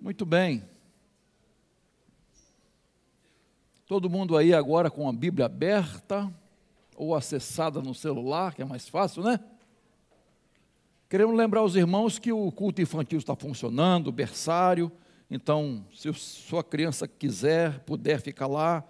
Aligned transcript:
Muito 0.00 0.24
bem. 0.24 0.62
Todo 3.84 4.08
mundo 4.08 4.36
aí 4.36 4.54
agora 4.54 4.90
com 4.90 5.08
a 5.08 5.12
Bíblia 5.12 5.46
aberta 5.46 6.32
ou 6.94 7.16
acessada 7.16 7.82
no 7.82 7.92
celular, 7.92 8.54
que 8.54 8.62
é 8.62 8.64
mais 8.64 8.88
fácil, 8.88 9.24
né? 9.24 9.40
Queremos 11.08 11.36
lembrar 11.36 11.64
os 11.64 11.74
irmãos 11.74 12.18
que 12.18 12.30
o 12.30 12.52
culto 12.52 12.80
infantil 12.80 13.18
está 13.18 13.34
funcionando, 13.34 14.06
o 14.06 14.12
berçário. 14.12 14.92
Então, 15.28 15.84
se 15.92 16.12
sua 16.14 16.62
criança 16.62 17.08
quiser, 17.08 17.80
puder 17.80 18.20
ficar 18.20 18.46
lá, 18.46 18.84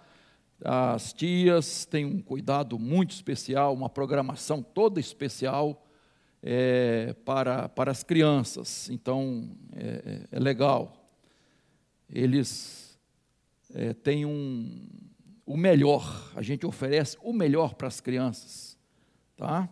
as 0.63 1.11
tias 1.11 1.85
têm 1.85 2.05
um 2.05 2.21
cuidado 2.21 2.77
muito 2.77 3.11
especial, 3.11 3.73
uma 3.73 3.89
programação 3.89 4.61
toda 4.61 4.99
especial 4.99 5.87
é, 6.43 7.15
para, 7.25 7.67
para 7.67 7.89
as 7.89 8.03
crianças. 8.03 8.89
Então, 8.91 9.49
é, 9.75 10.27
é, 10.31 10.37
é 10.37 10.39
legal. 10.39 10.98
Eles 12.11 12.99
é, 13.73 13.93
têm 13.93 14.25
um, 14.25 14.87
o 15.45 15.55
melhor, 15.55 16.31
a 16.35 16.41
gente 16.41 16.65
oferece 16.65 17.17
o 17.21 17.31
melhor 17.31 17.75
para 17.75 17.87
as 17.87 17.99
crianças. 17.99 18.77
Tá? 19.37 19.69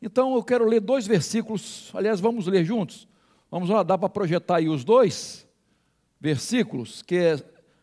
Então, 0.00 0.34
eu 0.34 0.42
quero 0.42 0.66
ler 0.66 0.80
dois 0.80 1.06
versículos, 1.06 1.90
aliás, 1.94 2.20
vamos 2.20 2.46
ler 2.46 2.64
juntos? 2.64 3.08
Vamos 3.50 3.68
lá, 3.68 3.82
dá 3.82 3.96
para 3.96 4.08
projetar 4.08 4.56
aí 4.56 4.68
os 4.68 4.84
dois 4.84 5.46
versículos, 6.20 7.02
que 7.02 7.16
é 7.16 7.36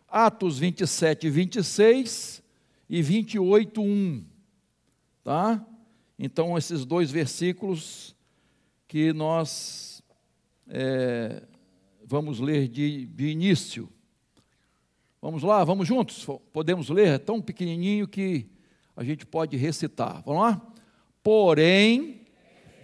Atos 0.08 0.60
27, 0.60 1.30
26 1.30 2.44
e 2.90 3.02
28, 3.02 3.82
1. 3.82 4.26
Tá? 5.24 5.66
Então, 6.20 6.58
esses 6.58 6.86
dois 6.86 7.10
versículos 7.10 8.16
que 8.88 9.14
nós 9.14 10.04
é, 10.68 11.44
vamos 12.12 12.40
ler 12.40 12.68
de, 12.68 13.08
de 13.08 13.28
início. 13.30 13.90
Vamos 15.22 15.44
lá, 15.44 15.64
vamos 15.64 15.88
juntos? 15.88 16.28
Podemos 16.54 16.90
ler? 16.90 17.08
É 17.08 17.18
tão 17.18 17.42
pequenininho 17.42 18.08
que 18.08 18.48
a 18.96 19.04
gente 19.04 19.26
pode 19.26 19.58
recitar. 19.58 20.22
Vamos 20.24 20.44
lá? 20.44 20.62
Porém, 21.24 22.22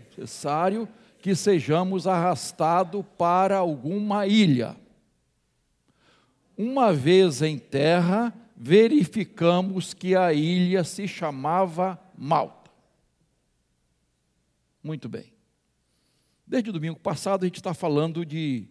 necessário 0.09 0.88
que 1.19 1.36
sejamos 1.36 2.08
arrastados 2.08 3.03
para 3.17 3.58
alguma 3.58 4.25
ilha 4.25 4.75
uma 6.58 6.91
vez 6.91 7.44
em 7.44 7.59
terra, 7.59 8.34
verificamos 8.56 9.94
que 9.94 10.16
a 10.16 10.34
ilha 10.34 10.84
se 10.84 11.08
chamava 11.08 12.02
Malta. 12.17 12.72
Muito 14.84 15.08
bem. 15.08 15.31
Desde 16.45 16.72
o 16.72 16.73
domingo 16.73 17.00
passado 17.00 17.44
a 17.44 17.45
gente 17.45 17.58
está 17.58 17.73
falando 17.75 18.25
de 18.25 18.67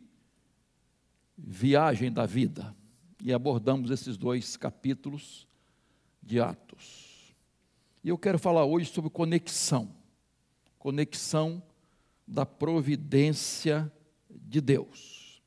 viagem 1.37 2.13
da 2.13 2.27
vida 2.27 2.75
e 3.23 3.33
abordamos 3.33 3.91
esses 3.91 4.17
dois 4.17 4.57
capítulos 4.57 5.47
de 6.23 6.41
Atos. 6.41 7.35
E 8.03 8.09
eu 8.09 8.19
quero 8.19 8.39
falar 8.39 8.65
hoje 8.65 8.91
sobre 8.91 9.11
conexão 9.11 9.97
conexão 10.87 11.61
da 12.25 12.47
providência 12.47 13.91
de 14.31 14.61
Deus. 14.61 15.43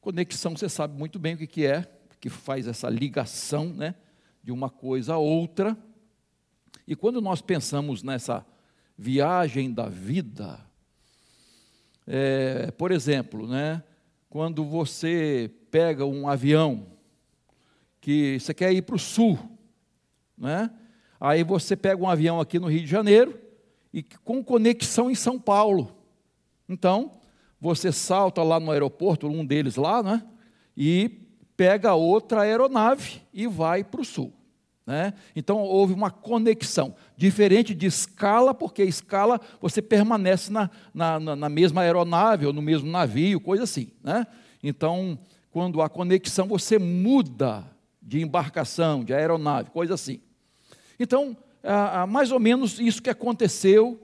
Conexão, 0.00 0.56
você 0.56 0.68
sabe 0.68 0.98
muito 0.98 1.20
bem 1.20 1.34
o 1.34 1.46
que 1.46 1.64
é, 1.64 1.88
que 2.18 2.28
faz 2.28 2.66
essa 2.66 2.88
ligação 2.90 3.66
né, 3.66 3.94
de 4.42 4.50
uma 4.50 4.68
coisa 4.68 5.14
a 5.14 5.18
outra. 5.18 5.78
E 6.84 6.96
quando 6.96 7.20
nós 7.20 7.40
pensamos 7.40 8.02
nessa 8.02 8.44
viagem 8.98 9.72
da 9.72 9.88
vida, 9.88 10.58
é, 12.04 12.72
por 12.72 12.90
exemplo, 12.90 13.46
né, 13.46 13.84
quando 14.30 14.64
você 14.64 15.50
pega 15.72 16.06
um 16.06 16.28
avião, 16.28 16.86
que 18.00 18.38
você 18.38 18.54
quer 18.54 18.72
ir 18.72 18.82
para 18.82 18.94
o 18.94 18.98
sul, 18.98 19.36
né, 20.38 20.70
aí 21.20 21.42
você 21.42 21.76
pega 21.76 22.00
um 22.00 22.08
avião 22.08 22.40
aqui 22.40 22.58
no 22.58 22.68
Rio 22.68 22.80
de 22.80 22.86
Janeiro 22.86 23.38
e 23.92 24.02
com 24.02 24.42
conexão 24.42 25.10
em 25.10 25.16
São 25.16 25.38
Paulo. 25.38 25.96
Então, 26.68 27.18
você 27.60 27.90
salta 27.90 28.42
lá 28.42 28.60
no 28.60 28.70
aeroporto, 28.70 29.26
um 29.26 29.44
deles 29.44 29.74
lá, 29.74 30.02
né? 30.02 30.24
E 30.76 31.26
pega 31.56 31.94
outra 31.94 32.42
aeronave 32.42 33.20
e 33.34 33.46
vai 33.48 33.84
para 33.84 34.00
o 34.00 34.04
sul. 34.04 34.32
Né? 34.90 35.14
Então 35.36 35.58
houve 35.58 35.94
uma 35.94 36.10
conexão, 36.10 36.96
diferente 37.16 37.76
de 37.76 37.86
escala, 37.86 38.52
porque 38.52 38.82
escala 38.82 39.40
você 39.60 39.80
permanece 39.80 40.52
na, 40.52 40.68
na, 40.92 41.20
na, 41.20 41.48
mesma 41.48 41.82
aeronave 41.82 42.44
ou 42.44 42.52
no 42.52 42.60
mesmo 42.60 42.90
navio, 42.90 43.40
coisa 43.40 43.62
assim. 43.62 43.92
Né? 44.02 44.26
Então, 44.60 45.16
quando 45.52 45.80
há 45.80 45.88
conexão, 45.88 46.48
você 46.48 46.76
muda 46.76 47.64
de 48.02 48.20
embarcação, 48.20 49.04
de 49.04 49.14
aeronave, 49.14 49.70
coisa 49.70 49.94
assim. 49.94 50.20
Então, 50.98 51.36
mais 52.08 52.32
ou 52.32 52.40
menos 52.40 52.80
isso 52.80 53.00
que 53.00 53.10
aconteceu 53.10 53.96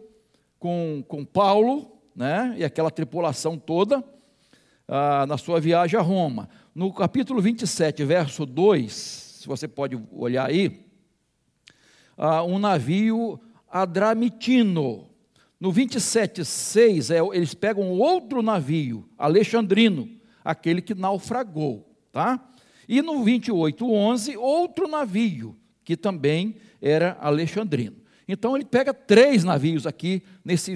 com, 0.57 1.03
com 1.09 1.25
Paulo, 1.25 1.99
né, 2.15 2.55
e 2.57 2.63
aquela 2.63 2.93
tripulação 2.93 3.59
toda, 3.59 4.05
ah, 4.87 5.27
na 5.27 5.37
sua 5.37 5.59
viagem 5.59 5.99
a 5.99 6.03
Roma. 6.03 6.49
No 6.73 6.93
capítulo 6.93 7.43
27, 7.43 8.05
verso 8.05 8.47
2, 8.47 9.26
se 9.47 9.49
você 9.49 9.69
pode 9.69 9.97
olhar 10.11 10.49
aí, 10.49 10.85
ah, 12.17 12.43
um 12.43 12.59
navio 12.59 13.39
adramitino. 13.71 15.09
No 15.61 15.71
27, 15.71 16.45
6, 16.45 17.13
é, 17.13 17.21
eles 17.33 17.55
pegam 17.55 17.93
outro 17.93 18.43
navio, 18.43 19.09
alexandrino, 19.17 20.11
aquele 20.45 20.83
que 20.83 20.97
naufragou. 20.97 21.89
Tá? 22.11 22.45
E 22.89 23.01
no 23.01 23.23
28, 23.23 23.89
11, 23.89 24.37
outro 24.37 24.89
navio, 24.89 25.57
que 25.85 25.97
também 25.97 26.57
era 26.83 27.17
alexandrino. 27.21 27.99
Então 28.27 28.57
ele 28.57 28.65
pega 28.65 28.93
três 28.93 29.45
navios 29.45 29.87
aqui 29.87 30.25
nesse 30.45 30.75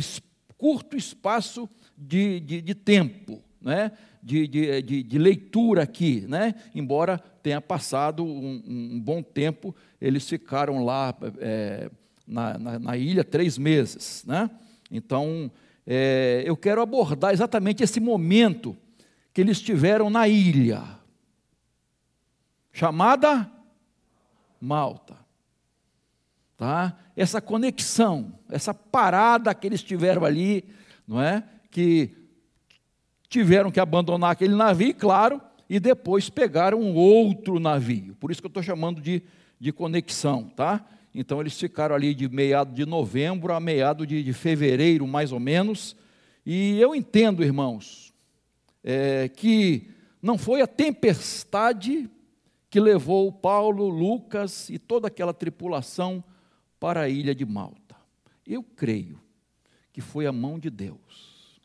curto 0.57 0.97
espaço 0.97 1.69
de, 1.99 2.39
de, 2.39 2.63
de 2.63 2.75
tempo, 2.75 3.43
né? 3.61 3.91
De, 4.23 4.47
de, 4.47 4.83
de, 4.83 5.03
de, 5.03 5.19
leitura 5.19 5.83
aqui, 5.83 6.27
né? 6.29 6.55
embora 6.75 7.23
tenha 7.43 7.61
passado 7.61 8.25
um, 8.25 8.63
um 8.67 9.01
bom 9.01 9.23
tempo, 9.23 9.75
eles 10.01 10.29
ficaram 10.29 10.85
lá 10.85 11.15
é, 11.39 11.91
na, 12.27 12.59
na, 12.59 12.79
na, 12.79 12.97
ilha 12.97 13.25
três 13.25 13.57
meses. 13.59 14.25
Né? 14.27 14.51
Então, 14.91 15.51
é, 15.87 16.43
eu 16.45 16.57
quero 16.57 16.81
abordar 16.81 17.33
exatamente 17.33 17.83
esse 17.83 18.01
momento 18.01 18.77
que 19.33 19.41
eles 19.41 19.61
tiveram 19.61 20.11
na 20.11 20.29
ilha, 20.29 20.83
chamada 22.73 23.51
Malta 24.61 25.21
tá? 26.61 26.95
essa 27.17 27.41
conexão, 27.41 28.39
essa 28.51 28.75
parada 28.75 29.55
que 29.55 29.67
eles 29.67 29.83
tiveram 29.83 30.27
ali, 30.27 30.63
não 31.09 31.21
é? 31.21 31.43
que 31.71 32.15
tiveram 33.31 33.71
que 33.71 33.81
abandonar 33.81 34.33
aquele 34.33 34.55
navio, 34.55 34.95
claro, 34.95 35.41
e 35.71 35.79
depois 35.79 36.29
pegaram 36.29 36.97
outro 36.97 37.61
navio. 37.61 38.17
Por 38.17 38.33
isso 38.33 38.43
que 38.43 38.47
eu 38.47 38.51
estou 38.51 38.61
chamando 38.63 39.01
de, 39.01 39.23
de 39.61 39.71
conexão. 39.71 40.49
Tá? 40.49 40.85
Então 41.15 41.41
eles 41.41 41.57
ficaram 41.57 41.95
ali 41.95 42.13
de 42.13 42.29
meado 42.29 42.75
de 42.75 42.85
novembro 42.85 43.53
a 43.53 43.61
meado 43.61 44.05
de, 44.05 44.21
de 44.21 44.33
fevereiro, 44.33 45.07
mais 45.07 45.31
ou 45.31 45.39
menos. 45.39 45.95
E 46.45 46.81
eu 46.81 46.93
entendo, 46.93 47.45
irmãos, 47.45 48.13
é, 48.83 49.29
que 49.29 49.89
não 50.21 50.37
foi 50.37 50.61
a 50.61 50.67
tempestade 50.67 52.11
que 52.69 52.81
levou 52.81 53.31
Paulo, 53.31 53.89
Lucas 53.89 54.69
e 54.71 54.77
toda 54.77 55.07
aquela 55.07 55.33
tripulação 55.33 56.25
para 56.81 57.03
a 57.03 57.09
ilha 57.09 57.33
de 57.33 57.47
Malta. 57.47 57.95
Eu 58.45 58.65
creio 58.65 59.21
que 59.93 60.01
foi 60.01 60.27
a 60.27 60.33
mão 60.33 60.59
de 60.59 60.69
Deus. 60.69 61.61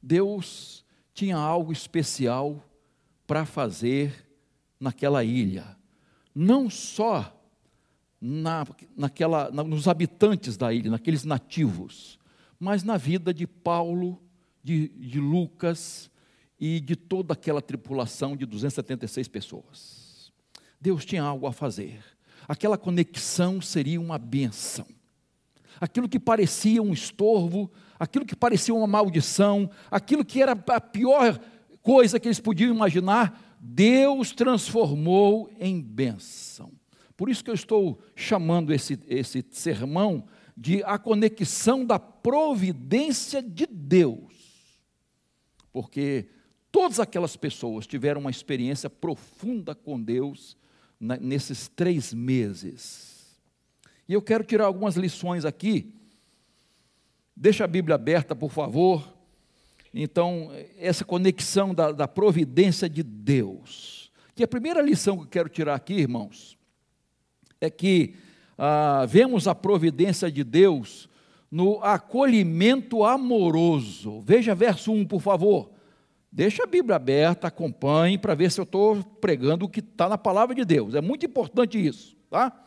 Deus 0.00 0.85
tinha 1.16 1.36
algo 1.36 1.72
especial 1.72 2.62
para 3.26 3.44
fazer 3.44 4.28
naquela 4.78 5.24
ilha, 5.24 5.76
não 6.34 6.70
só 6.70 7.32
na, 8.20 8.64
naquela, 8.96 9.50
na, 9.50 9.64
nos 9.64 9.88
habitantes 9.88 10.56
da 10.56 10.72
ilha, 10.72 10.90
naqueles 10.90 11.24
nativos, 11.24 12.18
mas 12.60 12.84
na 12.84 12.96
vida 12.96 13.34
de 13.34 13.46
Paulo, 13.46 14.22
de, 14.62 14.88
de 14.88 15.18
Lucas 15.18 16.08
e 16.60 16.78
de 16.78 16.94
toda 16.94 17.32
aquela 17.32 17.60
tripulação 17.60 18.36
de 18.36 18.46
276 18.46 19.26
pessoas. 19.26 20.32
Deus 20.80 21.04
tinha 21.04 21.22
algo 21.22 21.48
a 21.48 21.52
fazer 21.52 22.00
aquela 22.48 22.78
conexão 22.78 23.60
seria 23.60 24.00
uma 24.00 24.18
benção. 24.18 24.86
Aquilo 25.80 26.08
que 26.08 26.18
parecia 26.18 26.82
um 26.82 26.92
estorvo, 26.92 27.70
aquilo 27.98 28.26
que 28.26 28.36
parecia 28.36 28.74
uma 28.74 28.86
maldição, 28.86 29.70
aquilo 29.90 30.24
que 30.24 30.42
era 30.42 30.52
a 30.52 30.80
pior 30.80 31.38
coisa 31.82 32.18
que 32.18 32.26
eles 32.26 32.40
podiam 32.40 32.74
imaginar, 32.74 33.56
Deus 33.60 34.32
transformou 34.32 35.50
em 35.58 35.80
bênção. 35.80 36.72
Por 37.16 37.30
isso 37.30 37.42
que 37.42 37.50
eu 37.50 37.54
estou 37.54 37.98
chamando 38.14 38.72
esse, 38.72 38.98
esse 39.06 39.44
sermão 39.50 40.26
de 40.56 40.82
a 40.84 40.98
conexão 40.98 41.84
da 41.84 41.98
providência 41.98 43.42
de 43.42 43.66
Deus. 43.66 44.34
Porque 45.72 46.28
todas 46.72 46.98
aquelas 46.98 47.36
pessoas 47.36 47.86
tiveram 47.86 48.20
uma 48.20 48.30
experiência 48.30 48.88
profunda 48.90 49.74
com 49.74 50.00
Deus 50.00 50.56
nesses 50.98 51.68
três 51.68 52.12
meses. 52.12 53.38
E 54.08 54.12
eu 54.12 54.22
quero 54.22 54.44
tirar 54.44 54.66
algumas 54.66 54.96
lições 54.96 55.44
aqui. 55.44 55.92
Deixa 57.36 57.64
a 57.64 57.68
Bíblia 57.68 57.96
aberta, 57.96 58.34
por 58.34 58.50
favor. 58.50 59.14
Então, 59.92 60.50
essa 60.78 61.04
conexão 61.04 61.74
da, 61.74 61.92
da 61.92 62.08
providência 62.08 62.88
de 62.88 63.02
Deus. 63.02 64.10
Que 64.34 64.42
a 64.42 64.48
primeira 64.48 64.80
lição 64.80 65.18
que 65.18 65.24
eu 65.24 65.28
quero 65.28 65.48
tirar 65.50 65.74
aqui, 65.74 65.94
irmãos, 65.94 66.56
é 67.60 67.68
que 67.68 68.14
ah, 68.56 69.04
vemos 69.06 69.46
a 69.46 69.54
providência 69.54 70.30
de 70.30 70.42
Deus 70.42 71.08
no 71.50 71.82
acolhimento 71.82 73.04
amoroso. 73.04 74.22
Veja 74.22 74.54
verso 74.54 74.92
1, 74.92 75.06
por 75.06 75.20
favor. 75.20 75.70
Deixa 76.32 76.64
a 76.64 76.66
Bíblia 76.66 76.96
aberta, 76.96 77.48
acompanhe 77.48 78.18
para 78.18 78.34
ver 78.34 78.50
se 78.50 78.60
eu 78.60 78.64
estou 78.64 79.02
pregando 79.20 79.66
o 79.66 79.68
que 79.68 79.80
está 79.80 80.08
na 80.08 80.18
palavra 80.18 80.54
de 80.54 80.64
Deus. 80.64 80.94
É 80.94 81.00
muito 81.00 81.24
importante 81.24 81.78
isso, 81.78 82.16
tá? 82.30 82.65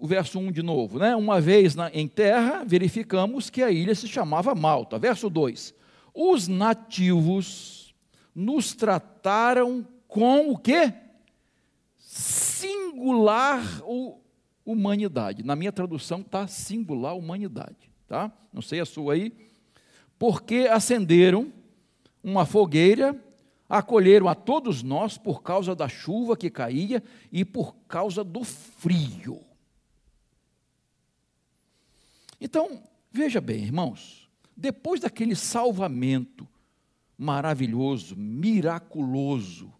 O 0.00 0.06
verso 0.06 0.38
1 0.38 0.52
de 0.52 0.62
novo, 0.62 0.98
né? 0.98 1.14
Uma 1.16 1.40
vez 1.40 1.74
na, 1.74 1.90
em 1.92 2.06
terra, 2.06 2.64
verificamos 2.64 3.50
que 3.50 3.62
a 3.62 3.70
ilha 3.70 3.94
se 3.94 4.06
chamava 4.06 4.54
Malta. 4.54 4.98
Verso 4.98 5.28
2. 5.28 5.74
Os 6.14 6.48
nativos 6.48 7.94
nos 8.34 8.74
trataram 8.74 9.86
com 10.06 10.50
o 10.50 10.58
quê? 10.58 10.92
Singular 11.98 13.62
humanidade. 14.64 15.42
Na 15.42 15.56
minha 15.56 15.72
tradução 15.72 16.20
está 16.20 16.46
singular 16.46 17.16
humanidade, 17.16 17.90
tá? 18.06 18.30
Não 18.52 18.62
sei 18.62 18.80
a 18.80 18.86
sua 18.86 19.14
aí 19.14 19.32
porque 20.18 20.68
acenderam 20.70 21.52
uma 22.22 22.44
fogueira, 22.44 23.16
acolheram 23.68 24.28
a 24.28 24.34
todos 24.34 24.82
nós 24.82 25.16
por 25.16 25.42
causa 25.42 25.74
da 25.74 25.88
chuva 25.88 26.36
que 26.36 26.50
caía 26.50 27.02
e 27.30 27.44
por 27.44 27.74
causa 27.86 28.24
do 28.24 28.42
frio. 28.42 29.40
Então, 32.40 32.82
veja 33.12 33.40
bem, 33.40 33.62
irmãos, 33.64 34.28
depois 34.56 35.00
daquele 35.00 35.34
salvamento 35.34 36.46
maravilhoso, 37.16 38.16
miraculoso, 38.16 39.72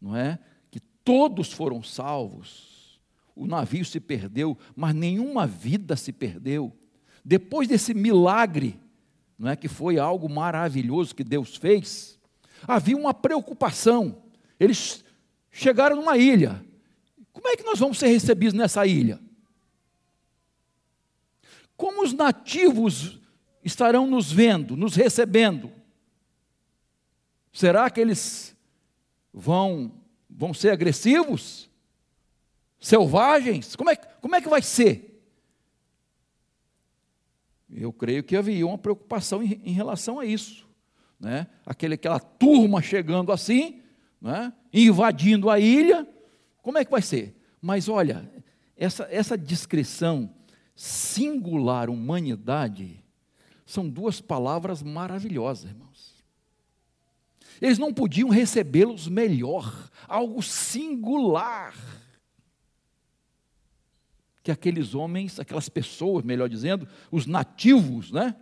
não 0.00 0.16
é? 0.16 0.38
Que 0.70 0.80
todos 0.80 1.52
foram 1.52 1.82
salvos. 1.82 3.00
O 3.36 3.46
navio 3.46 3.84
se 3.84 4.00
perdeu, 4.00 4.56
mas 4.74 4.94
nenhuma 4.94 5.46
vida 5.46 5.96
se 5.96 6.12
perdeu. 6.12 6.76
Depois 7.24 7.68
desse 7.68 7.92
milagre 7.92 8.80
não 9.38 9.50
é 9.50 9.54
que 9.54 9.68
foi 9.68 9.98
algo 9.98 10.28
maravilhoso 10.28 11.14
que 11.14 11.22
Deus 11.22 11.56
fez, 11.56 12.18
havia 12.66 12.96
uma 12.96 13.14
preocupação. 13.14 14.22
Eles 14.58 15.04
chegaram 15.50 15.96
numa 15.96 16.16
ilha. 16.16 16.64
Como 17.32 17.46
é 17.46 17.56
que 17.56 17.62
nós 17.62 17.78
vamos 17.78 17.98
ser 17.98 18.08
recebidos 18.08 18.54
nessa 18.54 18.84
ilha? 18.86 19.20
Como 21.78 22.02
os 22.02 22.12
nativos 22.12 23.20
estarão 23.64 24.04
nos 24.04 24.32
vendo, 24.32 24.76
nos 24.76 24.96
recebendo? 24.96 25.70
Será 27.52 27.88
que 27.88 28.00
eles 28.00 28.54
vão 29.32 29.92
vão 30.28 30.52
ser 30.52 30.70
agressivos? 30.70 31.70
Selvagens? 32.80 33.76
Como 33.76 33.90
é, 33.90 33.96
como 33.96 34.34
é 34.34 34.40
que 34.40 34.48
vai 34.48 34.60
ser? 34.60 35.22
Eu 37.70 37.92
creio 37.92 38.24
que 38.24 38.36
havia 38.36 38.66
uma 38.66 38.78
preocupação 38.78 39.40
em, 39.40 39.60
em 39.64 39.72
relação 39.72 40.18
a 40.18 40.26
isso. 40.26 40.66
Né? 41.18 41.46
Aquele, 41.64 41.94
aquela 41.94 42.18
turma 42.18 42.82
chegando 42.82 43.30
assim, 43.30 43.82
né? 44.20 44.52
invadindo 44.72 45.48
a 45.48 45.60
ilha, 45.60 46.06
como 46.60 46.76
é 46.76 46.84
que 46.84 46.90
vai 46.90 47.02
ser? 47.02 47.36
Mas 47.62 47.88
olha, 47.88 48.28
essa, 48.76 49.06
essa 49.10 49.38
descrição 49.38 50.34
singular 50.78 51.90
humanidade 51.90 53.02
são 53.66 53.90
duas 53.90 54.20
palavras 54.20 54.80
maravilhosas, 54.80 55.72
irmãos. 55.72 56.24
Eles 57.60 57.78
não 57.78 57.92
podiam 57.92 58.28
recebê-los 58.28 59.08
melhor, 59.08 59.90
algo 60.06 60.40
singular 60.40 61.74
que 64.40 64.52
aqueles 64.52 64.94
homens, 64.94 65.40
aquelas 65.40 65.68
pessoas, 65.68 66.24
melhor 66.24 66.48
dizendo, 66.48 66.88
os 67.10 67.26
nativos, 67.26 68.12
né? 68.12 68.36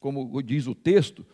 como 0.00 0.42
diz 0.42 0.66
o 0.66 0.74
texto, 0.74 1.24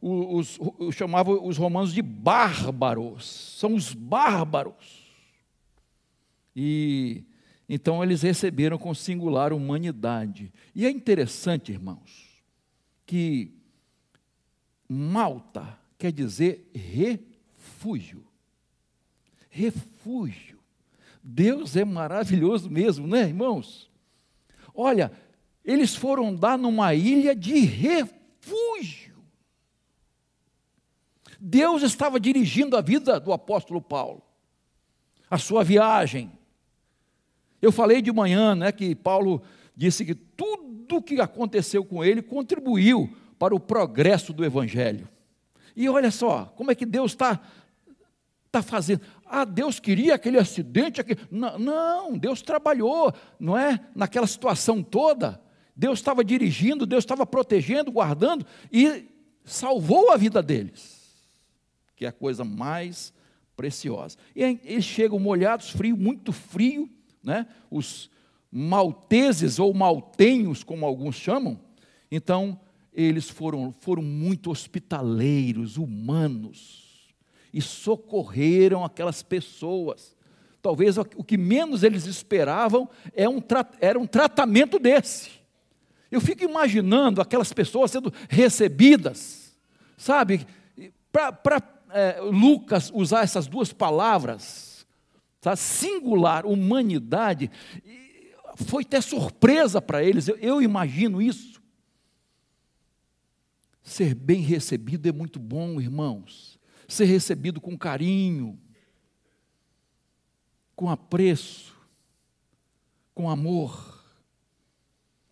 os, 0.00 0.56
os, 0.78 0.94
chamavam 0.94 1.44
os 1.44 1.56
romanos 1.56 1.92
de 1.92 2.00
bárbaros, 2.00 3.26
são 3.58 3.74
os 3.74 3.92
bárbaros. 3.92 5.04
E 6.54 7.24
então 7.68 8.02
eles 8.02 8.22
receberam 8.22 8.78
com 8.78 8.94
singular 8.94 9.52
humanidade. 9.52 10.52
E 10.74 10.86
é 10.86 10.90
interessante, 10.90 11.72
irmãos, 11.72 12.42
que 13.04 13.52
Malta 14.88 15.78
quer 15.98 16.12
dizer 16.12 16.70
refúgio. 16.74 18.24
Refúgio. 19.50 20.58
Deus 21.22 21.76
é 21.76 21.84
maravilhoso 21.84 22.70
mesmo, 22.70 23.06
né, 23.06 23.22
irmãos? 23.22 23.90
Olha, 24.72 25.10
eles 25.64 25.96
foram 25.96 26.34
dar 26.34 26.56
numa 26.56 26.94
ilha 26.94 27.34
de 27.34 27.58
refúgio. 27.58 29.16
Deus 31.40 31.82
estava 31.82 32.20
dirigindo 32.20 32.76
a 32.76 32.80
vida 32.80 33.18
do 33.18 33.32
apóstolo 33.32 33.80
Paulo, 33.80 34.22
a 35.28 35.36
sua 35.36 35.64
viagem. 35.64 36.30
Eu 37.60 37.72
falei 37.72 38.02
de 38.02 38.12
manhã, 38.12 38.54
né, 38.54 38.72
que 38.72 38.94
Paulo 38.94 39.42
disse 39.76 40.04
que 40.04 40.14
tudo 40.14 40.96
o 40.96 41.02
que 41.02 41.20
aconteceu 41.20 41.84
com 41.84 42.04
ele 42.04 42.22
contribuiu 42.22 43.10
para 43.38 43.54
o 43.54 43.60
progresso 43.60 44.32
do 44.32 44.44
evangelho. 44.44 45.08
E 45.74 45.88
olha 45.88 46.10
só, 46.10 46.46
como 46.56 46.70
é 46.70 46.74
que 46.74 46.86
Deus 46.86 47.12
está 47.12 47.40
tá 48.50 48.62
fazendo. 48.62 49.02
Ah, 49.26 49.44
Deus 49.44 49.78
queria 49.78 50.14
aquele 50.14 50.38
acidente. 50.38 51.00
Aquele... 51.00 51.20
Não, 51.30 51.58
não, 51.58 52.18
Deus 52.18 52.40
trabalhou, 52.40 53.12
não 53.38 53.56
é? 53.56 53.80
Naquela 53.94 54.26
situação 54.26 54.82
toda. 54.82 55.40
Deus 55.74 55.98
estava 55.98 56.24
dirigindo, 56.24 56.86
Deus 56.86 57.04
estava 57.04 57.26
protegendo, 57.26 57.92
guardando 57.92 58.46
e 58.72 59.10
salvou 59.44 60.10
a 60.10 60.16
vida 60.16 60.42
deles, 60.42 61.04
que 61.94 62.06
é 62.06 62.08
a 62.08 62.12
coisa 62.12 62.44
mais 62.44 63.12
preciosa. 63.54 64.16
E 64.34 64.42
eles 64.42 64.84
chegam 64.84 65.18
molhados, 65.18 65.68
frio, 65.68 65.94
muito 65.94 66.32
frio, 66.32 66.88
né? 67.26 67.46
Os 67.70 68.08
malteses 68.50 69.58
ou 69.58 69.74
maltenhos, 69.74 70.62
como 70.64 70.86
alguns 70.86 71.16
chamam. 71.16 71.60
Então, 72.10 72.58
eles 72.94 73.28
foram, 73.28 73.74
foram 73.80 74.02
muito 74.02 74.50
hospitaleiros, 74.50 75.76
humanos 75.76 76.86
e 77.52 77.60
socorreram 77.60 78.84
aquelas 78.84 79.22
pessoas. 79.22 80.16
Talvez 80.62 80.96
o 80.96 81.04
que 81.04 81.36
menos 81.36 81.82
eles 81.82 82.06
esperavam 82.06 82.88
é 83.14 83.28
um, 83.28 83.42
era 83.80 83.98
um 83.98 84.06
tratamento 84.06 84.78
desse. 84.78 85.30
Eu 86.10 86.20
fico 86.20 86.44
imaginando 86.44 87.20
aquelas 87.20 87.52
pessoas 87.52 87.90
sendo 87.90 88.12
recebidas, 88.28 89.56
sabe? 89.96 90.46
Para 91.12 91.62
é, 91.90 92.20
Lucas 92.20 92.90
usar 92.94 93.22
essas 93.22 93.46
duas 93.46 93.72
palavras, 93.72 94.65
tá? 95.50 95.56
singular, 95.56 96.46
humanidade, 96.46 97.50
foi 98.56 98.82
até 98.82 99.00
surpresa 99.00 99.80
para 99.82 100.02
eles, 100.02 100.28
eu, 100.28 100.36
eu 100.36 100.62
imagino 100.62 101.20
isso. 101.20 101.60
Ser 103.82 104.14
bem 104.14 104.40
recebido 104.40 105.08
é 105.08 105.12
muito 105.12 105.38
bom, 105.38 105.80
irmãos 105.80 106.56
ser 106.88 107.04
recebido 107.06 107.60
com 107.60 107.76
carinho, 107.76 108.58
com 110.74 110.88
apreço, 110.88 111.74
com 113.14 113.28
amor. 113.28 114.04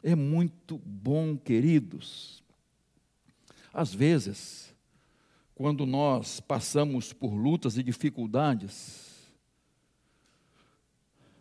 É 0.02 0.14
muito 0.14 0.78
bom, 0.78 1.36
queridos. 1.36 2.42
Às 3.72 3.94
vezes, 3.94 4.74
quando 5.54 5.86
nós 5.86 6.40
passamos 6.40 7.12
por 7.12 7.34
lutas 7.34 7.76
e 7.78 7.82
dificuldades, 7.82 9.03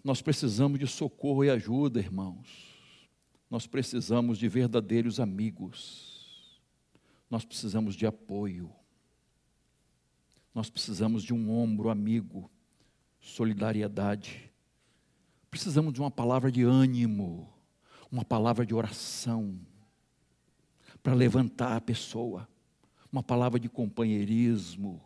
nós 0.04 0.22
precisamos 0.22 0.78
de 0.78 0.86
socorro 0.86 1.44
e 1.46 1.50
ajuda, 1.50 2.00
irmãos. 2.00 2.74
Nós 3.50 3.66
precisamos 3.66 4.38
de 4.38 4.50
verdadeiros 4.50 5.20
amigos. 5.20 6.60
Nós 7.30 7.46
precisamos 7.46 7.96
de 7.96 8.06
apoio. 8.06 8.70
Nós 10.54 10.70
precisamos 10.70 11.24
de 11.24 11.34
um 11.34 11.50
ombro 11.52 11.90
amigo, 11.90 12.52
solidariedade. 13.20 14.52
Precisamos 15.50 15.94
de 15.94 16.02
uma 16.02 16.12
palavra 16.12 16.52
de 16.52 16.64
ânimo, 16.64 17.52
uma 18.12 18.26
palavra 18.26 18.66
de 18.66 18.74
oração, 18.74 19.58
para 21.02 21.14
levantar 21.14 21.78
a 21.78 21.82
pessoa, 21.82 22.48
uma 23.12 23.24
palavra 23.24 23.60
de 23.60 23.70
companheirismo. 23.70 25.02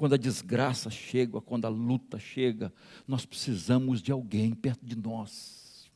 Quando 0.00 0.14
a 0.14 0.16
desgraça 0.16 0.88
chega, 0.88 1.42
quando 1.42 1.66
a 1.66 1.68
luta 1.68 2.18
chega, 2.18 2.72
nós 3.06 3.26
precisamos 3.26 4.00
de 4.00 4.10
alguém 4.10 4.54
perto 4.54 4.82
de 4.82 4.96
nós, 4.96 5.92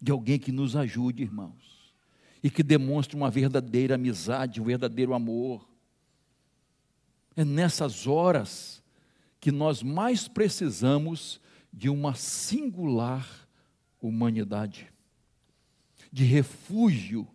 de 0.00 0.12
alguém 0.12 0.38
que 0.38 0.52
nos 0.52 0.76
ajude, 0.76 1.24
irmãos, 1.24 1.92
e 2.40 2.48
que 2.48 2.62
demonstre 2.62 3.16
uma 3.16 3.32
verdadeira 3.32 3.96
amizade, 3.96 4.60
um 4.60 4.64
verdadeiro 4.64 5.12
amor. 5.12 5.68
É 7.34 7.44
nessas 7.44 8.06
horas 8.06 8.80
que 9.40 9.50
nós 9.50 9.82
mais 9.82 10.28
precisamos 10.28 11.40
de 11.72 11.88
uma 11.88 12.14
singular 12.14 13.28
humanidade, 14.00 14.86
de 16.12 16.22
refúgio 16.22 17.26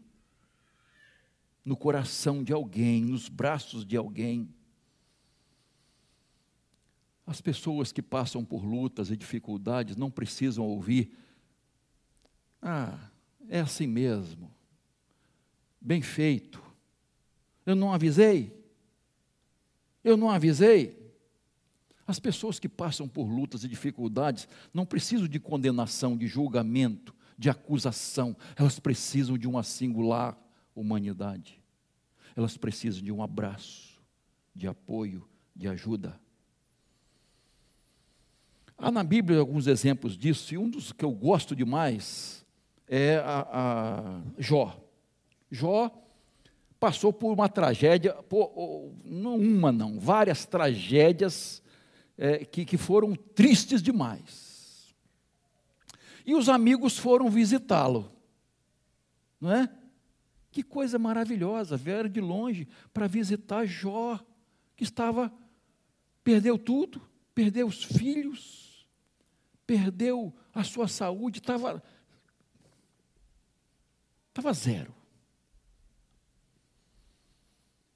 no 1.65 1.75
coração 1.75 2.41
de 2.41 2.53
alguém, 2.53 3.03
nos 3.03 3.27
braços 3.27 3.85
de 3.85 3.97
alguém. 3.97 4.47
As 7.25 7.39
pessoas 7.39 7.91
que 7.91 8.01
passam 8.01 8.43
por 8.43 8.63
lutas 8.63 9.09
e 9.09 9.17
dificuldades 9.17 9.95
não 9.95 10.11
precisam 10.11 10.65
ouvir, 10.65 11.17
ah, 12.61 12.97
é 13.49 13.59
assim 13.59 13.87
mesmo, 13.87 14.51
bem 15.79 16.01
feito, 16.01 16.61
eu 17.65 17.75
não 17.75 17.93
avisei, 17.93 18.53
eu 20.03 20.17
não 20.17 20.29
avisei. 20.29 21.01
As 22.05 22.19
pessoas 22.19 22.59
que 22.59 22.67
passam 22.67 23.07
por 23.07 23.23
lutas 23.23 23.63
e 23.63 23.67
dificuldades 23.69 24.47
não 24.73 24.85
precisam 24.85 25.27
de 25.27 25.39
condenação, 25.39 26.17
de 26.17 26.27
julgamento, 26.27 27.15
de 27.37 27.49
acusação, 27.49 28.35
elas 28.55 28.79
precisam 28.79 29.37
de 29.37 29.47
uma 29.47 29.63
singular 29.63 30.37
humanidade. 30.75 31.61
Elas 32.35 32.57
precisam 32.57 33.01
de 33.01 33.11
um 33.11 33.21
abraço, 33.23 34.01
de 34.53 34.67
apoio, 34.67 35.27
de 35.55 35.67
ajuda. 35.67 36.19
Há 38.83 38.91
na 38.91 39.01
Bíblia 39.01 39.39
alguns 39.39 39.65
exemplos 39.67 40.17
disso, 40.17 40.53
e 40.53 40.57
um 40.57 40.69
dos 40.69 40.91
que 40.91 41.05
eu 41.05 41.11
gosto 41.11 41.55
demais 41.55 42.45
é 42.85 43.15
a, 43.15 43.47
a 43.49 44.21
Jó. 44.37 44.77
Jó 45.49 45.89
passou 46.81 47.13
por 47.13 47.31
uma 47.31 47.47
tragédia, 47.47 48.13
por, 48.13 48.91
não 49.05 49.37
uma 49.37 49.71
não, 49.71 49.97
várias 49.97 50.45
tragédias 50.45 51.63
é, 52.17 52.43
que, 52.43 52.65
que 52.65 52.75
foram 52.75 53.15
tristes 53.15 53.81
demais. 53.81 54.93
E 56.25 56.35
os 56.35 56.49
amigos 56.49 56.97
foram 56.97 57.29
visitá-lo, 57.29 58.11
não 59.39 59.53
é? 59.53 59.69
Que 60.51 60.61
coisa 60.61 60.99
maravilhosa, 60.99 61.77
vieram 61.77 62.09
de 62.09 62.19
longe 62.19 62.67
para 62.93 63.07
visitar 63.07 63.65
Jó, 63.65 64.19
que 64.75 64.83
estava, 64.83 65.31
perdeu 66.21 66.57
tudo, 66.57 67.01
perdeu 67.33 67.65
os 67.65 67.81
filhos, 67.81 68.62
perdeu 69.65 70.33
a 70.53 70.63
sua 70.63 70.87
saúde, 70.87 71.39
estava, 71.39 71.83
estava 74.29 74.53
zero. 74.53 74.93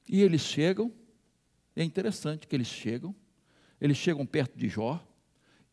E 0.07 0.21
eles 0.21 0.41
chegam, 0.41 0.93
é 1.75 1.83
interessante 1.83 2.47
que 2.47 2.55
eles 2.55 2.67
chegam, 2.67 3.15
eles 3.79 3.97
chegam 3.97 4.25
perto 4.25 4.57
de 4.57 4.67
Jó 4.67 5.05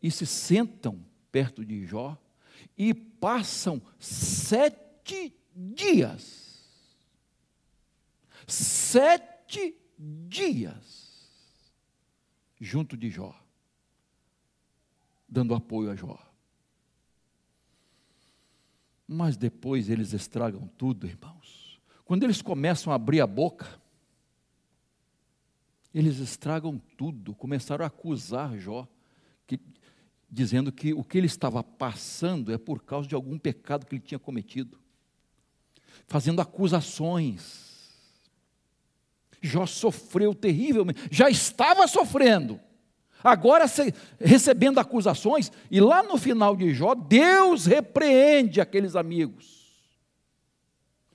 e 0.03 0.11
se 0.11 0.27
sentam 0.27 1.05
perto 1.31 1.65
de 1.65 1.87
Jó 1.87 2.19
e 2.77 2.93
passam 2.93 3.81
sete 3.99 5.35
dias 5.55 6.45
sete 8.47 9.77
dias 9.99 11.31
junto 12.61 12.97
de 12.97 13.11
Jó, 13.11 13.35
dando 15.35 15.55
apoio 15.55 15.91
a 15.91 15.97
Jó. 15.97 16.17
Mas 19.07 19.37
depois 19.37 19.91
eles 19.91 20.13
estragam 20.13 20.69
tudo, 20.79 21.07
irmãos. 21.07 21.81
Quando 22.05 22.23
eles 22.23 22.41
começam 22.41 22.93
a 22.93 22.97
abrir 22.97 23.21
a 23.21 23.27
boca, 23.27 23.67
eles 25.93 26.19
estragam 26.19 26.81
tudo, 26.97 27.35
começaram 27.35 27.85
a 27.85 27.89
acusar 27.89 28.57
Jó, 28.59 28.87
que, 29.47 29.59
dizendo 30.31 30.71
que 30.71 30.95
o 30.95 31.03
que 31.03 31.19
ele 31.19 31.27
estava 31.27 31.63
passando 31.65 32.53
é 32.53 32.57
por 32.57 32.83
causa 32.85 33.09
de 33.09 33.15
algum 33.15 33.37
pecado 33.37 33.87
que 33.87 33.97
ele 33.97 34.03
tinha 34.03 34.19
cometido, 34.19 34.79
fazendo 36.07 36.41
acusações. 36.41 37.73
Jó 39.43 39.67
sofreu 39.67 40.33
terrivelmente, 40.33 41.09
já 41.11 41.29
estava 41.29 41.87
sofrendo, 41.89 42.61
agora 43.25 43.65
recebendo 44.21 44.79
acusações, 44.79 45.51
e 45.71 45.81
lá 45.81 46.03
no 46.03 46.19
final 46.19 46.55
de 46.55 46.75
Jó, 46.75 46.95
Deus 46.95 47.65
repreende 47.65 48.61
aqueles 48.61 48.95
amigos. 48.95 49.65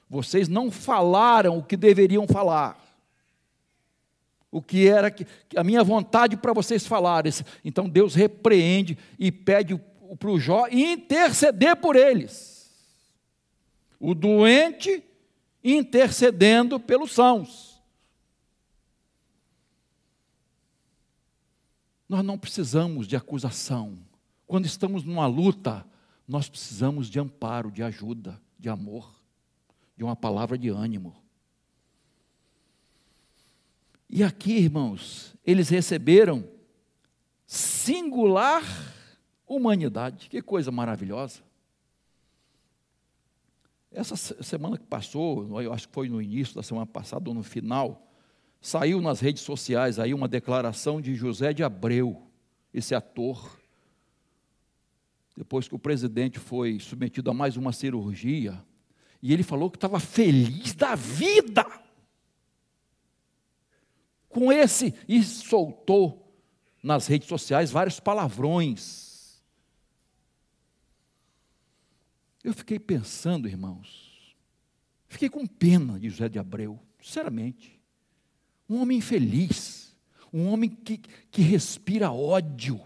Vocês 0.10 0.48
não 0.48 0.72
falaram 0.72 1.60
o 1.60 1.63
que 1.63 1.78
deveriam 1.78 2.28
falar, 2.28 2.84
o 4.51 4.60
que 4.60 4.88
era 4.88 5.13
a 5.56 5.63
minha 5.63 5.84
vontade 5.84 6.36
para 6.36 6.51
vocês 6.51 6.88
falarem. 6.88 7.32
Então 7.63 7.88
Deus 7.88 8.16
repreende 8.16 8.98
e 9.20 9.32
pede 9.32 9.80
para 10.18 10.32
o 10.32 10.39
Jó 10.39 10.68
interceder 10.72 11.75
por 11.75 11.96
eles. 11.96 12.72
O 14.00 14.16
doente 14.16 15.04
intercedendo 15.63 16.80
pelos 16.80 17.12
sãos. 17.12 17.78
Nós 22.10 22.25
não 22.25 22.39
precisamos 22.39 23.08
de 23.08 23.16
acusação. 23.16 24.00
Quando 24.48 24.66
estamos 24.66 25.04
numa 25.04 25.28
luta, 25.28 25.86
nós 26.28 26.50
precisamos 26.50 27.08
de 27.08 27.20
amparo, 27.20 27.72
de 27.72 27.84
ajuda, 27.84 28.42
de 28.58 28.68
amor, 28.68 29.13
de 29.96 30.04
uma 30.04 30.16
palavra 30.16 30.58
de 30.58 30.70
ânimo. 30.70 31.16
E 34.10 34.24
aqui, 34.24 34.54
irmãos, 34.54 35.36
eles 35.46 35.70
receberam 35.70 36.44
singular 37.46 38.63
humanidade. 39.46 40.30
Que 40.30 40.42
coisa 40.42 40.72
maravilhosa. 40.72 41.44
Essa 43.92 44.16
semana 44.16 44.80
que 44.80 44.86
passou, 44.86 45.62
eu 45.62 45.72
acho 45.72 45.88
que 45.88 45.94
foi 45.94 46.10
no 46.10 46.20
início 46.20 46.56
da 46.56 46.63
semana 46.63 46.88
passada 46.88 47.30
ou 47.30 47.36
no 47.36 47.44
final, 47.44 48.09
Saiu 48.62 49.01
nas 49.01 49.20
redes 49.20 49.44
sociais 49.44 50.00
aí 50.00 50.13
uma 50.13 50.28
declaração 50.28 51.00
de 51.00 51.16
José 51.16 51.54
de 51.54 51.63
Abreu, 51.63 52.22
esse 52.74 52.94
ator. 52.94 53.58
Depois 55.36 55.68
que 55.68 55.75
o 55.75 55.80
presidente 55.80 56.38
foi 56.38 56.80
submetido 56.80 57.32
a 57.32 57.34
mais 57.34 57.56
uma 57.56 57.72
cirurgia, 57.72 58.62
e 59.22 59.34
ele 59.34 59.44
falou 59.44 59.70
que 59.72 59.78
estava 59.78 60.00
feliz 60.00 60.74
da 60.74 60.96
vida 60.96 61.66
com 64.28 64.51
esse, 64.51 64.94
e 65.08 65.24
soltou 65.24 66.30
nas 66.84 67.08
redes 67.08 67.28
sociais 67.28 67.72
vários 67.72 68.00
palavrões. 68.00 69.42
Eu 72.44 72.54
fiquei 72.54 72.80
pensando, 72.80 73.48
irmãos, 73.48 74.36
fiquei 75.08 75.30
com 75.30 75.46
pena 75.46 76.00
de 76.00 76.10
José 76.10 76.30
de 76.30 76.39
Abreu, 76.39 76.80
sinceramente. 77.01 77.78
Um 78.69 78.81
homem 78.81 78.99
infeliz, 78.99 79.95
um 80.31 80.47
homem 80.47 80.69
que, 80.69 80.97
que 80.97 81.41
respira 81.41 82.11
ódio 82.11 82.79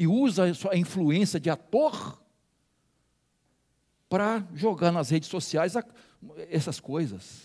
e 0.00 0.06
usa 0.06 0.44
a 0.44 0.54
sua 0.54 0.76
influência 0.78 1.38
de 1.38 1.50
ator 1.50 2.20
para 4.08 4.48
jogar 4.54 4.90
nas 4.90 5.10
redes 5.10 5.28
sociais 5.28 5.74
essas 6.48 6.80
coisas. 6.80 7.42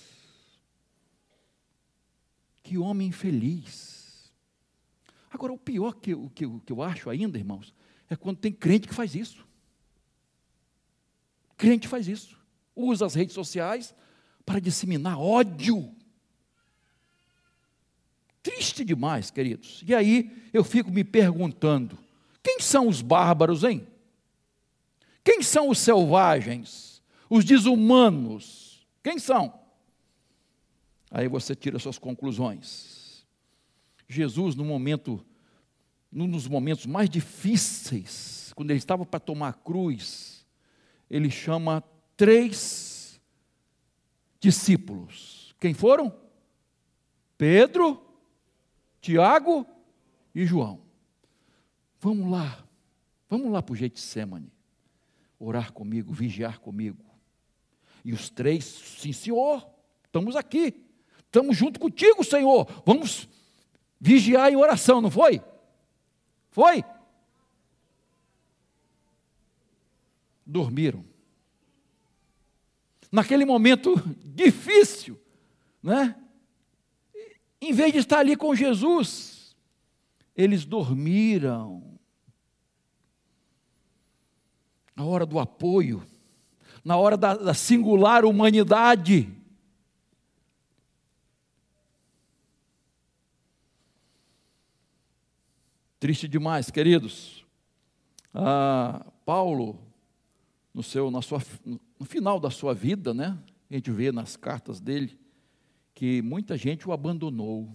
Que 2.64 2.78
homem 2.78 3.10
infeliz. 3.10 4.32
Agora, 5.30 5.52
o 5.52 5.58
pior 5.58 5.96
que, 5.96 6.16
que, 6.30 6.60
que 6.62 6.72
eu 6.72 6.82
acho 6.82 7.10
ainda, 7.10 7.38
irmãos, 7.38 7.74
é 8.10 8.16
quando 8.16 8.38
tem 8.38 8.54
crente 8.54 8.88
que 8.88 8.94
faz 8.94 9.16
isso. 9.16 9.46
Crente 11.58 11.90
faz 11.90 12.08
isso. 12.08 12.42
Usa 12.74 13.06
as 13.06 13.16
redes 13.16 13.36
sociais 13.36 13.94
para 14.46 14.62
disseminar 14.62 15.20
ódio 15.20 15.94
Triste 18.66 18.84
demais, 18.84 19.30
queridos. 19.30 19.84
E 19.86 19.94
aí 19.94 20.32
eu 20.52 20.64
fico 20.64 20.90
me 20.90 21.04
perguntando: 21.04 22.00
quem 22.42 22.60
são 22.60 22.88
os 22.88 23.00
bárbaros, 23.00 23.64
hein? 23.64 23.88
Quem 25.24 25.44
são 25.44 25.70
os 25.70 25.78
selvagens? 25.78 27.00
Os 27.30 27.46
desumanos? 27.46 28.84
Quem 29.04 29.20
são? 29.20 29.54
Aí 31.12 31.28
você 31.28 31.54
tira 31.56 31.78
suas 31.78 32.00
conclusões. 32.00 33.24
Jesus, 34.10 34.56
no 34.56 34.66
momento, 34.66 35.24
num 36.12 36.28
dos 36.28 36.48
momentos 36.48 36.88
mais 36.88 37.08
difíceis, 37.08 38.52
quando 38.56 38.72
ele 38.72 38.80
estava 38.80 39.06
para 39.06 39.20
tomar 39.20 39.50
a 39.50 39.54
cruz, 39.54 40.44
ele 41.08 41.30
chama 41.30 41.84
três 42.18 43.22
discípulos. 44.40 45.54
Quem 45.60 45.76
foram? 45.76 46.12
Pedro, 47.38 48.02
Tiago 49.06 49.68
e 50.34 50.48
João. 50.48 50.82
Vamos 52.00 52.32
lá, 52.32 52.66
vamos 53.30 53.52
lá 53.52 53.62
para 53.62 53.74
o 53.74 53.76
Getsemane, 53.76 54.52
orar 55.38 55.72
comigo, 55.72 56.12
vigiar 56.12 56.60
comigo. 56.60 57.06
E 58.04 58.12
os 58.12 58.32
três, 58.32 58.66
sim, 58.66 59.14
senhor, 59.14 59.70
estamos 60.06 60.36
aqui, 60.36 60.84
estamos 61.20 61.56
junto 61.56 61.80
contigo, 61.80 62.24
Senhor, 62.24 62.68
vamos 62.84 63.30
vigiar 64.02 64.52
em 64.52 64.56
oração, 64.56 65.02
não 65.02 65.12
foi? 65.12 65.40
Foi? 66.50 66.84
Dormiram. 70.44 71.06
Naquele 73.12 73.46
momento 73.46 73.96
difícil, 74.26 75.22
né? 75.84 76.16
Em 77.66 77.74
vez 77.74 77.92
de 77.92 77.98
estar 77.98 78.20
ali 78.20 78.36
com 78.36 78.54
Jesus, 78.54 79.56
eles 80.36 80.66
dormiram. 80.66 81.98
Na 84.96 85.04
hora 85.04 85.26
do 85.26 85.40
apoio, 85.40 86.06
na 86.84 86.96
hora 86.96 87.18
da, 87.18 87.34
da 87.34 87.56
singular 87.56 88.24
humanidade. 88.24 89.28
Triste 96.00 96.28
demais, 96.28 96.70
queridos. 96.70 97.44
Ah, 98.32 99.04
Paulo, 99.26 99.80
no, 100.72 100.84
seu, 100.84 101.10
na 101.10 101.24
sua, 101.24 101.42
no 101.66 102.06
final 102.06 102.40
da 102.40 102.52
sua 102.52 102.76
vida, 102.76 103.12
né? 103.12 103.36
A 103.72 103.74
gente 103.74 103.90
vê 103.90 104.12
nas 104.12 104.38
cartas 104.38 104.80
dele 104.80 105.25
que 105.96 106.22
muita 106.22 106.58
gente 106.58 106.88
o 106.88 106.92
abandonou. 106.92 107.74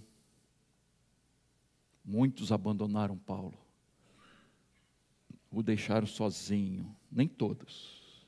Muitos 2.04 2.52
abandonaram 2.52 3.16
Paulo. 3.16 3.58
O 5.50 5.62
deixaram 5.62 6.06
sozinho. 6.06 6.94
Nem 7.10 7.26
todos. 7.26 8.26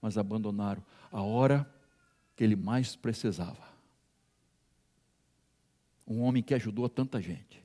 Mas 0.00 0.18
abandonaram 0.18 0.84
a 1.10 1.22
hora 1.22 1.68
que 2.36 2.44
ele 2.44 2.54
mais 2.54 2.94
precisava. 2.94 3.66
Um 6.06 6.20
homem 6.20 6.42
que 6.42 6.54
ajudou 6.54 6.84
a 6.84 6.90
tanta 6.90 7.20
gente. 7.20 7.64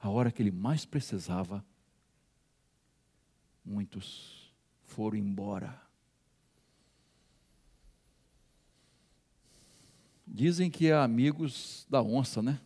A 0.00 0.10
hora 0.10 0.32
que 0.32 0.42
ele 0.42 0.50
mais 0.50 0.84
precisava, 0.84 1.64
muitos 3.64 4.52
foram 4.82 5.16
embora. 5.16 5.85
Dizem 10.36 10.70
que 10.70 10.88
é 10.88 10.92
amigos 10.92 11.86
da 11.88 12.02
onça, 12.02 12.42
né? 12.42 12.60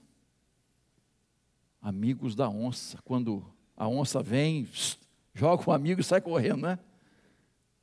Amigos 1.80 2.34
da 2.34 2.48
onça. 2.48 2.98
Quando 3.04 3.46
a 3.76 3.86
onça 3.86 4.20
vem, 4.20 4.68
joga 5.32 5.70
o 5.70 5.72
amigo 5.72 6.00
e 6.00 6.04
sai 6.04 6.20
correndo, 6.20 6.62
né? 6.62 6.80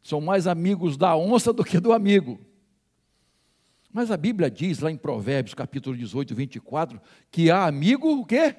São 0.03 0.19
mais 0.19 0.45
amigos 0.45 0.97
da 0.97 1.15
onça 1.15 1.53
do 1.53 1.63
que 1.63 1.79
do 1.79 1.93
amigo. 1.93 2.37
Mas 3.89 4.11
a 4.11 4.17
Bíblia 4.17 4.51
diz 4.51 4.79
lá 4.79 4.91
em 4.91 4.97
Provérbios, 4.97 5.53
capítulo 5.53 5.95
18, 5.95 6.35
24, 6.35 7.01
que 7.31 7.49
há 7.49 7.65
amigo 7.65 8.09
o 8.09 8.25
quê? 8.25 8.57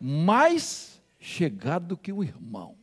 Mais 0.00 1.00
chegado 1.20 1.96
que 1.96 2.12
o 2.12 2.24
irmão. 2.24 2.76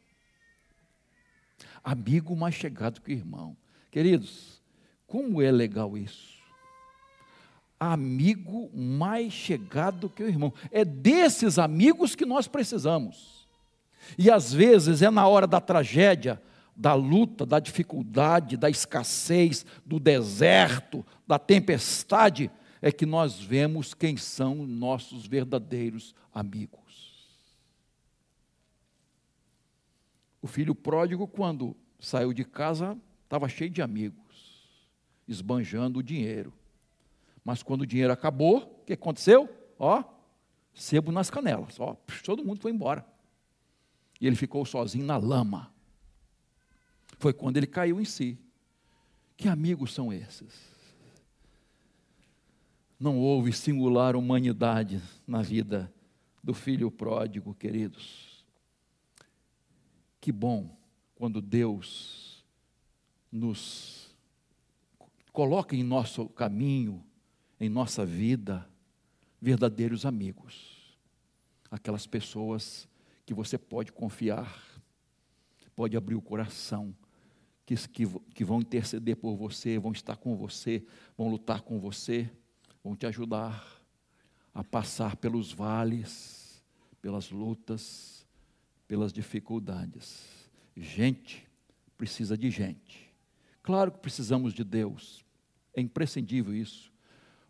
Amigo 1.84 2.34
mais 2.34 2.56
chegado 2.56 3.02
que 3.02 3.12
o 3.12 3.14
irmão. 3.14 3.58
Queridos, 3.92 4.64
como 5.06 5.42
é 5.42 5.52
legal 5.52 5.98
isso 5.98 6.35
amigo 7.80 8.70
mais 8.74 9.34
chegado 9.34 10.10
que 10.10 10.24
o 10.24 10.28
irmão. 10.28 10.54
É 10.72 10.86
desses 10.86 11.60
amigos 11.60 12.16
que 12.16 12.26
nós 12.26 12.48
precisamos. 12.48 13.48
E 14.18 14.30
às 14.30 14.54
vezes 14.54 15.02
é 15.02 15.10
na 15.10 15.28
hora 15.28 15.48
da 15.48 15.60
tragédia, 15.60 16.42
da 16.76 16.94
luta, 16.94 17.46
da 17.46 17.60
dificuldade, 17.60 18.58
da 18.58 18.70
escassez, 18.70 19.66
do 19.86 20.00
deserto, 20.00 21.06
da 21.28 21.40
tempestade, 21.40 22.52
é 22.82 22.92
que 22.92 23.06
nós 23.06 23.40
vemos 23.40 23.94
quem 23.94 24.18
são 24.18 24.66
nossos 24.66 25.26
verdadeiros 25.26 26.14
amigos. 26.34 26.86
O 30.42 30.48
filho 30.48 30.76
pródigo, 30.76 31.28
quando 31.28 31.76
saiu 32.00 32.32
de 32.32 32.44
casa, 32.44 32.96
estava 33.24 33.50
cheio 33.50 33.72
de 33.72 33.82
amigos, 33.82 34.70
esbanjando 35.28 36.00
o 36.00 36.04
dinheiro. 36.04 36.54
Mas 37.46 37.62
quando 37.62 37.82
o 37.82 37.86
dinheiro 37.86 38.12
acabou, 38.12 38.80
o 38.82 38.86
que 38.86 38.94
aconteceu? 38.94 39.48
Ó, 39.78 40.04
sebo 40.74 41.12
nas 41.12 41.30
canelas. 41.30 41.80
Ó, 41.80 41.96
todo 42.24 42.44
mundo 42.44 42.60
foi 42.60 42.72
embora. 42.72 43.06
E 44.20 44.26
ele 44.26 44.36
ficou 44.36 44.66
sozinho 44.66 45.06
na 45.06 45.16
lama. 45.16 45.72
Foi 47.20 47.32
quando 47.32 47.58
ele 47.58 47.68
caiu 47.68 48.02
em 48.02 48.06
si. 48.06 48.40
Que 49.38 49.48
amigos 49.48 49.94
são 49.94 50.12
esses? 50.12 50.74
Não 53.00 53.20
houve 53.20 53.54
singular 53.54 54.16
humanidade 54.16 55.00
na 55.28 55.44
vida 55.44 55.94
do 56.44 56.54
filho 56.54 56.90
pródigo, 56.90 57.54
queridos. 57.54 58.44
Que 60.20 60.32
bom 60.32 60.76
quando 61.14 61.42
Deus 61.42 62.44
nos 63.32 64.16
coloca 65.32 65.76
em 65.76 65.84
nosso 65.84 66.28
caminho 66.30 67.06
em 67.60 67.70
nossa 67.70 68.06
vida 68.06 68.68
verdadeiros 69.42 70.06
amigos, 70.06 70.98
aquelas 71.70 72.08
pessoas 72.08 72.88
que 73.26 73.34
você 73.34 73.58
pode 73.58 73.92
confiar, 73.92 74.64
pode 75.76 75.96
abrir 75.98 76.16
o 76.16 76.22
coração, 76.22 76.96
que, 77.66 77.76
que, 77.90 78.06
que 78.34 78.46
vão 78.46 78.62
interceder 78.62 79.18
por 79.18 79.36
você, 79.36 79.78
vão 79.80 79.92
estar 79.92 80.18
com 80.18 80.36
você, 80.36 80.86
vão 81.18 81.30
lutar 81.30 81.62
com 81.62 81.80
você, 81.80 82.30
vão 82.84 82.96
te 82.96 83.06
ajudar 83.06 83.82
a 84.54 84.64
passar 84.64 85.16
pelos 85.18 85.52
vales, 85.52 86.64
pelas 87.02 87.30
lutas, 87.30 88.26
pelas 88.88 89.12
dificuldades. 89.12 90.50
Gente 90.78 91.48
precisa 91.98 92.38
de 92.38 92.50
gente. 92.50 93.14
Claro 93.64 93.92
que 93.92 94.00
precisamos 94.00 94.54
de 94.54 94.64
Deus, 94.64 95.26
é 95.74 95.82
imprescindível 95.82 96.54
isso. 96.54 96.95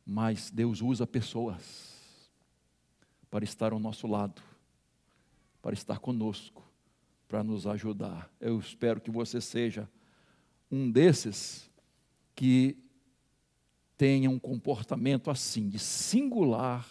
Mas 0.05 0.51
Deus 0.51 0.81
usa 0.81 1.07
pessoas 1.07 1.95
para 3.29 3.43
estar 3.43 3.73
ao 3.73 3.79
nosso 3.79 4.07
lado, 4.07 4.41
para 5.61 5.73
estar 5.73 5.99
conosco, 5.99 6.63
para 7.27 7.43
nos 7.43 7.65
ajudar. 7.65 8.31
Eu 8.39 8.59
espero 8.59 9.01
que 9.01 9.09
você 9.09 9.41
seja 9.41 9.89
um 10.71 10.91
desses 10.91 11.69
que 12.35 12.77
tenha 13.97 14.29
um 14.29 14.37
comportamento 14.37 15.31
assim, 15.31 15.67
de 15.67 15.79
singular 15.79 16.87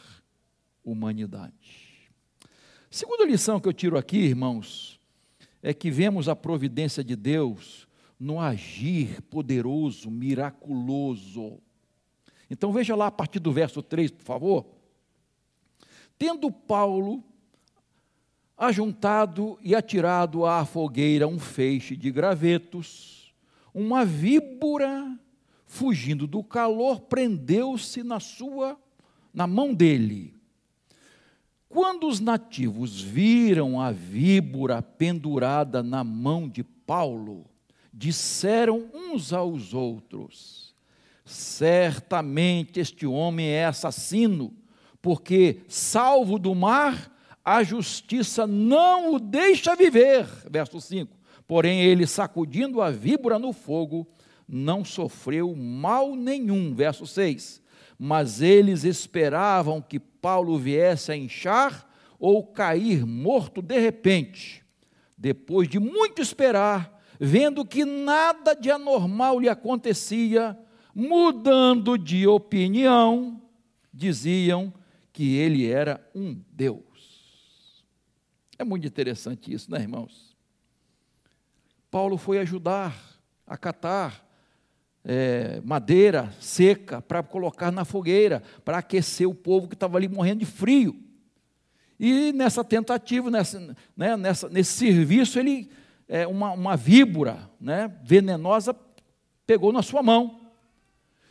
humanidade. 0.83 2.11
Segunda 2.91 3.25
lição 3.25 3.61
que 3.61 3.69
eu 3.69 3.73
tiro 3.73 3.99
aqui, 3.99 4.19
irmãos, 4.19 5.01
é 5.63 5.73
que 5.73 5.91
vemos 5.91 6.29
a 6.29 6.37
providência 6.37 7.03
de 7.03 7.17
Deus 7.17 7.89
no 8.19 8.41
agir 8.41 9.21
poderoso, 9.23 10.11
miraculoso 10.11 11.61
então 12.51 12.73
veja 12.73 12.95
lá 12.95 13.07
a 13.07 13.11
partir 13.11 13.39
do 13.39 13.53
verso 13.53 13.83
3, 13.83 14.11
por 14.11 14.25
favor. 14.25 14.67
Tendo 16.19 16.51
Paulo 16.51 17.23
ajuntado 18.57 19.59
e 19.63 19.75
atirado 19.75 20.47
à 20.47 20.65
fogueira 20.65 21.27
um 21.27 21.39
feixe 21.39 21.97
de 21.97 22.11
gravetos, 22.11 23.35
uma 23.73 24.05
víbora, 24.05 25.19
fugindo 25.67 26.27
do 26.27 26.43
calor, 26.45 27.01
prendeu-se 27.01 28.03
na 28.03 28.21
sua 28.21 28.79
na 29.35 29.49
mão 29.49 29.75
dele. 29.75 30.33
Quando 31.69 32.07
os 32.07 32.21
nativos 32.21 33.01
viram 33.01 33.81
a 33.81 33.91
víbora 33.91 34.81
pendurada 34.81 35.83
na 35.83 36.05
mão 36.05 36.49
de 36.49 36.63
Paulo, 36.63 37.47
disseram 37.93 38.89
uns 38.95 39.33
aos 39.33 39.75
outros: 39.75 40.64
Certamente 41.25 42.81
este 42.81 43.07
homem 43.07 43.49
é 43.49 43.65
assassino, 43.65 44.53
porque, 45.01 45.63
salvo 45.69 46.39
do 46.39 46.55
mar, 46.55 47.11
a 47.45 47.63
justiça 47.63 48.47
não 48.47 49.15
o 49.15 49.19
deixa 49.19 49.77
viver. 49.77 50.27
Verso 50.51 50.81
5. 50.81 51.17
Porém, 51.47 51.83
ele, 51.83 52.07
sacudindo 52.07 52.81
a 52.81 52.91
víbora 52.91 53.39
no 53.39 53.53
fogo, 53.53 54.07
não 54.49 54.85
sofreu 54.85 55.55
mal 55.55 56.17
nenhum. 56.17 56.75
Verso 56.75 57.07
6. 57.07 57.63
Mas 57.99 58.41
eles 58.41 58.85
esperavam 58.85 59.81
que 59.81 60.01
Paulo 60.01 60.59
viesse 60.59 61.13
a 61.13 61.17
inchar 61.17 61.89
ou 62.19 62.43
cair 62.43 63.05
morto 63.05 63.61
de 63.61 63.79
repente. 63.79 64.65
Depois 65.17 65.69
de 65.69 65.79
muito 65.79 66.21
esperar, 66.21 67.03
vendo 67.21 67.65
que 67.65 67.85
nada 67.85 68.55
de 68.55 68.71
anormal 68.71 69.39
lhe 69.39 69.49
acontecia, 69.49 70.59
mudando 70.95 71.99
de 71.99 72.27
opinião, 72.27 73.43
diziam 73.93 74.73
que 75.13 75.37
ele 75.37 75.69
era 75.71 76.05
um 76.15 76.41
Deus. 76.53 77.85
É 78.59 78.65
muito 78.65 78.87
interessante 78.87 79.53
isso, 79.53 79.71
né, 79.71 79.81
irmãos? 79.81 80.37
Paulo 81.91 82.17
foi 82.17 82.39
ajudar 82.39 82.95
a 83.47 83.57
catar 83.57 84.25
é, 85.05 85.61
madeira 85.65 86.33
seca 86.41 87.03
para 87.03 87.23
colocar 87.23 87.71
na 87.71 87.85
fogueira, 87.85 88.43
para 88.65 88.79
aquecer 88.79 89.29
o 89.29 89.35
povo 89.35 89.69
que 89.69 89.75
estava 89.75 89.97
ali 89.99 90.09
morrendo 90.09 90.41
de 90.41 90.47
frio. 90.47 90.99
E 91.99 92.33
nessa 92.33 92.65
tentativa, 92.65 93.31
nessa, 93.31 93.77
né, 93.97 94.17
nessa, 94.17 94.49
nesse 94.49 94.73
serviço, 94.73 95.39
ele, 95.39 95.71
é, 96.09 96.27
uma, 96.27 96.53
uma 96.53 96.77
víbora 96.77 97.51
né, 97.61 97.93
venenosa 98.03 98.75
pegou 99.47 99.73
na 99.73 99.83
sua 99.83 100.03
mão. 100.03 100.41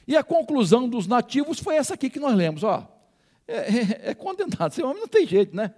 E 0.08 0.16
a 0.18 0.24
conclusão 0.24 0.88
dos 0.88 1.08
nativos 1.08 1.60
foi 1.60 1.76
essa 1.76 1.94
aqui 1.94 2.10
que 2.10 2.20
nós 2.20 2.36
lemos. 2.36 2.63
Ó, 2.63 2.88
é, 3.48 3.58
é, 3.58 4.10
é 4.10 4.13
condenado, 4.13 4.72
esse 4.72 4.84
homem 4.84 5.02
não 5.02 5.08
tem 5.08 5.26
jeito, 5.26 5.56
né? 5.56 5.74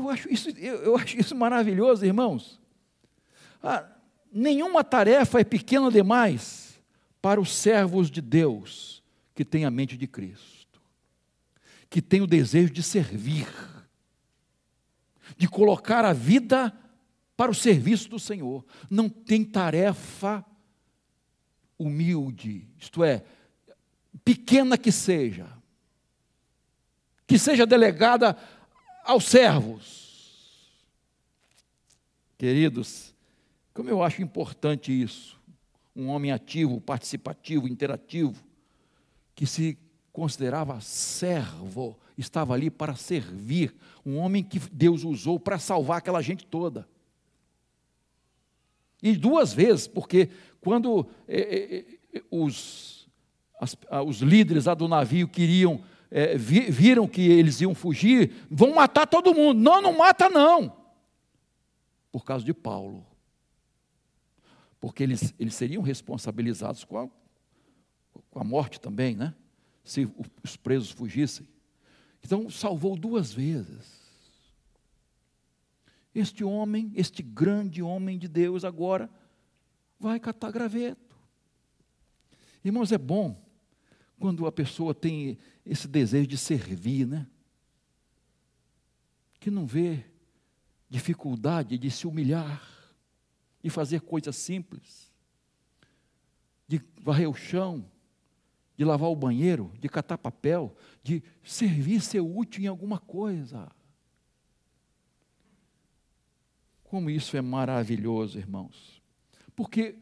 Eu 0.00 0.08
acho 0.08 0.32
isso, 0.32 0.48
eu, 0.50 0.76
eu 0.76 0.96
acho 0.96 1.18
isso 1.18 1.36
maravilhoso, 1.36 2.04
irmãos. 2.04 2.58
Ah, 3.62 3.86
nenhuma 4.32 4.82
tarefa 4.82 5.40
é 5.40 5.44
pequena 5.44 5.90
demais 5.90 6.80
para 7.20 7.40
os 7.40 7.54
servos 7.54 8.10
de 8.10 8.22
Deus 8.22 9.02
que 9.34 9.44
têm 9.44 9.66
a 9.66 9.70
mente 9.70 9.98
de 9.98 10.06
Cristo, 10.06 10.80
que 11.90 12.00
têm 12.00 12.22
o 12.22 12.26
desejo 12.26 12.72
de 12.72 12.82
servir, 12.82 13.46
de 15.36 15.46
colocar 15.46 16.04
a 16.04 16.14
vida 16.14 16.72
para 17.36 17.50
o 17.50 17.54
serviço 17.54 18.08
do 18.08 18.18
Senhor. 18.18 18.64
Não 18.88 19.08
tem 19.08 19.44
tarefa 19.44 20.44
humilde, 21.78 22.68
isto 22.78 23.04
é, 23.04 23.22
pequena 24.24 24.78
que 24.78 24.92
seja, 24.92 25.46
que 27.26 27.38
seja 27.38 27.66
delegada 27.66 28.36
aos 29.04 29.24
servos. 29.24 30.70
Queridos, 32.38 33.14
como 33.74 33.90
eu 33.90 34.02
acho 34.02 34.22
importante 34.22 34.90
isso. 34.90 35.38
Um 35.94 36.08
homem 36.08 36.30
ativo, 36.32 36.80
participativo, 36.80 37.68
interativo, 37.68 38.42
que 39.34 39.46
se 39.46 39.78
considerava 40.12 40.80
servo, 40.80 41.98
estava 42.16 42.54
ali 42.54 42.70
para 42.70 42.94
servir, 42.94 43.74
um 44.04 44.16
homem 44.18 44.42
que 44.42 44.58
Deus 44.72 45.04
usou 45.04 45.38
para 45.38 45.58
salvar 45.58 45.98
aquela 45.98 46.22
gente 46.22 46.46
toda. 46.46 46.88
E 49.02 49.16
duas 49.16 49.52
vezes, 49.52 49.86
porque 49.88 50.28
quando 50.60 51.06
eh, 51.26 51.84
eh, 52.12 52.22
os, 52.30 53.08
as, 53.58 53.76
os 54.06 54.20
líderes 54.20 54.66
lá 54.66 54.74
do 54.74 54.88
navio 54.88 55.26
queriam, 55.26 55.82
eh, 56.10 56.36
vi, 56.36 56.70
viram 56.70 57.06
que 57.06 57.22
eles 57.22 57.60
iam 57.60 57.74
fugir, 57.74 58.46
vão 58.50 58.74
matar 58.74 59.06
todo 59.06 59.34
mundo. 59.34 59.60
Não, 59.60 59.80
não 59.80 59.96
mata 59.96 60.28
não. 60.28 60.76
Por 62.10 62.24
causa 62.24 62.44
de 62.44 62.52
Paulo 62.52 63.06
porque 64.80 65.02
eles, 65.02 65.34
eles 65.38 65.54
seriam 65.54 65.82
responsabilizados 65.82 66.84
com 66.84 66.98
a, 66.98 67.08
com 68.30 68.40
a 68.40 68.44
morte 68.44 68.80
também, 68.80 69.14
né? 69.14 69.34
Se 69.84 70.08
os 70.42 70.56
presos 70.56 70.90
fugissem. 70.90 71.46
Então, 72.24 72.48
salvou 72.48 72.96
duas 72.96 73.32
vezes. 73.32 74.00
Este 76.14 76.42
homem, 76.42 76.90
este 76.94 77.22
grande 77.22 77.82
homem 77.82 78.18
de 78.18 78.26
Deus, 78.26 78.64
agora 78.64 79.10
vai 79.98 80.18
catar 80.18 80.50
graveto. 80.50 81.16
Irmãos, 82.64 82.90
é 82.90 82.98
bom 82.98 83.40
quando 84.18 84.46
a 84.46 84.52
pessoa 84.52 84.94
tem 84.94 85.38
esse 85.70 85.86
desejo 85.86 86.26
de 86.26 86.36
servir, 86.36 87.06
né? 87.06 87.26
Que 89.38 89.50
não 89.50 89.66
vê 89.66 90.04
dificuldade 90.88 91.78
de 91.78 91.90
se 91.90 92.06
humilhar 92.06 92.68
de 93.62 93.70
fazer 93.70 94.00
coisas 94.00 94.36
simples, 94.36 95.12
de 96.66 96.80
varrer 97.00 97.28
o 97.28 97.34
chão, 97.34 97.84
de 98.76 98.84
lavar 98.84 99.10
o 99.10 99.16
banheiro, 99.16 99.72
de 99.78 99.88
catar 99.88 100.16
papel, 100.16 100.74
de 101.02 101.22
servir, 101.44 102.00
ser 102.00 102.20
útil 102.20 102.64
em 102.64 102.66
alguma 102.66 102.98
coisa. 102.98 103.70
Como 106.84 107.10
isso 107.10 107.36
é 107.36 107.42
maravilhoso, 107.42 108.38
irmãos. 108.38 109.02
Porque 109.54 109.96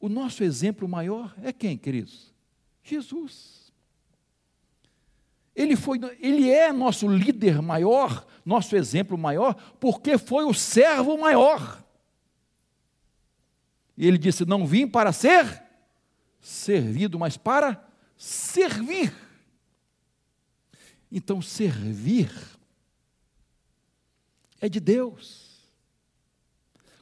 o 0.00 0.08
nosso 0.08 0.42
exemplo 0.42 0.88
maior 0.88 1.34
é 1.42 1.52
quem, 1.52 1.78
queridos? 1.78 2.34
Jesus. 2.82 3.67
Ele, 5.58 5.74
foi, 5.74 5.98
ele 6.20 6.48
é 6.48 6.72
nosso 6.72 7.08
líder 7.08 7.60
maior, 7.60 8.24
nosso 8.44 8.76
exemplo 8.76 9.18
maior, 9.18 9.54
porque 9.80 10.16
foi 10.16 10.44
o 10.44 10.54
servo 10.54 11.18
maior. 11.18 11.84
E 13.96 14.06
ele 14.06 14.16
disse: 14.16 14.44
Não 14.44 14.64
vim 14.64 14.86
para 14.86 15.12
ser 15.12 15.64
servido, 16.40 17.18
mas 17.18 17.36
para 17.36 17.84
servir. 18.16 19.12
Então, 21.10 21.42
servir 21.42 22.30
é 24.60 24.68
de 24.68 24.78
Deus. 24.78 25.58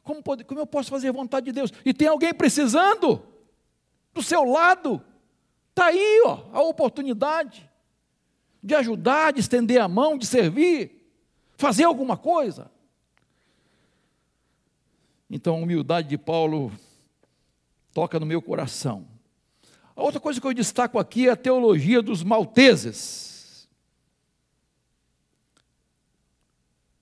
Como, 0.01 0.23
pode, 0.23 0.43
como 0.45 0.61
eu 0.61 0.65
posso 0.65 0.89
fazer 0.89 1.09
a 1.09 1.11
vontade 1.11 1.45
de 1.45 1.51
Deus? 1.51 1.71
E 1.85 1.93
tem 1.93 2.07
alguém 2.07 2.33
precisando 2.33 3.21
do 4.15 4.23
seu 4.23 4.43
lado. 4.43 4.99
Está 5.69 5.85
aí 5.85 6.23
ó, 6.25 6.49
a 6.51 6.61
oportunidade 6.63 7.67
de 8.67 8.75
ajudar, 8.75 9.31
de 9.31 9.39
estender 9.39 9.81
a 9.81 9.87
mão, 9.87 10.17
de 10.17 10.25
servir, 10.25 11.09
fazer 11.55 11.85
alguma 11.85 12.17
coisa. 12.17 12.69
Então, 15.29 15.55
a 15.55 15.59
humildade 15.59 16.09
de 16.09 16.17
Paulo 16.17 16.71
toca 17.93 18.19
no 18.19 18.25
meu 18.25 18.41
coração. 18.41 19.07
A 19.95 20.03
outra 20.03 20.19
coisa 20.19 20.41
que 20.41 20.45
eu 20.45 20.53
destaco 20.53 20.99
aqui 20.99 21.29
é 21.29 21.31
a 21.31 21.35
teologia 21.37 22.01
dos 22.01 22.23
malteses. 22.23 23.69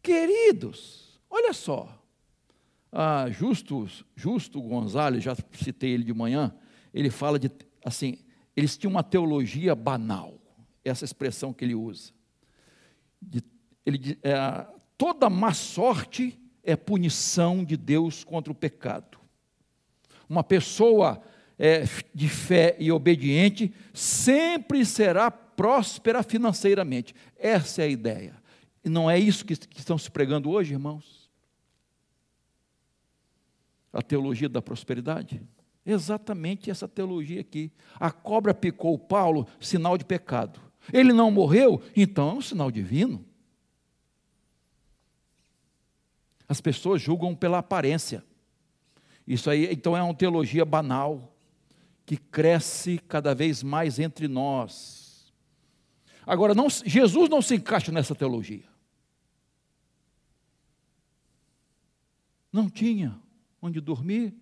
Queridos, 0.04 1.20
olha 1.28 1.52
só. 1.52 1.90
Ah, 2.92 3.26
Justo, 3.30 4.62
Gonzalez, 4.62 5.24
já 5.24 5.36
citei 5.54 5.90
ele 5.90 6.04
de 6.04 6.14
manhã, 6.14 6.56
ele 6.94 7.10
fala 7.10 7.40
de, 7.40 7.52
assim, 7.84 8.20
eles 8.56 8.78
tinham 8.78 8.92
uma 8.92 9.04
teologia 9.04 9.74
banal, 9.76 10.40
essa 10.86 11.04
expressão 11.04 11.52
que 11.52 11.66
ele 11.66 11.76
usa. 11.76 12.14
Ele, 13.86 14.18
é, 14.22 14.34
a 14.34 14.70
toda 14.98 15.30
má 15.30 15.54
sorte 15.54 16.40
é 16.64 16.76
punição 16.76 17.66
de 17.66 17.76
Deus 17.76 18.24
contra 18.24 18.52
o 18.52 18.56
pecado. 18.56 19.18
Uma 20.30 20.44
pessoa 20.44 21.22
é, 21.58 21.84
de 22.14 22.30
fé 22.30 22.76
e 22.80 22.92
obediente 22.92 23.74
sempre 23.94 24.86
será 24.86 25.30
próspera 25.30 26.24
financeiramente. 26.24 27.14
Essa 27.38 27.82
é 27.82 27.86
a 27.86 27.90
ideia. 27.90 28.36
E 28.84 28.90
não 28.90 29.10
é 29.10 29.18
isso 29.18 29.46
que, 29.46 29.56
que 29.56 29.80
estão 29.80 29.98
se 29.98 30.12
pregando 30.12 30.50
hoje, 30.50 30.74
irmãos? 30.74 31.30
A 33.92 34.02
teologia 34.02 34.50
da 34.50 34.62
prosperidade? 34.62 35.42
Exatamente 35.86 36.72
essa 36.72 36.88
teologia 36.88 37.42
aqui. 37.42 37.72
A 38.00 38.12
cobra 38.12 38.54
picou 38.54 38.98
Paulo, 38.98 39.48
sinal 39.60 39.98
de 39.98 40.04
pecado. 40.04 40.60
Ele 40.92 41.14
não 41.14 41.32
morreu, 41.32 41.82
então 41.96 42.30
é 42.30 42.34
um 42.34 42.42
sinal 42.42 42.72
divino. 42.72 43.26
As 46.48 46.62
pessoas 46.62 47.02
julgam 47.02 47.36
pela 47.36 47.58
aparência. 47.58 48.24
Isso 49.28 49.50
aí, 49.50 49.68
então, 49.72 49.98
é 49.98 50.04
uma 50.04 50.14
teologia 50.14 50.64
banal 50.64 51.36
que 52.06 52.18
cresce 52.18 53.00
cada 53.08 53.34
vez 53.34 53.64
mais 53.64 53.98
entre 53.98 54.28
nós. 54.28 55.34
Agora, 56.26 56.54
não, 56.54 56.70
Jesus 56.70 57.30
não 57.30 57.42
se 57.42 57.56
encaixa 57.56 57.92
nessa 57.92 58.14
teologia. 58.14 58.66
Não 62.52 62.70
tinha 62.70 63.20
onde 63.62 63.82
dormir, 63.82 64.34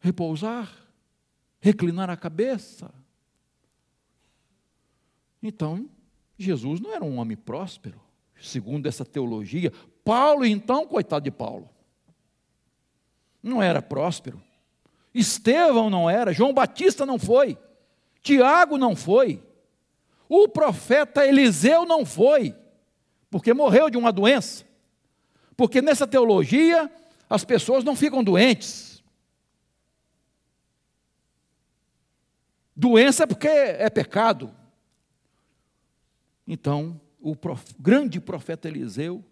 repousar, 0.00 0.74
reclinar 1.60 2.08
a 2.08 2.16
cabeça. 2.16 2.92
Então, 5.42 5.88
Jesus 6.36 6.80
não 6.80 6.92
era 6.92 7.04
um 7.04 7.18
homem 7.18 7.36
próspero, 7.36 8.00
segundo 8.40 8.86
essa 8.86 9.04
teologia. 9.04 9.72
Paulo, 10.04 10.44
então, 10.44 10.86
coitado 10.86 11.24
de 11.24 11.30
Paulo, 11.30 11.68
não 13.42 13.62
era 13.62 13.82
próspero. 13.82 14.42
Estevão 15.14 15.90
não 15.90 16.08
era, 16.08 16.32
João 16.32 16.52
Batista 16.52 17.04
não 17.04 17.18
foi, 17.18 17.58
Tiago 18.22 18.76
não 18.76 18.94
foi, 18.94 19.42
o 20.28 20.46
profeta 20.46 21.26
Eliseu 21.26 21.86
não 21.86 22.04
foi, 22.04 22.54
porque 23.30 23.54
morreu 23.54 23.88
de 23.88 23.96
uma 23.96 24.12
doença. 24.12 24.64
Porque 25.56 25.82
nessa 25.82 26.06
teologia 26.06 26.90
as 27.28 27.44
pessoas 27.44 27.82
não 27.82 27.96
ficam 27.96 28.22
doentes. 28.22 29.02
Doença 32.76 33.24
é 33.24 33.26
porque 33.26 33.48
é 33.48 33.90
pecado. 33.90 34.54
Então, 36.48 37.00
o 37.20 37.36
prof, 37.36 37.64
grande 37.78 38.18
profeta 38.18 38.66
Eliseu 38.66 39.24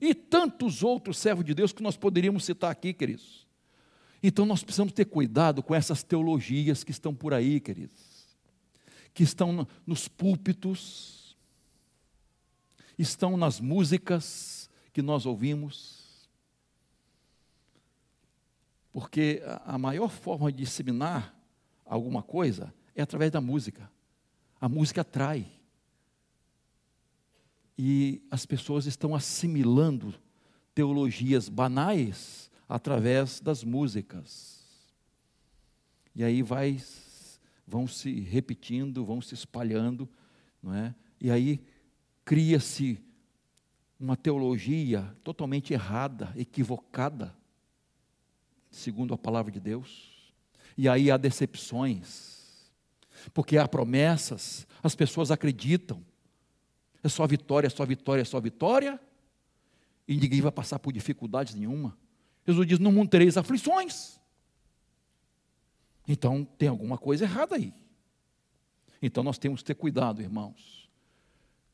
e 0.00 0.14
tantos 0.14 0.82
outros 0.82 1.18
servos 1.18 1.44
de 1.44 1.52
Deus 1.52 1.72
que 1.72 1.82
nós 1.82 1.96
poderíamos 1.96 2.44
citar 2.44 2.70
aqui, 2.70 2.94
queridos 2.94 3.42
então 4.22 4.46
nós 4.46 4.62
precisamos 4.62 4.92
ter 4.92 5.06
cuidado 5.06 5.62
com 5.62 5.74
essas 5.74 6.02
teologias 6.02 6.84
que 6.84 6.92
estão 6.92 7.12
por 7.12 7.34
aí, 7.34 7.58
queridos, 7.58 8.28
que 9.12 9.24
estão 9.24 9.66
nos 9.84 10.06
púlpitos, 10.06 11.36
estão 12.96 13.36
nas 13.36 13.58
músicas 13.58 14.70
que 14.92 15.02
nós 15.02 15.26
ouvimos. 15.26 16.00
Porque 18.92 19.42
a 19.64 19.76
maior 19.76 20.08
forma 20.08 20.52
de 20.52 20.58
disseminar 20.58 21.34
alguma 21.84 22.22
coisa 22.22 22.72
é 22.94 23.02
através 23.02 23.30
da 23.32 23.40
música. 23.40 23.90
A 24.60 24.68
música 24.68 25.00
atrai. 25.00 25.50
E 27.78 28.22
as 28.30 28.44
pessoas 28.44 28.86
estão 28.86 29.14
assimilando 29.14 30.14
teologias 30.74 31.48
banais 31.48 32.50
através 32.68 33.40
das 33.40 33.64
músicas. 33.64 34.62
E 36.14 36.22
aí 36.22 36.42
vai, 36.42 36.80
vão 37.66 37.86
se 37.86 38.20
repetindo, 38.20 39.04
vão 39.04 39.20
se 39.20 39.34
espalhando, 39.34 40.08
não 40.62 40.74
é? 40.74 40.94
E 41.20 41.30
aí 41.30 41.60
cria-se 42.24 42.98
uma 43.98 44.16
teologia 44.16 45.16
totalmente 45.22 45.72
errada, 45.72 46.32
equivocada, 46.36 47.34
segundo 48.70 49.14
a 49.14 49.18
palavra 49.18 49.52
de 49.52 49.60
Deus. 49.60 50.32
E 50.76 50.88
aí 50.88 51.10
há 51.10 51.16
decepções, 51.16 52.70
porque 53.32 53.58
há 53.58 53.68
promessas, 53.68 54.66
as 54.82 54.94
pessoas 54.94 55.30
acreditam, 55.30 56.04
é 57.02 57.08
só 57.08 57.26
vitória, 57.26 57.66
é 57.66 57.70
só 57.70 57.84
vitória, 57.84 58.22
é 58.22 58.24
só 58.24 58.40
vitória, 58.40 59.00
e 60.06 60.16
ninguém 60.16 60.40
vai 60.40 60.52
passar 60.52 60.78
por 60.78 60.92
dificuldades 60.92 61.54
nenhuma. 61.54 61.96
Jesus 62.46 62.66
diz: 62.66 62.78
No 62.78 62.92
mundo 62.92 63.10
tereis 63.10 63.36
aflições. 63.36 64.20
Então 66.06 66.44
tem 66.58 66.68
alguma 66.68 66.98
coisa 66.98 67.24
errada 67.24 67.56
aí. 67.56 67.72
Então 69.00 69.22
nós 69.22 69.38
temos 69.38 69.60
que 69.60 69.66
ter 69.66 69.74
cuidado, 69.74 70.20
irmãos, 70.20 70.88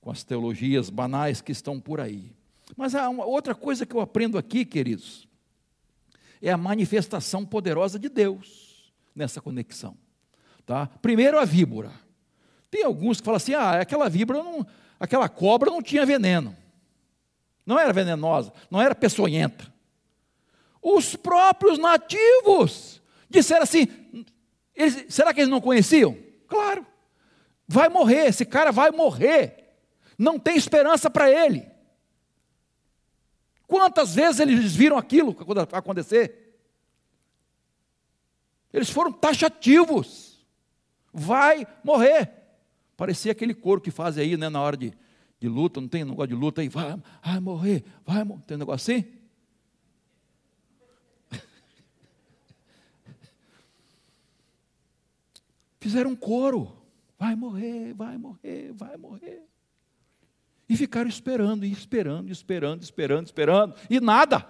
com 0.00 0.10
as 0.10 0.22
teologias 0.22 0.90
banais 0.90 1.40
que 1.40 1.52
estão 1.52 1.80
por 1.80 2.00
aí. 2.00 2.32
Mas 2.76 2.94
há 2.94 3.08
uma 3.08 3.24
outra 3.24 3.54
coisa 3.54 3.86
que 3.86 3.94
eu 3.94 4.00
aprendo 4.00 4.36
aqui, 4.36 4.64
queridos, 4.64 5.26
é 6.40 6.50
a 6.50 6.56
manifestação 6.56 7.44
poderosa 7.44 7.98
de 7.98 8.08
Deus 8.08 8.92
nessa 9.14 9.40
conexão. 9.40 9.96
Tá? 10.64 10.86
Primeiro 10.86 11.38
a 11.38 11.44
víbora. 11.44 11.90
Tem 12.70 12.84
alguns 12.84 13.20
que 13.20 13.24
falam 13.24 13.36
assim: 13.36 13.54
ah, 13.54 13.80
aquela 13.80 14.08
víbora, 14.08 14.42
não, 14.42 14.66
aquela 14.98 15.28
cobra 15.28 15.70
não 15.70 15.82
tinha 15.82 16.06
veneno. 16.06 16.56
Não 17.64 17.78
era 17.78 17.92
venenosa, 17.92 18.52
não 18.70 18.80
era 18.80 18.94
peçonhenta. 18.94 19.72
Os 20.80 21.14
próprios 21.16 21.78
nativos 21.78 23.02
disseram 23.28 23.62
assim: 23.62 23.86
eles, 24.74 25.06
será 25.08 25.34
que 25.34 25.40
eles 25.40 25.50
não 25.50 25.60
conheciam? 25.60 26.16
Claro, 26.46 26.86
vai 27.66 27.88
morrer, 27.88 28.26
esse 28.26 28.44
cara 28.46 28.72
vai 28.72 28.90
morrer, 28.90 29.76
não 30.16 30.38
tem 30.38 30.56
esperança 30.56 31.10
para 31.10 31.30
ele. 31.30 31.68
Quantas 33.66 34.14
vezes 34.14 34.40
eles 34.40 34.74
viram 34.74 34.96
aquilo 34.96 35.36
acontecer? 35.72 36.48
Eles 38.72 38.88
foram 38.88 39.12
taxativos. 39.12 40.46
Vai 41.12 41.66
morrer. 41.84 42.37
Parecia 42.98 43.30
aquele 43.30 43.54
coro 43.54 43.80
que 43.80 43.92
faz 43.92 44.18
aí, 44.18 44.36
né, 44.36 44.48
na 44.48 44.60
hora 44.60 44.76
de, 44.76 44.92
de 45.38 45.48
luta, 45.48 45.80
não 45.80 45.86
tem 45.86 46.04
negócio 46.04 46.26
de 46.26 46.34
luta 46.34 46.60
aí, 46.62 46.68
vai, 46.68 47.00
vai 47.24 47.38
morrer, 47.38 47.84
vai 48.04 48.24
morrer. 48.24 48.42
Tem 48.44 48.56
um 48.56 48.58
negócio 48.58 48.92
assim? 48.92 49.04
Fizeram 55.78 56.10
um 56.10 56.16
coro. 56.16 56.76
Vai 57.16 57.36
morrer, 57.36 57.94
vai 57.94 58.18
morrer, 58.18 58.72
vai 58.72 58.96
morrer. 58.96 59.44
E 60.68 60.76
ficaram 60.76 61.08
esperando, 61.08 61.64
e 61.64 61.70
esperando, 61.70 62.32
esperando, 62.32 62.82
esperando, 62.82 63.26
esperando, 63.26 63.76
e 63.88 64.00
nada. 64.00 64.44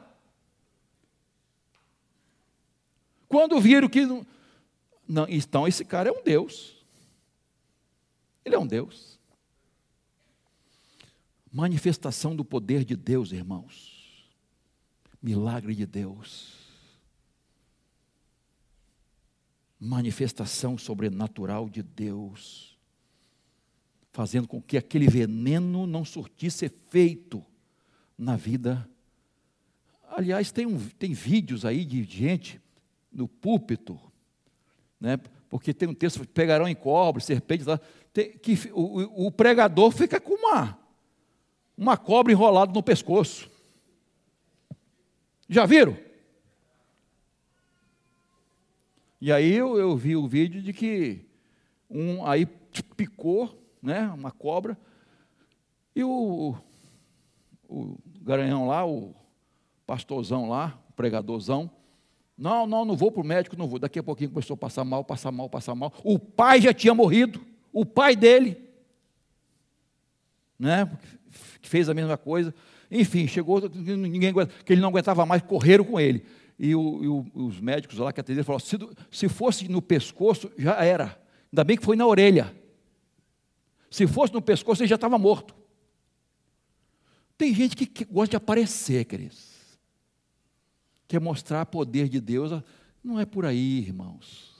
Quando 3.28 3.60
viram 3.60 3.90
que. 3.90 4.06
Não, 5.06 5.26
então, 5.28 5.68
esse 5.68 5.84
cara 5.84 6.08
é 6.08 6.12
um 6.12 6.22
Deus. 6.22 6.77
Ele 8.48 8.56
é 8.56 8.58
um 8.58 8.66
Deus. 8.66 9.20
Manifestação 11.52 12.34
do 12.34 12.44
poder 12.44 12.84
de 12.84 12.96
Deus, 12.96 13.32
irmãos. 13.32 14.28
Milagre 15.22 15.74
de 15.74 15.86
Deus. 15.86 16.68
manifestação 19.80 20.76
sobrenatural 20.76 21.68
de 21.68 21.82
Deus, 21.82 22.76
fazendo 24.12 24.48
com 24.48 24.60
que 24.60 24.76
aquele 24.76 25.06
veneno 25.06 25.86
não 25.86 26.04
surtisse 26.04 26.64
efeito 26.64 27.44
na 28.16 28.36
vida. 28.36 28.88
Aliás, 30.10 30.50
tem, 30.50 30.66
um, 30.66 30.78
tem 30.98 31.12
vídeos 31.12 31.64
aí 31.64 31.84
de 31.84 32.02
gente 32.02 32.60
no 33.12 33.28
púlpito, 33.28 34.00
né? 35.00 35.16
Porque 35.48 35.72
tem 35.72 35.88
um 35.88 35.94
texto, 35.94 36.26
pegarão 36.28 36.68
em 36.68 36.74
cobre, 36.74 37.22
serpentes, 37.22 37.66
lá, 37.66 37.80
que 38.42 38.58
o, 38.72 39.26
o 39.26 39.30
pregador 39.30 39.90
fica 39.90 40.20
com 40.20 40.34
uma, 40.34 40.78
uma 41.76 41.96
cobra 41.96 42.32
enrolada 42.32 42.72
no 42.72 42.82
pescoço. 42.82 43.50
Já 45.48 45.64
viram? 45.64 45.96
E 49.20 49.32
aí 49.32 49.52
eu, 49.52 49.76
eu 49.76 49.96
vi 49.96 50.14
o 50.14 50.28
vídeo 50.28 50.62
de 50.62 50.72
que 50.72 51.26
um 51.90 52.24
aí 52.26 52.46
picou, 52.96 53.58
né, 53.82 54.08
uma 54.08 54.30
cobra, 54.30 54.78
e 55.94 56.04
o, 56.04 56.54
o 57.68 57.98
garanhão 58.20 58.68
lá, 58.68 58.86
o 58.86 59.14
pastorzão 59.86 60.48
lá, 60.48 60.78
o 60.90 60.92
pregadorzão, 60.92 61.70
não, 62.38 62.66
não, 62.66 62.84
não 62.84 62.96
vou 62.96 63.10
para 63.10 63.20
o 63.20 63.26
médico, 63.26 63.56
não 63.56 63.66
vou. 63.66 63.78
Daqui 63.78 63.98
a 63.98 64.02
pouquinho 64.02 64.30
começou 64.30 64.54
a 64.54 64.56
passar 64.56 64.84
mal, 64.84 65.04
passar 65.04 65.32
mal, 65.32 65.50
passar 65.50 65.74
mal. 65.74 65.92
O 66.04 66.18
pai 66.18 66.60
já 66.60 66.72
tinha 66.72 66.94
morrido, 66.94 67.44
o 67.72 67.84
pai 67.84 68.14
dele. 68.14 68.56
Né? 70.58 70.88
que 71.60 71.68
fez 71.68 71.88
a 71.88 71.94
mesma 71.94 72.16
coisa. 72.16 72.54
Enfim, 72.90 73.26
chegou, 73.26 73.60
ninguém 73.68 74.32
que 74.64 74.72
ele 74.72 74.80
não 74.80 74.88
aguentava 74.88 75.26
mais, 75.26 75.42
correram 75.42 75.84
com 75.84 76.00
ele. 76.00 76.24
E, 76.58 76.74
o, 76.74 77.04
e 77.04 77.08
o, 77.08 77.26
os 77.34 77.60
médicos 77.60 77.98
lá 77.98 78.12
que 78.12 78.20
atenderam 78.20 78.44
falaram: 78.44 78.64
se, 78.64 78.78
se 79.10 79.28
fosse 79.28 79.68
no 79.68 79.82
pescoço, 79.82 80.50
já 80.56 80.82
era. 80.82 81.20
Ainda 81.52 81.64
bem 81.64 81.76
que 81.76 81.84
foi 81.84 81.96
na 81.96 82.06
orelha. 82.06 82.54
Se 83.90 84.06
fosse 84.06 84.32
no 84.32 84.42
pescoço, 84.42 84.82
ele 84.82 84.88
já 84.88 84.96
estava 84.96 85.18
morto. 85.18 85.54
Tem 87.36 87.54
gente 87.54 87.76
que, 87.76 87.86
que 87.86 88.04
gosta 88.04 88.30
de 88.30 88.36
aparecer, 88.36 89.04
queridos. 89.04 89.57
Quer 91.08 91.20
mostrar 91.20 91.66
poder 91.66 92.08
de 92.08 92.20
Deus. 92.20 92.62
Não 93.02 93.18
é 93.18 93.24
por 93.24 93.46
aí, 93.46 93.78
irmãos. 93.78 94.54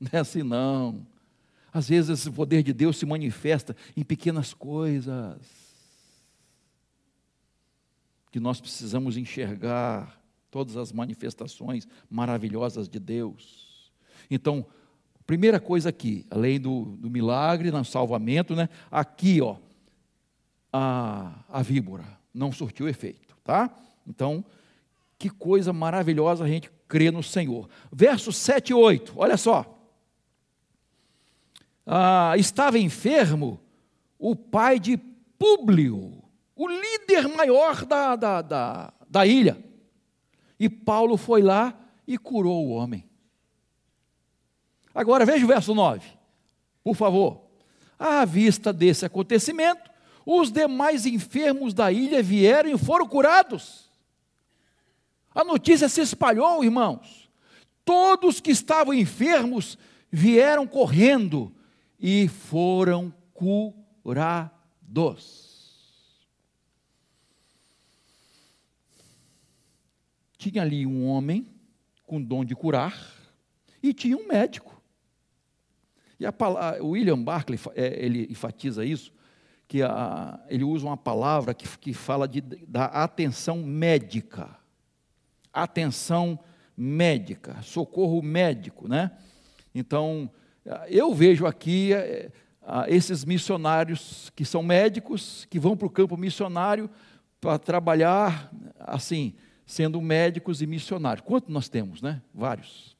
Não 0.00 0.10
é 0.12 0.18
assim, 0.18 0.42
não. 0.42 1.06
Às 1.72 1.88
vezes 1.88 2.10
esse 2.10 2.30
poder 2.30 2.62
de 2.62 2.72
Deus 2.72 2.96
se 2.96 3.06
manifesta 3.06 3.76
em 3.96 4.02
pequenas 4.02 4.52
coisas 4.52 5.38
que 8.30 8.40
nós 8.40 8.60
precisamos 8.60 9.16
enxergar 9.16 10.18
todas 10.50 10.76
as 10.76 10.90
manifestações 10.90 11.86
maravilhosas 12.10 12.88
de 12.88 12.98
Deus. 12.98 13.92
Então, 14.30 14.66
primeira 15.26 15.60
coisa 15.60 15.90
aqui, 15.90 16.26
além 16.30 16.58
do, 16.58 16.96
do 16.96 17.10
milagre, 17.10 17.70
no 17.70 17.84
salvamento, 17.84 18.56
né? 18.56 18.68
Aqui, 18.90 19.40
ó, 19.40 19.56
a, 20.72 21.44
a 21.48 21.62
víbora 21.62 22.04
não 22.32 22.50
surtiu 22.50 22.88
efeito, 22.88 23.36
tá? 23.44 23.70
Então, 24.06 24.44
que 25.22 25.30
coisa 25.30 25.72
maravilhosa 25.72 26.44
a 26.44 26.48
gente 26.48 26.70
crê 26.88 27.10
no 27.10 27.22
Senhor. 27.22 27.68
Versos 27.92 28.36
7 28.36 28.70
e 28.70 28.74
8, 28.74 29.12
olha 29.16 29.36
só 29.36 29.72
ah, 31.86 32.34
estava 32.36 32.78
enfermo 32.78 33.60
o 34.18 34.36
pai 34.36 34.78
de 34.78 34.96
Públio, 34.96 36.22
o 36.54 36.68
líder 36.68 37.26
maior 37.28 37.84
da, 37.84 38.14
da, 38.14 38.42
da, 38.42 38.92
da 39.08 39.26
ilha. 39.26 39.62
E 40.58 40.68
Paulo 40.68 41.16
foi 41.16 41.42
lá 41.42 41.76
e 42.06 42.16
curou 42.16 42.66
o 42.66 42.70
homem. 42.70 43.04
Agora 44.94 45.26
veja 45.26 45.44
o 45.44 45.48
verso 45.48 45.74
9, 45.74 46.06
por 46.84 46.94
favor. 46.94 47.42
À 47.98 48.24
vista 48.24 48.72
desse 48.72 49.04
acontecimento, 49.04 49.90
os 50.24 50.52
demais 50.52 51.06
enfermos 51.06 51.74
da 51.74 51.90
ilha 51.90 52.22
vieram 52.22 52.70
e 52.70 52.78
foram 52.78 53.08
curados. 53.08 53.90
A 55.34 55.44
notícia 55.44 55.88
se 55.88 56.00
espalhou, 56.00 56.62
irmãos. 56.62 57.30
Todos 57.84 58.40
que 58.40 58.50
estavam 58.50 58.94
enfermos 58.94 59.78
vieram 60.10 60.66
correndo 60.66 61.52
e 61.98 62.28
foram 62.28 63.12
curados. 63.32 64.52
Tinha 70.36 70.62
ali 70.62 70.84
um 70.86 71.06
homem 71.06 71.46
com 72.04 72.20
dom 72.20 72.44
de 72.44 72.54
curar 72.54 72.94
e 73.82 73.94
tinha 73.94 74.16
um 74.16 74.26
médico. 74.26 74.82
E 76.18 76.26
a 76.26 76.32
palavra, 76.32 76.84
William 76.84 77.20
Barclay, 77.20 77.58
é, 77.74 78.04
ele 78.04 78.28
enfatiza 78.30 78.84
isso, 78.84 79.12
que 79.66 79.82
a, 79.82 80.38
ele 80.48 80.62
usa 80.62 80.86
uma 80.86 80.96
palavra 80.96 81.54
que, 81.54 81.66
que 81.78 81.92
fala 81.92 82.28
de, 82.28 82.40
da 82.40 82.84
atenção 82.86 83.62
médica. 83.62 84.61
Atenção 85.52 86.38
médica, 86.76 87.60
socorro 87.62 88.22
médico, 88.22 88.88
né? 88.88 89.10
Então, 89.74 90.30
eu 90.88 91.14
vejo 91.14 91.46
aqui 91.46 91.92
é, 91.92 92.30
esses 92.88 93.24
missionários 93.24 94.30
que 94.34 94.44
são 94.44 94.62
médicos, 94.62 95.46
que 95.50 95.58
vão 95.58 95.76
para 95.76 95.86
o 95.86 95.90
campo 95.90 96.16
missionário 96.16 96.88
para 97.40 97.58
trabalhar, 97.58 98.52
assim, 98.78 99.34
sendo 99.66 100.00
médicos 100.00 100.62
e 100.62 100.66
missionários. 100.66 101.26
Quanto 101.26 101.50
nós 101.50 101.68
temos, 101.68 102.00
né? 102.00 102.22
Vários. 102.32 102.96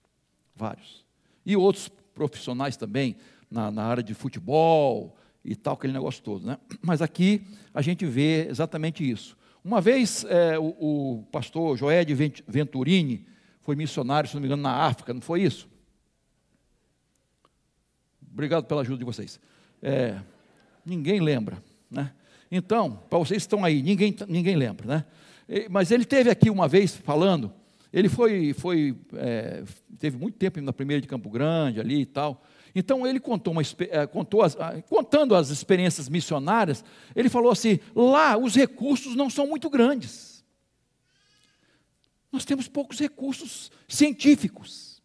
Vários. 0.55 1.05
E 1.47 1.57
outros 1.57 1.89
profissionais 2.15 2.77
também, 2.77 3.17
na, 3.51 3.71
na 3.71 3.85
área 3.85 4.03
de 4.03 4.15
futebol 4.15 5.17
e 5.45 5.55
tal, 5.55 5.75
aquele 5.75 5.93
negócio 5.93 6.23
todo, 6.23 6.47
né? 6.47 6.59
Mas 6.83 7.01
aqui 7.01 7.47
a 7.73 7.83
gente 7.83 8.05
vê 8.05 8.49
exatamente 8.49 9.09
isso. 9.09 9.37
Uma 9.65 9.81
vez 9.81 10.25
é, 10.25 10.59
o, 10.59 10.65
o 11.19 11.23
pastor 11.31 11.77
Joed 11.77 12.15
Venturini 12.47 13.27
foi 13.61 13.77
missionário, 13.77 14.29
se 14.29 14.35
não 14.35 14.41
me 14.41 14.47
engano, 14.47 14.63
na 14.63 14.75
África, 14.85 15.15
não 15.15 15.21
foi 15.21 15.43
isso? 15.43 15.69
Obrigado 18.33 18.65
pela 18.65 18.81
ajuda 18.81 18.99
de 18.99 19.05
vocês. 19.05 19.39
É, 19.81 20.19
ninguém 20.85 21.21
lembra, 21.21 21.63
né? 21.91 22.13
Então, 22.51 22.99
para 23.09 23.19
vocês 23.19 23.43
que 23.43 23.47
estão 23.47 23.65
aí, 23.65 23.83
ninguém, 23.83 24.15
ninguém 24.29 24.57
lembra, 24.57 24.87
né? 24.87 25.05
Mas 25.71 25.91
ele 25.91 26.05
teve 26.05 26.31
aqui 26.31 26.51
uma 26.51 26.67
vez 26.67 26.97
falando, 26.97 27.53
ele 27.93 28.09
foi, 28.09 28.55
foi 28.55 28.97
é, 29.15 29.63
teve 29.99 30.17
muito 30.17 30.37
tempo 30.39 30.61
na 30.61 30.73
primeira 30.73 31.01
de 31.01 31.07
Campo 31.07 31.29
Grande 31.29 31.79
ali 31.79 32.01
e 32.01 32.07
tal. 32.07 32.43
Então 32.75 33.07
ele 33.07 33.21
contou, 33.21 33.53
uma, 33.53 33.63
é, 33.91 34.07
contou 34.07 34.43
as, 34.43 34.57
contando 34.89 35.35
as 35.35 35.51
experiências 35.51 36.09
missionárias, 36.09 36.85
ele 37.15 37.29
falou 37.29 37.51
assim: 37.51 37.79
lá 37.95 38.37
os 38.37 38.55
recursos 38.55 39.15
não 39.15 39.29
são 39.29 39.47
muito 39.47 39.69
grandes. 39.69 40.45
Nós 42.31 42.45
temos 42.45 42.67
poucos 42.67 42.99
recursos 42.99 43.71
científicos. 43.87 45.03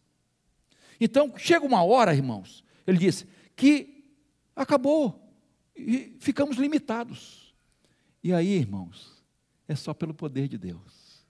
Então 1.00 1.32
chega 1.36 1.64
uma 1.64 1.82
hora, 1.84 2.14
irmãos, 2.14 2.64
ele 2.86 2.98
disse 2.98 3.26
que 3.54 4.04
acabou 4.56 5.30
e 5.76 6.16
ficamos 6.18 6.56
limitados. 6.56 7.54
E 8.24 8.32
aí, 8.32 8.54
irmãos, 8.54 9.22
é 9.68 9.74
só 9.74 9.92
pelo 9.92 10.14
poder 10.14 10.48
de 10.48 10.58
Deus. 10.58 11.26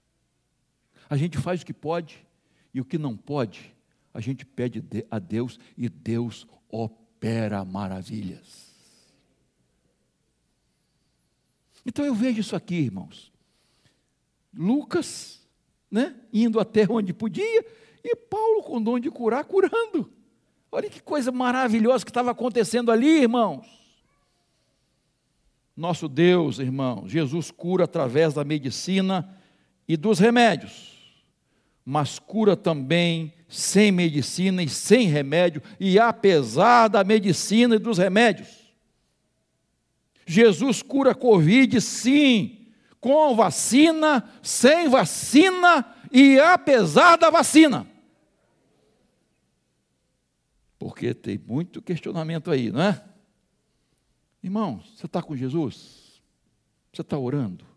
A 1.09 1.17
gente 1.17 1.37
faz 1.37 1.61
o 1.61 1.65
que 1.65 1.73
pode 1.73 2.25
e 2.73 2.79
o 2.79 2.85
que 2.85 2.97
não 2.97 3.17
pode, 3.17 3.75
a 4.13 4.19
gente 4.19 4.45
pede 4.45 4.83
a 5.09 5.19
Deus 5.19 5.59
e 5.77 5.87
Deus 5.89 6.47
opera 6.69 7.63
maravilhas. 7.63 8.69
Então 11.85 12.05
eu 12.05 12.13
vejo 12.13 12.39
isso 12.39 12.55
aqui, 12.55 12.75
irmãos. 12.75 13.31
Lucas, 14.53 15.41
né, 15.89 16.15
indo 16.33 16.59
até 16.59 16.85
onde 16.89 17.13
podia, 17.13 17.65
e 18.03 18.15
Paulo 18.15 18.63
com 18.63 18.81
dom 18.81 18.99
de 18.99 19.09
curar, 19.09 19.43
curando. 19.45 20.11
Olha 20.71 20.89
que 20.89 21.01
coisa 21.01 21.31
maravilhosa 21.31 22.05
que 22.05 22.11
estava 22.11 22.31
acontecendo 22.31 22.91
ali, 22.91 23.21
irmãos. 23.21 23.67
Nosso 25.75 26.07
Deus, 26.07 26.59
irmãos, 26.59 27.09
Jesus 27.09 27.51
cura 27.51 27.85
através 27.85 28.33
da 28.33 28.43
medicina 28.43 29.35
e 29.87 29.95
dos 29.95 30.19
remédios, 30.19 30.98
mas 31.89 32.19
cura 32.19 32.55
também 32.55 33.33
sem 33.47 33.91
medicina 33.91 34.61
e 34.61 34.69
sem 34.69 35.07
remédio, 35.07 35.59
e 35.79 35.97
apesar 35.97 36.87
da 36.87 37.03
medicina 37.03 37.77
e 37.77 37.79
dos 37.79 37.97
remédios. 37.97 38.71
Jesus 40.23 40.83
cura 40.83 41.15
Covid, 41.15 41.81
sim, 41.81 42.67
com 43.01 43.35
vacina, 43.35 44.29
sem 44.43 44.87
vacina 44.87 45.83
e 46.11 46.39
apesar 46.39 47.15
da 47.17 47.31
vacina. 47.31 47.89
Porque 50.77 51.15
tem 51.15 51.39
muito 51.39 51.81
questionamento 51.81 52.51
aí, 52.51 52.71
não 52.71 52.83
é? 52.83 53.03
Irmão, 54.43 54.79
você 54.95 55.07
está 55.07 55.23
com 55.23 55.35
Jesus? 55.35 56.21
Você 56.93 57.01
está 57.01 57.17
orando? 57.17 57.68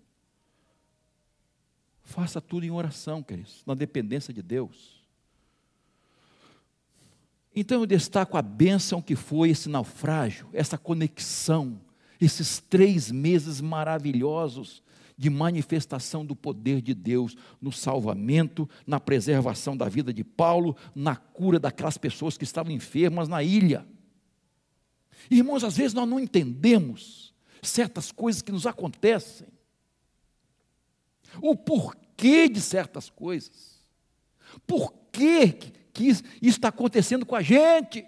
Faça 2.12 2.42
tudo 2.42 2.66
em 2.66 2.70
oração, 2.70 3.22
queridos, 3.22 3.62
na 3.66 3.72
dependência 3.72 4.35
de 4.35 4.42
Deus. 4.42 5.03
Então 7.57 7.81
eu 7.81 7.87
destaco 7.87 8.37
a 8.37 8.42
bênção 8.42 9.01
que 9.01 9.16
foi 9.16 9.48
esse 9.48 9.66
naufrágio, 9.66 10.47
essa 10.53 10.76
conexão, 10.76 11.80
esses 12.20 12.59
três 12.59 13.11
meses 13.11 13.62
maravilhosos 13.62 14.82
de 15.16 15.30
manifestação 15.30 16.22
do 16.22 16.37
poder 16.37 16.82
de 16.82 16.93
Deus 16.93 17.34
no 17.59 17.72
salvamento, 17.72 18.68
na 18.87 19.01
preservação 19.01 19.74
da 19.74 19.89
vida 19.89 20.12
de 20.12 20.22
Paulo, 20.22 20.76
na 20.95 21.16
cura 21.16 21.59
daquelas 21.59 21.97
pessoas 21.97 22.37
que 22.37 22.45
estavam 22.45 22.72
enfermas 22.72 23.26
na 23.26 23.43
ilha. 23.43 23.87
Irmãos, 25.30 25.64
às 25.64 25.78
vezes 25.78 25.95
nós 25.95 26.07
não 26.07 26.20
entendemos 26.20 27.32
certas 27.62 28.12
coisas 28.12 28.43
que 28.43 28.53
nos 28.53 28.66
acontecem, 28.66 29.49
o 31.41 31.57
porquê 31.57 32.01
de 32.49 32.61
certas 32.61 33.11
coisas, 33.11 33.83
por 34.66 34.93
que, 35.12 35.53
que 35.93 36.09
isso 36.09 36.25
está 36.41 36.68
acontecendo 36.68 37.27
com 37.27 37.37
a 37.37 37.43
gente. 37.43 38.05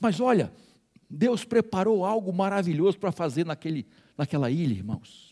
Mas 0.00 0.20
olha, 0.20 0.52
Deus 1.08 1.44
preparou 1.44 2.04
algo 2.04 2.32
maravilhoso 2.32 2.98
para 2.98 3.12
fazer 3.12 3.44
naquele, 3.44 3.86
naquela 4.16 4.50
ilha, 4.50 4.74
irmãos. 4.74 5.30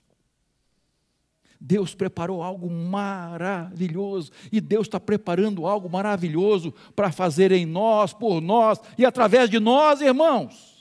Deus 1.60 1.92
preparou 1.92 2.40
algo 2.40 2.70
maravilhoso 2.70 4.30
e 4.52 4.60
Deus 4.60 4.86
está 4.86 5.00
preparando 5.00 5.66
algo 5.66 5.90
maravilhoso 5.90 6.72
para 6.94 7.10
fazer 7.10 7.50
em 7.50 7.66
nós, 7.66 8.12
por 8.12 8.40
nós 8.40 8.80
e 8.96 9.04
através 9.04 9.50
de 9.50 9.58
nós, 9.58 10.00
irmãos. 10.00 10.77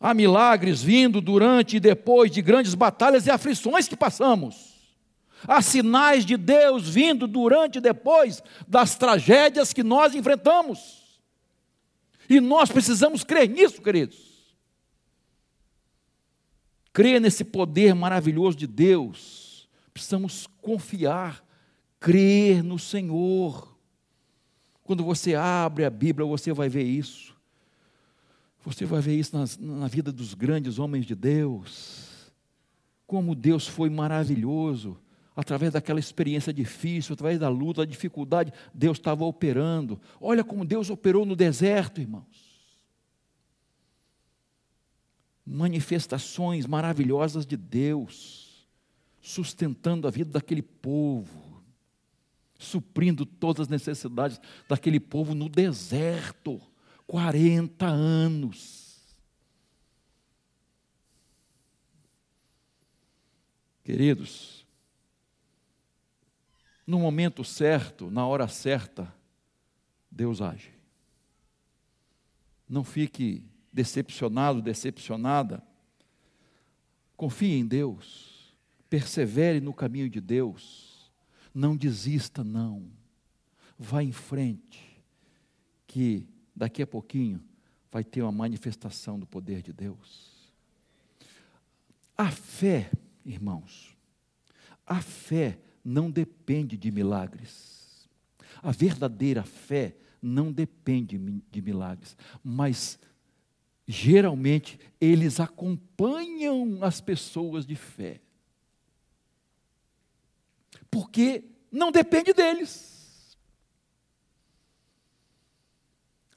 Há 0.00 0.14
milagres 0.14 0.82
vindo 0.82 1.20
durante 1.20 1.76
e 1.76 1.80
depois 1.80 2.30
de 2.30 2.40
grandes 2.40 2.74
batalhas 2.74 3.26
e 3.26 3.30
aflições 3.30 3.86
que 3.86 3.94
passamos. 3.94 4.80
Há 5.46 5.60
sinais 5.60 6.24
de 6.24 6.38
Deus 6.38 6.88
vindo 6.88 7.26
durante 7.26 7.76
e 7.76 7.80
depois 7.82 8.42
das 8.66 8.94
tragédias 8.96 9.74
que 9.74 9.82
nós 9.82 10.14
enfrentamos. 10.14 11.20
E 12.28 12.40
nós 12.40 12.70
precisamos 12.70 13.24
crer 13.24 13.48
nisso, 13.48 13.82
queridos. 13.82 14.30
Crer 16.92 17.20
nesse 17.20 17.44
poder 17.44 17.94
maravilhoso 17.94 18.56
de 18.56 18.66
Deus. 18.66 19.68
Precisamos 19.92 20.46
confiar, 20.62 21.44
crer 21.98 22.62
no 22.62 22.78
Senhor. 22.78 23.76
Quando 24.82 25.04
você 25.04 25.34
abre 25.34 25.84
a 25.84 25.90
Bíblia, 25.90 26.26
você 26.26 26.52
vai 26.52 26.68
ver 26.68 26.84
isso. 26.84 27.29
Você 28.64 28.84
vai 28.84 29.00
ver 29.00 29.18
isso 29.18 29.36
nas, 29.36 29.56
na 29.58 29.88
vida 29.88 30.12
dos 30.12 30.34
grandes 30.34 30.78
homens 30.78 31.06
de 31.06 31.14
Deus. 31.14 32.30
Como 33.06 33.34
Deus 33.34 33.66
foi 33.66 33.88
maravilhoso. 33.88 34.98
Através 35.34 35.72
daquela 35.72 35.98
experiência 35.98 36.52
difícil, 36.52 37.14
através 37.14 37.38
da 37.38 37.48
luta, 37.48 37.80
da 37.80 37.90
dificuldade, 37.90 38.52
Deus 38.74 38.98
estava 38.98 39.24
operando. 39.24 39.98
Olha 40.20 40.44
como 40.44 40.64
Deus 40.64 40.90
operou 40.90 41.24
no 41.24 41.34
deserto, 41.34 42.00
irmãos. 42.00 42.50
Manifestações 45.46 46.66
maravilhosas 46.66 47.46
de 47.46 47.56
Deus, 47.56 48.68
sustentando 49.22 50.06
a 50.06 50.10
vida 50.10 50.30
daquele 50.32 50.62
povo, 50.62 51.62
suprindo 52.58 53.24
todas 53.24 53.62
as 53.62 53.68
necessidades 53.68 54.38
daquele 54.68 55.00
povo 55.00 55.34
no 55.34 55.48
deserto. 55.48 56.60
40 57.10 57.86
anos. 57.86 59.00
Queridos, 63.82 64.64
no 66.86 67.00
momento 67.00 67.42
certo, 67.42 68.12
na 68.12 68.24
hora 68.24 68.46
certa, 68.46 69.12
Deus 70.08 70.40
age. 70.40 70.72
Não 72.68 72.84
fique 72.84 73.44
decepcionado, 73.72 74.62
decepcionada. 74.62 75.60
Confie 77.16 77.54
em 77.54 77.66
Deus, 77.66 78.56
persevere 78.88 79.60
no 79.60 79.74
caminho 79.74 80.08
de 80.08 80.20
Deus, 80.20 81.12
não 81.52 81.76
desista, 81.76 82.44
não. 82.44 82.88
Vá 83.76 84.00
em 84.00 84.12
frente, 84.12 85.02
que 85.88 86.28
daqui 86.54 86.82
a 86.82 86.86
pouquinho 86.86 87.42
vai 87.90 88.04
ter 88.04 88.22
uma 88.22 88.32
manifestação 88.32 89.18
do 89.18 89.26
poder 89.26 89.62
de 89.62 89.72
Deus. 89.72 90.30
A 92.16 92.30
fé, 92.30 92.90
irmãos, 93.24 93.96
a 94.86 95.00
fé 95.00 95.58
não 95.84 96.10
depende 96.10 96.76
de 96.76 96.90
milagres. 96.90 98.08
A 98.62 98.70
verdadeira 98.70 99.42
fé 99.42 99.96
não 100.20 100.52
depende 100.52 101.18
de 101.50 101.62
milagres, 101.62 102.16
mas 102.44 102.98
geralmente 103.86 104.78
eles 105.00 105.40
acompanham 105.40 106.78
as 106.82 107.00
pessoas 107.00 107.66
de 107.66 107.74
fé. 107.74 108.20
Porque 110.90 111.44
não 111.70 111.90
depende 111.90 112.32
deles. 112.32 112.89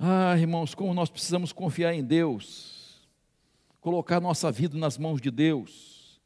Ah, 0.05 0.37
irmãos, 0.37 0.75
como 0.75 0.93
nós 0.93 1.09
precisamos 1.09 1.53
confiar 1.53 1.93
em 1.93 2.03
Deus, 2.03 3.07
colocar 3.79 4.19
nossa 4.19 4.51
vida 4.51 4.77
nas 4.77 4.97
mãos 4.97 5.21
de 5.21 5.31
Deus. 5.31 6.19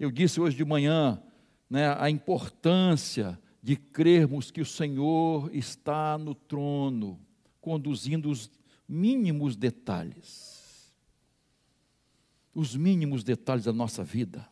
Eu 0.00 0.10
disse 0.10 0.40
hoje 0.40 0.56
de 0.56 0.64
manhã 0.64 1.22
né, 1.68 1.94
a 1.98 2.08
importância 2.08 3.38
de 3.62 3.76
crermos 3.76 4.50
que 4.50 4.62
o 4.62 4.64
Senhor 4.64 5.54
está 5.54 6.16
no 6.16 6.34
trono, 6.34 7.20
conduzindo 7.60 8.30
os 8.30 8.50
mínimos 8.88 9.54
detalhes, 9.54 10.90
os 12.54 12.74
mínimos 12.74 13.22
detalhes 13.22 13.66
da 13.66 13.74
nossa 13.74 14.02
vida. 14.02 14.48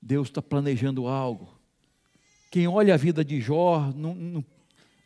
Deus 0.00 0.28
está 0.28 0.40
planejando 0.40 1.08
algo. 1.08 1.58
Quem 2.48 2.68
olha 2.68 2.94
a 2.94 2.96
vida 2.96 3.24
de 3.24 3.40
Jó 3.40 3.92
não, 3.96 4.14
não, 4.14 4.44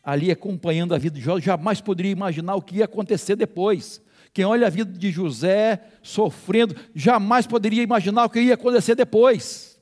ali 0.03 0.31
acompanhando 0.31 0.95
a 0.95 0.99
vida 0.99 1.17
de 1.17 1.25
Jó, 1.25 1.39
jamais 1.39 1.81
poderia 1.81 2.11
imaginar 2.11 2.57
o 2.57 2.63
que 2.63 2.77
ia 2.77 2.85
acontecer 2.87 3.37
depois. 3.37 4.03
Quem 4.33 4.45
olha 4.45 4.67
a 4.67 4.71
vida 4.71 4.91
de 4.91 5.11
José 5.11 5.81
sofrendo, 6.03 6.75
jamais 6.95 7.47
poderia 7.47 7.83
imaginar 7.83 8.25
o 8.25 8.31
que 8.31 8.41
ia 8.41 8.55
acontecer 8.55 8.95
depois. 8.95 9.81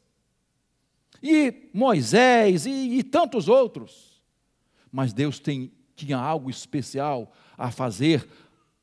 E 1.23 1.71
Moisés 1.73 2.67
e, 2.67 2.99
e 2.99 3.03
tantos 3.03 3.49
outros. 3.49 4.21
Mas 4.91 5.13
Deus 5.13 5.39
tem, 5.39 5.73
tinha 5.95 6.19
algo 6.19 6.51
especial 6.51 7.33
a 7.57 7.71
fazer, 7.71 8.27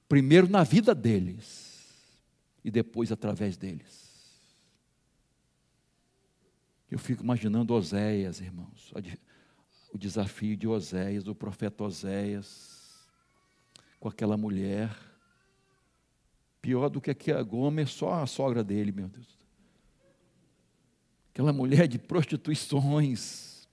primeiro 0.07 0.47
na 0.47 0.63
vida 0.63 0.95
deles, 0.95 1.67
e 2.63 2.71
depois 2.71 3.11
através 3.11 3.57
deles. 3.57 4.07
Eu 6.89 6.97
fico 6.97 7.23
imaginando 7.23 7.73
Oséias, 7.73 8.39
irmãos, 8.39 8.93
o 9.98 10.00
desafio 10.00 10.56
de 10.56 10.68
Oséias, 10.68 11.24
do 11.24 11.34
profeta 11.34 11.84
Oséias, 11.84 13.08
com 14.00 14.08
aquela 14.08 14.38
mulher. 14.38 14.95
Pior 16.62 16.88
do 16.88 17.02
que 17.02 17.32
a 17.32 17.41
Gomer, 17.41 17.88
só 17.88 18.22
a 18.22 18.28
sogra 18.28 18.64
dele, 18.64 18.91
meu 18.91 19.08
Deus. 19.08 19.28
Aquela 21.32 21.52
mulher 21.52 21.88
de 21.88 21.98
prostituições. 21.98 23.68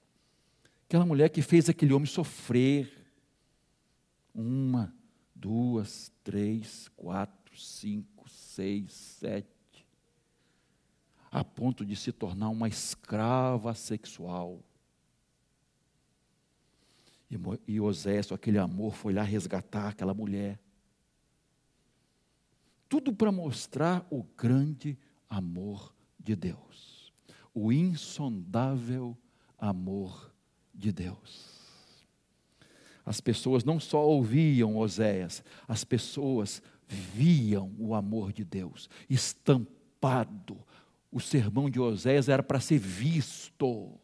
Aquela 0.86 1.04
mulher 1.04 1.28
que 1.28 1.42
fez 1.42 1.68
aquele 1.68 1.92
homem 1.92 2.06
sofrer. 2.06 2.90
Uma, 4.34 4.94
duas, 5.34 6.10
três, 6.22 6.88
quatro, 6.96 7.58
cinco, 7.58 8.28
seis, 8.30 8.92
sete. 8.92 9.86
A 11.30 11.44
ponto 11.44 11.84
de 11.84 11.94
se 11.94 12.12
tornar 12.12 12.48
uma 12.48 12.68
escrava 12.68 13.74
sexual. 13.74 14.62
E, 17.66 17.80
Oséias, 17.80 18.30
aquele 18.32 18.58
amor, 18.58 18.94
foi 18.94 19.12
lá 19.12 19.22
resgatar 19.22 19.88
aquela 19.88 20.14
mulher. 20.14 20.58
Tudo 22.88 23.12
para 23.12 23.32
mostrar 23.32 24.06
o 24.10 24.22
grande 24.36 24.98
amor 25.28 25.94
de 26.18 26.36
Deus, 26.36 27.12
o 27.52 27.72
insondável 27.72 29.16
amor 29.58 30.32
de 30.72 30.92
Deus. 30.92 31.54
As 33.04 33.20
pessoas 33.20 33.64
não 33.64 33.78
só 33.78 34.06
ouviam 34.06 34.76
Oséias, 34.76 35.42
as 35.68 35.84
pessoas 35.84 36.62
viam 36.86 37.74
o 37.78 37.94
amor 37.94 38.32
de 38.32 38.44
Deus 38.44 38.88
estampado. 39.08 40.58
O 41.10 41.20
sermão 41.20 41.68
de 41.68 41.78
Oséias 41.80 42.28
era 42.28 42.42
para 42.42 42.60
ser 42.60 42.78
visto, 42.78 43.98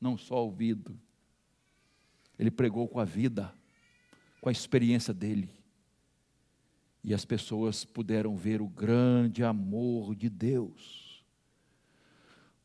não 0.00 0.16
só 0.18 0.44
ouvido. 0.44 0.98
Ele 2.38 2.50
pregou 2.50 2.88
com 2.88 2.98
a 2.98 3.04
vida, 3.04 3.54
com 4.40 4.48
a 4.48 4.52
experiência 4.52 5.14
dele. 5.14 5.50
E 7.02 7.12
as 7.12 7.24
pessoas 7.24 7.84
puderam 7.84 8.36
ver 8.36 8.62
o 8.62 8.68
grande 8.68 9.44
amor 9.44 10.14
de 10.14 10.28
Deus. 10.28 11.22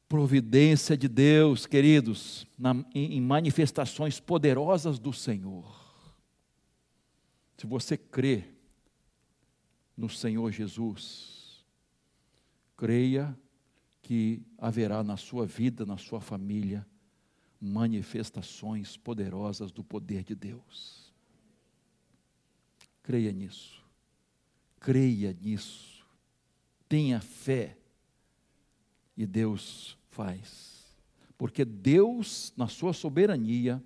Providência 0.08 0.98
de 0.98 1.08
Deus, 1.08 1.66
queridos, 1.66 2.48
na, 2.58 2.74
em, 2.96 3.18
em 3.18 3.22
manifestações 3.22 4.20
poderosas 4.20 4.98
do 4.98 5.14
Senhor. 5.14 5.80
Se 7.58 7.68
você 7.68 7.98
crê 7.98 8.46
no 9.96 10.10
Senhor 10.10 10.50
Jesus, 10.52 11.66
creia 12.78 13.38
que 14.02 14.42
haverá 14.58 15.04
na 15.04 15.18
sua 15.18 15.46
vida, 15.46 15.86
na 15.86 15.98
sua 15.98 16.22
família, 16.22 16.88
manifestações 17.60 18.96
poderosas 18.96 19.72
do 19.72 19.84
poder 19.84 20.24
de 20.24 20.36
Deus. 20.36 21.14
Creia 23.04 23.32
nisso. 23.32 23.84
Creia 24.80 25.34
nisso. 25.34 26.06
Tenha 26.88 27.20
fé. 27.20 27.78
E 29.18 29.26
Deus 29.26 29.98
faz. 30.10 30.96
Porque 31.38 31.66
Deus, 31.66 32.54
na 32.56 32.68
sua 32.68 32.94
soberania, 32.94 33.84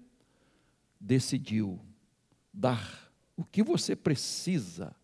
decidiu 1.00 1.80
dar 2.54 3.12
o 3.36 3.44
que 3.44 3.64
você 3.64 3.96
precisa 3.96 4.96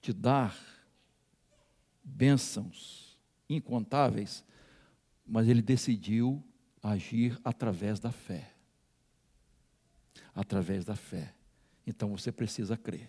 te 0.00 0.12
dar 0.12 0.58
bênçãos 2.02 3.18
incontáveis, 3.48 4.44
mas 5.26 5.48
ele 5.48 5.62
decidiu 5.62 6.42
agir 6.82 7.38
através 7.44 7.98
da 7.98 8.10
fé. 8.10 8.52
Através 10.34 10.84
da 10.84 10.96
fé. 10.96 11.34
Então 11.86 12.16
você 12.16 12.30
precisa 12.30 12.76
crer. 12.76 13.08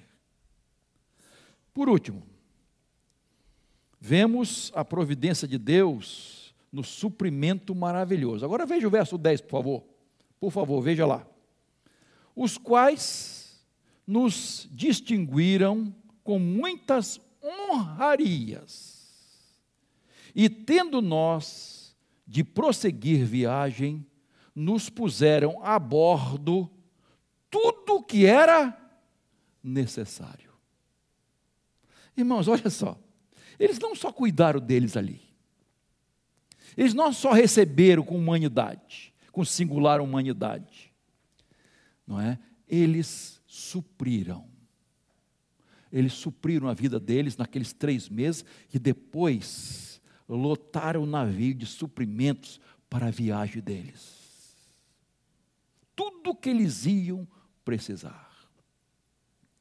Por 1.73 1.87
último, 1.87 2.23
vemos 3.99 4.71
a 4.75 4.83
providência 4.83 5.47
de 5.47 5.57
Deus 5.57 6.53
no 6.71 6.83
suprimento 6.83 7.75
maravilhoso. 7.75 8.43
Agora 8.43 8.65
veja 8.65 8.87
o 8.87 8.91
verso 8.91 9.17
10, 9.17 9.41
por 9.41 9.51
favor. 9.51 9.83
Por 10.39 10.51
favor, 10.51 10.81
veja 10.81 11.05
lá. 11.05 11.27
Os 12.35 12.57
quais 12.57 13.63
nos 14.07 14.67
distinguiram 14.71 15.93
com 16.23 16.39
muitas 16.39 17.19
honrarias. 17.43 18.99
E 20.33 20.49
tendo 20.49 21.01
nós 21.01 21.80
de 22.31 22.45
prosseguir 22.45 23.25
viagem, 23.25 24.07
nos 24.55 24.89
puseram 24.89 25.61
a 25.61 25.77
bordo 25.77 26.71
tudo 27.49 27.95
o 27.95 28.03
que 28.03 28.25
era 28.25 28.73
necessário. 29.61 30.49
Irmãos, 32.15 32.47
olha 32.47 32.69
só. 32.69 32.97
Eles 33.59 33.77
não 33.79 33.93
só 33.93 34.13
cuidaram 34.13 34.61
deles 34.61 34.95
ali. 34.95 35.21
Eles 36.77 36.93
não 36.93 37.11
só 37.11 37.33
receberam 37.33 38.01
com 38.01 38.17
humanidade, 38.17 39.13
com 39.29 39.43
singular 39.43 39.99
humanidade. 39.99 40.89
Não 42.07 42.17
é? 42.17 42.39
Eles 42.65 43.41
supriram. 43.45 44.47
Eles 45.91 46.13
supriram 46.13 46.69
a 46.69 46.73
vida 46.73 46.97
deles 46.97 47.35
naqueles 47.35 47.73
três 47.73 48.07
meses 48.07 48.45
e 48.73 48.79
depois 48.79 49.90
lotaram 50.35 51.03
o 51.03 51.05
navio 51.05 51.53
de 51.53 51.65
suprimentos 51.65 52.59
para 52.89 53.07
a 53.07 53.11
viagem 53.11 53.61
deles. 53.61 54.19
Tudo 55.95 56.35
que 56.35 56.49
eles 56.49 56.85
iam 56.85 57.27
precisar. 57.63 58.31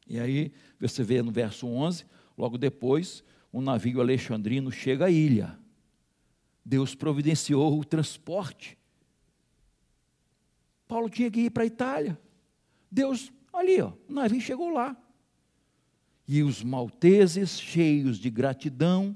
E 0.07 0.19
aí, 0.19 0.53
você 0.81 1.03
vê 1.03 1.23
no 1.23 1.31
verso 1.31 1.67
11, 1.67 2.05
logo 2.37 2.57
depois, 2.57 3.23
um 3.53 3.61
navio 3.61 4.01
alexandrino 4.01 4.71
chega 4.71 5.07
à 5.07 5.11
ilha. 5.11 5.59
Deus 6.65 6.95
providenciou 6.95 7.79
o 7.79 7.85
transporte. 7.85 8.79
Paulo 10.87 11.09
tinha 11.09 11.31
que 11.31 11.41
ir 11.41 11.51
para 11.51 11.63
a 11.63 11.67
Itália. 11.67 12.19
Deus, 12.91 13.33
ali, 13.53 13.81
ó, 13.81 13.93
o 14.09 14.13
navio 14.13 14.41
chegou 14.41 14.71
lá. 14.71 14.97
E 16.27 16.43
os 16.43 16.63
malteses, 16.63 17.61
cheios 17.61 18.19
de 18.19 18.31
gratidão, 18.31 19.15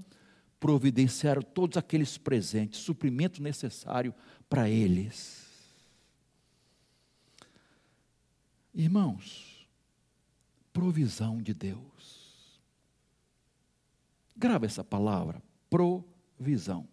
providenciaram 0.65 1.43
todos 1.43 1.77
aqueles 1.77 2.17
presentes, 2.17 2.81
suprimento 2.81 3.43
necessário 3.43 4.15
para 4.49 4.67
eles. 4.67 5.47
Irmãos, 8.73 9.69
provisão 10.73 11.43
de 11.43 11.53
Deus. 11.53 12.59
Grava 14.35 14.65
essa 14.65 14.83
palavra, 14.83 15.43
provisão. 15.69 16.89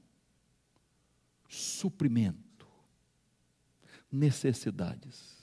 Suprimento. 1.47 2.67
Necessidades. 4.11 5.37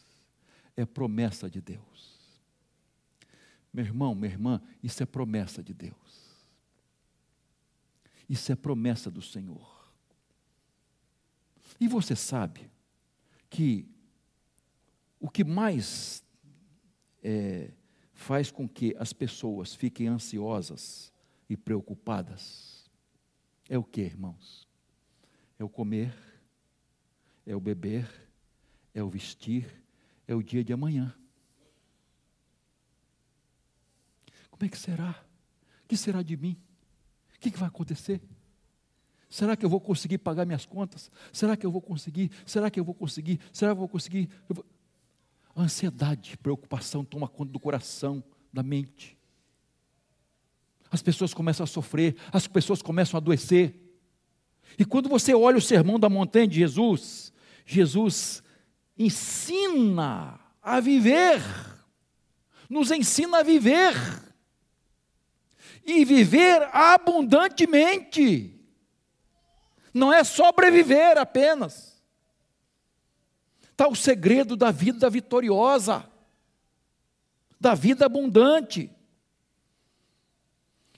É 0.77 0.85
promessa 0.85 1.49
de 1.49 1.63
Deus. 1.63 2.29
Meu 3.73 3.87
irmão, 3.87 4.15
minha 4.15 4.31
irmã, 4.31 4.61
isso 4.83 5.03
é 5.03 5.07
promessa 5.07 5.63
de 5.63 5.73
Deus. 5.73 6.08
Isso 8.29 8.53
é 8.53 8.57
promessa 8.57 9.11
do 9.11 9.23
Senhor. 9.23 9.79
E 11.81 11.89
você 11.89 12.15
sabe 12.15 12.71
que 13.49 13.89
o 15.21 15.29
que 15.29 15.45
mais 15.45 16.23
é, 17.23 17.71
faz 18.13 18.51
com 18.51 18.69
que 18.69 18.95
as 18.99 19.13
pessoas 19.13 19.75
fiquem 19.75 20.09
ansiosas 20.09 21.13
e 21.49 21.57
preocupadas 21.57 22.89
é 23.69 23.79
o 23.79 23.85
que, 23.85 24.01
irmãos? 24.01 24.67
É 25.59 25.65
o 25.65 25.69
comer, 25.69 26.15
é 27.47 27.55
o 27.55 27.61
beber, 27.61 28.09
é 28.95 29.03
o 29.03 29.09
vestir, 29.09 29.83
é 30.27 30.35
o 30.35 30.43
dia 30.43 30.65
de 30.65 30.73
amanhã. 30.73 31.15
Como 34.51 34.65
é 34.65 34.69
que 34.69 34.79
será? 34.79 35.25
O 35.85 35.89
que 35.89 35.97
será 35.97 36.23
de 36.23 36.37
mim? 36.37 36.61
O 37.39 37.41
que, 37.41 37.57
vai 37.57 37.69
acontecer? 37.69 38.21
Será 39.31 39.57
que 39.57 39.65
eu 39.65 39.71
vou 39.71 39.81
conseguir 39.81 40.19
pagar 40.19 40.45
minhas 40.45 40.67
contas? 40.67 41.11
Será 41.33 41.57
que 41.57 41.65
eu 41.65 41.71
vou 41.71 41.81
conseguir? 41.81 42.31
Será 42.45 42.71
que 42.71 42.81
eu 42.81 42.85
vou 42.85 42.95
conseguir? 42.95 43.39
Será 43.53 43.71
que 43.71 43.75
eu 43.75 43.81
vou 43.81 43.89
conseguir? 43.89 44.29
Eu 44.49 44.57
vou... 44.57 44.67
Ansiedade, 45.57 46.37
preocupação 46.39 47.05
toma 47.05 47.29
conta 47.29 47.53
do 47.53 47.61
coração, 47.61 48.23
da 48.53 48.63
mente. 48.63 49.17
As 50.91 51.03
pessoas 51.03 51.35
começam 51.35 51.65
a 51.65 51.67
sofrer, 51.67 52.17
as 52.33 52.47
pessoas 52.47 52.81
começam 52.81 53.17
a 53.17 53.21
adoecer. 53.21 53.75
E 54.79 54.85
quando 54.85 55.09
você 55.09 55.35
olha 55.35 55.59
o 55.59 55.63
sermão 55.63 55.99
da 55.99 56.09
montanha 56.09 56.47
de 56.47 56.59
Jesus, 56.59 57.33
Jesus 57.67 58.43
ensina 58.97 60.41
a 60.63 60.81
viver, 60.81 61.43
nos 62.69 62.91
ensina 62.91 63.39
a 63.39 63.43
viver, 63.43 63.95
e 65.89 66.05
viver 66.05 66.69
abundantemente, 66.71 68.55
não 69.93 70.13
é 70.13 70.23
sobreviver 70.23 71.17
apenas 71.17 71.89
está 73.79 73.87
o 73.87 73.95
segredo 73.95 74.57
da 74.57 74.73
vida 74.73 75.09
vitoriosa, 75.09 76.05
da 77.61 77.77
vida 77.77 78.07
abundante. 78.07 78.91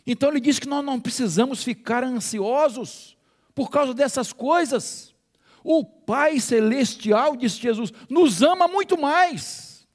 Então 0.06 0.30
ele 0.30 0.40
diz 0.40 0.58
que 0.58 0.66
nós 0.66 0.82
não 0.82 0.98
precisamos 0.98 1.62
ficar 1.62 2.02
ansiosos 2.02 3.18
por 3.54 3.70
causa 3.70 3.92
dessas 3.92 4.32
coisas. 4.32 5.14
O 5.62 5.84
Pai 5.84 6.40
Celestial, 6.40 7.36
disse 7.36 7.58
Jesus, 7.58 7.92
nos 8.08 8.42
ama 8.42 8.66
muito 8.66 8.98
mais 8.98 9.86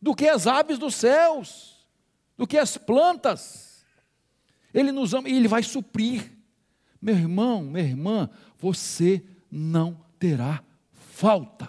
do 0.00 0.14
que 0.14 0.28
as 0.28 0.46
aves 0.46 0.78
dos 0.78 0.94
céus, 0.94 1.71
do 2.42 2.46
que 2.46 2.58
as 2.58 2.76
plantas. 2.76 3.84
Ele 4.74 4.90
nos 4.90 5.14
ama 5.14 5.28
e 5.28 5.32
Ele 5.32 5.46
vai 5.46 5.62
suprir. 5.62 6.28
Meu 7.00 7.14
irmão, 7.14 7.62
minha 7.62 7.84
irmã, 7.84 8.28
você 8.58 9.22
não 9.48 10.04
terá 10.18 10.60
falta. 10.90 11.68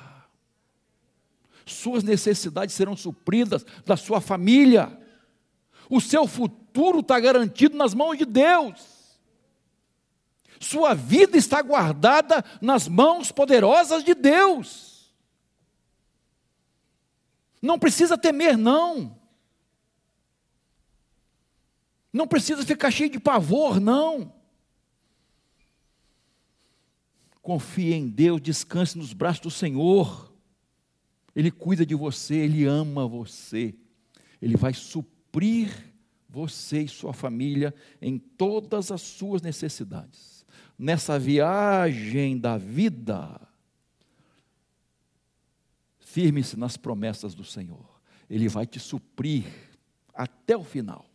Suas 1.63 2.03
necessidades 2.03 2.74
serão 2.74 2.97
supridas 2.97 3.63
da 3.86 3.95
sua 3.95 4.19
família. 4.19 4.99
O 5.88 6.01
seu 6.01 6.26
futuro 6.26 7.01
está 7.01 7.19
garantido 7.19 7.78
nas 7.78 7.93
mãos 7.93 8.17
de 8.17 8.26
Deus. 8.26 9.19
Sua 10.59 10.95
vida 10.95 11.38
está 11.38 11.61
guardada 11.61 12.43
nas 12.59 12.88
mãos 12.88 13.32
poderosas 13.32 14.03
de 14.03 14.15
Deus. 14.15 15.13
Não 17.61 17.78
precisa 17.78 18.17
temer, 18.17 18.57
não. 18.57 19.21
Não 22.14 22.28
precisa 22.28 22.64
ficar 22.64 22.91
cheio 22.91 23.09
de 23.09 23.20
pavor, 23.20 23.80
não. 23.80 24.32
Confie 27.41 27.93
em 27.93 28.07
Deus, 28.07 28.39
descanse 28.39 28.95
nos 28.95 29.11
braços 29.11 29.41
do 29.41 29.51
Senhor. 29.51 30.32
Ele 31.36 31.49
cuida 31.49 31.84
de 31.84 31.95
você, 31.95 32.36
Ele 32.36 32.66
ama 32.66 33.07
você. 33.07 33.74
Ele 34.39 34.55
vai 34.55 34.74
suprir 34.74 35.91
você 36.30 36.84
e 36.84 36.88
sua 36.88 37.14
família 37.14 37.74
em 37.99 38.20
todas 38.20 38.91
as 38.91 39.01
suas 39.01 39.41
necessidades. 39.41 40.45
Nessa 40.78 41.18
viagem 41.18 42.38
da 42.38 42.57
vida, 42.57 43.39
firme-se 45.99 46.57
nas 46.57 46.78
promessas 46.78 47.34
do 47.34 47.43
Senhor. 47.43 47.99
Ele 48.30 48.47
vai 48.47 48.68
te 48.68 48.80
suprir 48.80 49.45
até 50.14 50.55
o 50.55 50.64
final. 50.64 51.12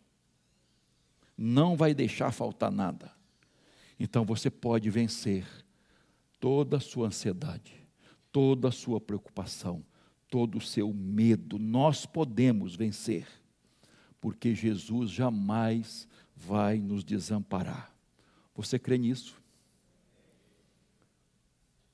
Não 1.39 1.76
vai 1.76 1.95
deixar 1.95 2.32
faltar 2.32 2.72
nada. 2.72 3.12
Então 3.99 4.24
você 4.24 4.51
pode 4.51 4.91
vencer 4.91 5.47
toda 6.41 6.78
a 6.78 6.80
sua 6.80 7.07
ansiedade, 7.07 7.74
toda 8.32 8.68
a 8.68 8.72
sua 8.72 9.01
preocupação, 9.01 9.84
todo 10.28 10.59
o 10.59 10.61
seu 10.61 10.93
medo, 10.93 11.59
nós 11.59 12.05
podemos 12.05 12.76
vencer, 12.76 13.26
porque 14.20 14.55
Jesus 14.55 15.11
jamais 15.11 16.07
vai 16.34 16.78
nos 16.78 17.05
desamparar. 17.05 17.95
Você 18.55 18.78
crê 18.78 18.99
nisso? 18.99 19.41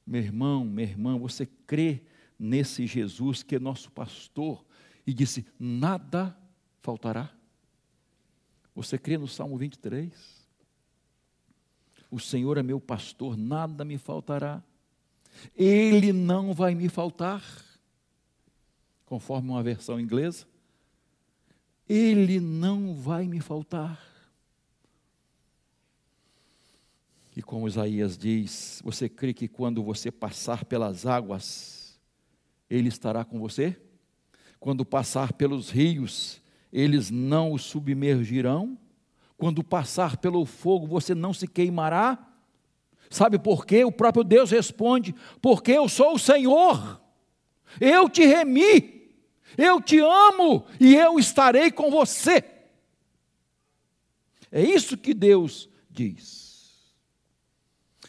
Meu 0.07 0.21
irmão, 0.21 0.65
minha 0.65 0.89
irmã, 0.89 1.19
você 1.19 1.47
crê 1.67 2.03
nesse 2.39 2.87
Jesus 2.87 3.43
que 3.43 3.57
é 3.57 3.59
nosso 3.59 3.91
pastor 3.91 4.65
e 5.07 5.13
disse: 5.13 5.47
nada 5.59 6.37
faltará? 6.81 7.34
Você 8.75 8.99
crê 8.99 9.17
no 9.17 9.29
Salmo 9.29 9.57
23? 9.57 10.13
O 12.11 12.19
Senhor 12.19 12.59
é 12.59 12.63
meu 12.63 12.81
pastor, 12.81 13.37
nada 13.37 13.85
me 13.85 13.99
faltará. 13.99 14.63
Ele 15.57 16.13
não 16.13 16.53
vai 16.53 16.75
me 16.75 16.89
faltar. 16.89 17.43
Conforme 19.05 19.51
uma 19.51 19.63
versão 19.63 20.01
inglesa. 20.01 20.47
Ele 21.89 22.41
não 22.41 22.95
vai 22.95 23.27
me 23.27 23.41
faltar. 23.41 24.01
E 27.37 27.43
como 27.43 27.67
Isaías 27.67 28.17
diz, 28.17 28.81
você 28.85 29.09
crê 29.09 29.35
que 29.35 29.49
quando 29.49 29.83
você 29.83 30.11
passar 30.11 30.65
pelas 30.65 31.05
águas, 31.05 31.99
Ele 32.71 32.89
estará 32.89 33.25
com 33.25 33.41
você? 33.41 33.77
Quando 34.61 34.85
passar 34.85 35.33
pelos 35.33 35.69
rios, 35.69 36.41
eles 36.75 37.09
não 37.09 37.53
o 37.53 37.59
submergirão? 37.59 38.77
Quando 39.37 39.63
passar 39.63 40.17
pelo 40.17 40.45
fogo, 40.45 40.89
você 40.89 41.15
não 41.15 41.33
se 41.33 41.47
queimará? 41.47 42.19
Sabe 43.09 43.39
por 43.39 43.65
quê? 43.65 43.85
O 43.85 43.93
próprio 43.93 44.25
Deus 44.25 44.51
responde: 44.51 45.15
Porque 45.41 45.71
eu 45.71 45.89
sou 45.89 46.15
o 46.15 46.19
Senhor, 46.19 47.01
eu 47.81 48.09
te 48.09 48.27
remi, 48.27 49.13
eu 49.57 49.81
te 49.81 50.01
amo 50.01 50.67
e 50.81 50.97
eu 50.97 51.17
estarei 51.17 51.71
com 51.71 51.93
você. 51.93 52.43
É 54.51 54.61
isso 54.61 54.97
que 54.97 55.15
Deus 55.15 55.69
diz. 55.89 56.93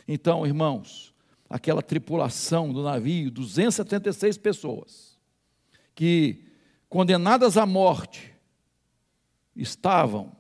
Então, 0.08 0.46
irmãos, 0.46 1.14
aquela 1.48 1.84
tripulação 1.84 2.74
do 2.74 2.82
navio, 2.82 3.30
276 3.30 4.40
pessoas, 4.40 5.20
que 5.94 6.46
condenadas 6.90 7.58
à 7.58 7.66
morte 7.66 8.35
estavam, 9.56 10.32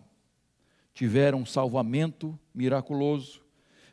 tiveram 0.93 1.39
um 1.39 1.45
salvamento 1.45 2.37
miraculoso, 2.53 3.41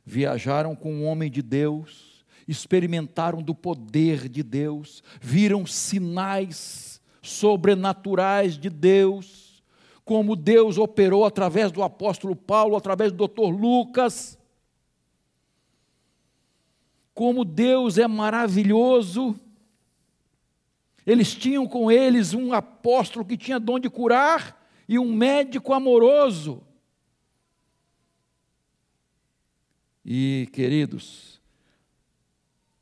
viajaram 0.05 0.75
com 0.75 0.93
um 0.93 1.07
homem 1.07 1.31
de 1.31 1.43
Deus, 1.43 2.25
experimentaram 2.47 3.43
do 3.43 3.55
poder 3.55 4.29
de 4.29 4.43
Deus, 4.43 5.03
viram 5.21 5.65
sinais 5.65 7.01
sobrenaturais 7.23 8.59
de 8.59 8.69
Deus, 8.69 9.63
como 10.05 10.35
Deus 10.35 10.79
operou 10.79 11.25
através 11.25 11.71
do 11.71 11.83
apóstolo 11.83 12.35
Paulo, 12.35 12.77
através 12.77 13.13
do 13.13 13.19
doutor 13.19 13.51
Lucas, 13.51 14.37
como 17.15 17.45
Deus 17.45 17.99
é 17.99 18.09
maravilhoso. 18.09 19.37
Eles 21.07 21.35
tinham 21.35 21.67
com 21.67 21.91
eles 21.91 22.35
um 22.35 22.53
apóstolo 22.53 23.25
que 23.25 23.37
tinha 23.37 23.61
dom 23.61 23.79
de 23.79 23.89
curar 23.91 24.62
e 24.89 24.99
um 24.99 25.13
médico 25.13 25.73
amoroso. 25.73 26.63
E, 30.05 30.49
queridos, 30.53 31.41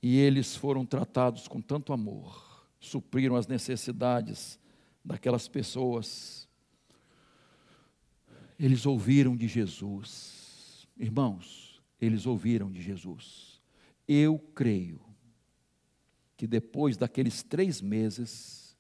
e 0.03 0.17
eles 0.17 0.57
foram 0.57 0.87
tratados 0.87 1.47
com 1.47 1.61
tanto 1.61 1.93
amor, 1.93 2.67
supriram 2.79 3.37
as 3.37 3.47
necessidades 3.47 4.59
daquelas 5.05 5.47
pessoas. 5.47 6.49
Eles 8.59 8.87
ouviram 8.87 9.37
de 9.37 9.47
Jesus. 9.47 10.89
Irmãos, 10.97 11.83
eles 12.01 12.27
ouviram 12.27 12.71
de 12.71 12.81
Jesus. 12.81 13.61
Eu 14.09 14.39
creio 14.55 15.01
que 16.37 16.47
depois 16.47 16.97
daqueles 16.97 17.43
três 17.43 17.83
meses, 17.83 18.75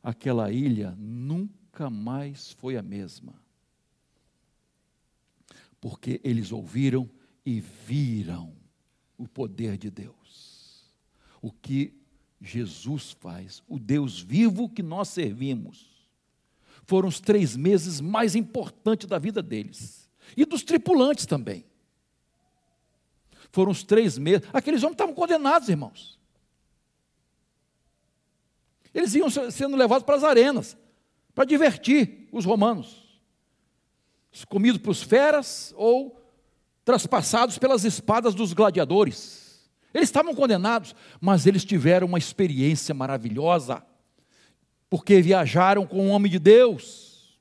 aquela 0.00 0.52
ilha 0.52 0.94
nunca 0.96 1.63
mais 1.90 2.52
foi 2.52 2.76
a 2.76 2.82
mesma. 2.82 3.34
Porque 5.80 6.20
eles 6.24 6.52
ouviram 6.52 7.08
e 7.44 7.60
viram 7.60 8.54
o 9.18 9.28
poder 9.28 9.76
de 9.76 9.90
Deus. 9.90 10.90
O 11.42 11.52
que 11.52 11.94
Jesus 12.40 13.12
faz, 13.12 13.62
o 13.68 13.78
Deus 13.78 14.20
vivo 14.20 14.68
que 14.68 14.82
nós 14.82 15.08
servimos. 15.08 16.08
Foram 16.86 17.08
os 17.08 17.20
três 17.20 17.56
meses 17.56 18.00
mais 18.00 18.34
importantes 18.34 19.06
da 19.06 19.18
vida 19.18 19.42
deles 19.42 20.10
e 20.36 20.44
dos 20.44 20.62
tripulantes 20.62 21.26
também. 21.26 21.64
Foram 23.50 23.70
os 23.70 23.82
três 23.82 24.18
meses. 24.18 24.46
Aqueles 24.52 24.82
homens 24.82 24.94
estavam 24.94 25.14
condenados, 25.14 25.68
irmãos. 25.68 26.18
Eles 28.92 29.14
iam 29.14 29.28
sendo 29.30 29.76
levados 29.76 30.04
para 30.04 30.16
as 30.16 30.24
arenas, 30.24 30.76
para 31.34 31.44
divertir 31.44 32.28
os 32.32 32.44
romanos. 32.44 33.02
Comidos 34.48 34.80
por 34.80 34.94
feras 34.94 35.72
ou 35.76 36.20
traspassados 36.84 37.58
pelas 37.58 37.84
espadas 37.84 38.34
dos 38.34 38.52
gladiadores. 38.52 39.70
Eles 39.92 40.08
estavam 40.08 40.34
condenados, 40.34 40.94
mas 41.20 41.46
eles 41.46 41.64
tiveram 41.64 42.08
uma 42.08 42.18
experiência 42.18 42.94
maravilhosa, 42.94 43.84
porque 44.90 45.22
viajaram 45.22 45.86
com 45.86 46.08
o 46.08 46.10
homem 46.10 46.30
de 46.30 46.38
Deus 46.38 47.38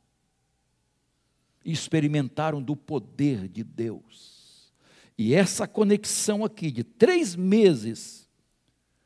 e 1.66 1.72
experimentaram 1.72 2.62
do 2.62 2.76
poder 2.76 3.48
de 3.48 3.64
Deus. 3.64 4.72
E 5.18 5.34
essa 5.34 5.68
conexão 5.68 6.44
aqui 6.46 6.72
de 6.72 6.84
três 6.84 7.36
meses 7.36 8.30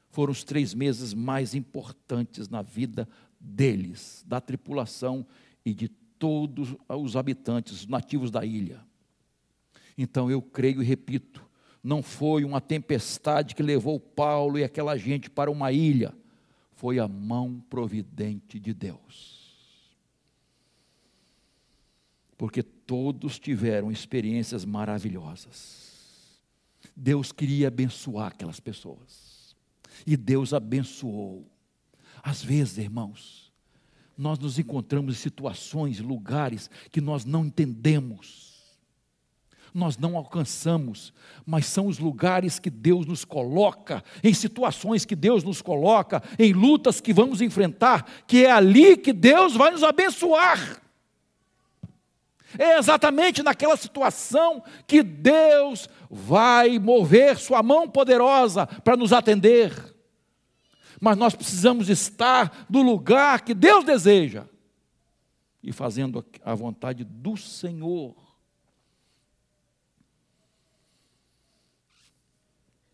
foram 0.09 0.31
os 0.31 0.43
três 0.43 0.73
meses 0.73 1.13
mais 1.13 1.53
importantes 1.53 2.49
na 2.49 2.61
vida 2.61 3.07
deles, 3.39 4.23
da 4.27 4.41
tripulação 4.41 5.25
e 5.65 5.73
de 5.73 5.87
todos 5.87 6.75
os 6.89 7.15
habitantes 7.15 7.85
nativos 7.85 8.31
da 8.31 8.45
ilha. 8.45 8.83
Então 9.97 10.29
eu 10.29 10.41
creio 10.41 10.81
e 10.81 10.85
repito, 10.85 11.45
não 11.83 12.03
foi 12.03 12.43
uma 12.43 12.61
tempestade 12.61 13.55
que 13.55 13.63
levou 13.63 13.99
Paulo 13.99 14.57
e 14.59 14.63
aquela 14.63 14.97
gente 14.97 15.29
para 15.29 15.49
uma 15.49 15.71
ilha, 15.71 16.13
foi 16.73 16.99
a 16.99 17.07
mão 17.07 17.63
providente 17.69 18.59
de 18.59 18.73
Deus. 18.73 19.37
Porque 22.37 22.61
todos 22.61 23.39
tiveram 23.39 23.91
experiências 23.91 24.63
maravilhosas. 24.63 25.87
Deus 26.95 27.31
queria 27.31 27.67
abençoar 27.67 28.27
aquelas 28.27 28.59
pessoas. 28.59 29.55
E 30.05 30.15
Deus 30.15 30.53
abençoou. 30.53 31.49
Às 32.27 32.43
vezes, 32.43 32.77
irmãos, 32.77 33.49
nós 34.17 34.37
nos 34.37 34.59
encontramos 34.59 35.15
em 35.15 35.17
situações, 35.17 36.01
lugares 36.01 36.69
que 36.91 36.99
nós 36.99 37.23
não 37.23 37.45
entendemos, 37.45 38.75
nós 39.73 39.97
não 39.97 40.17
alcançamos, 40.17 41.13
mas 41.45 41.67
são 41.67 41.87
os 41.87 41.99
lugares 41.99 42.59
que 42.59 42.69
Deus 42.69 43.05
nos 43.05 43.23
coloca, 43.23 44.03
em 44.21 44.33
situações 44.33 45.05
que 45.05 45.15
Deus 45.15 45.41
nos 45.41 45.61
coloca, 45.61 46.21
em 46.37 46.51
lutas 46.51 46.99
que 46.99 47.13
vamos 47.13 47.39
enfrentar, 47.41 48.05
que 48.27 48.43
é 48.43 48.51
ali 48.51 48.97
que 48.97 49.13
Deus 49.13 49.53
vai 49.53 49.71
nos 49.71 49.83
abençoar. 49.83 50.81
É 52.59 52.77
exatamente 52.77 53.41
naquela 53.41 53.77
situação 53.77 54.61
que 54.85 55.01
Deus 55.01 55.87
vai 56.11 56.77
mover 56.77 57.37
Sua 57.37 57.63
mão 57.63 57.87
poderosa 57.87 58.67
para 58.67 58.97
nos 58.97 59.13
atender. 59.13 59.95
Mas 60.99 61.17
nós 61.17 61.35
precisamos 61.35 61.89
estar 61.89 62.65
no 62.69 62.81
lugar 62.81 63.41
que 63.41 63.53
Deus 63.53 63.83
deseja 63.83 64.45
e 65.61 65.71
fazendo 65.71 66.25
a 66.43 66.55
vontade 66.55 67.03
do 67.03 67.37
Senhor. 67.37 68.15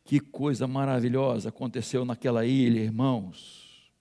Que 0.03 0.19
coisa 0.19 0.67
maravilhosa 0.67 1.49
aconteceu 1.49 2.03
naquela 2.03 2.45
ilha, 2.45 2.79
irmãos. 2.79 3.91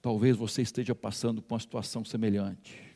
Talvez 0.00 0.36
você 0.36 0.62
esteja 0.62 0.94
passando 0.94 1.42
por 1.42 1.54
uma 1.54 1.60
situação 1.60 2.04
semelhante 2.04 2.94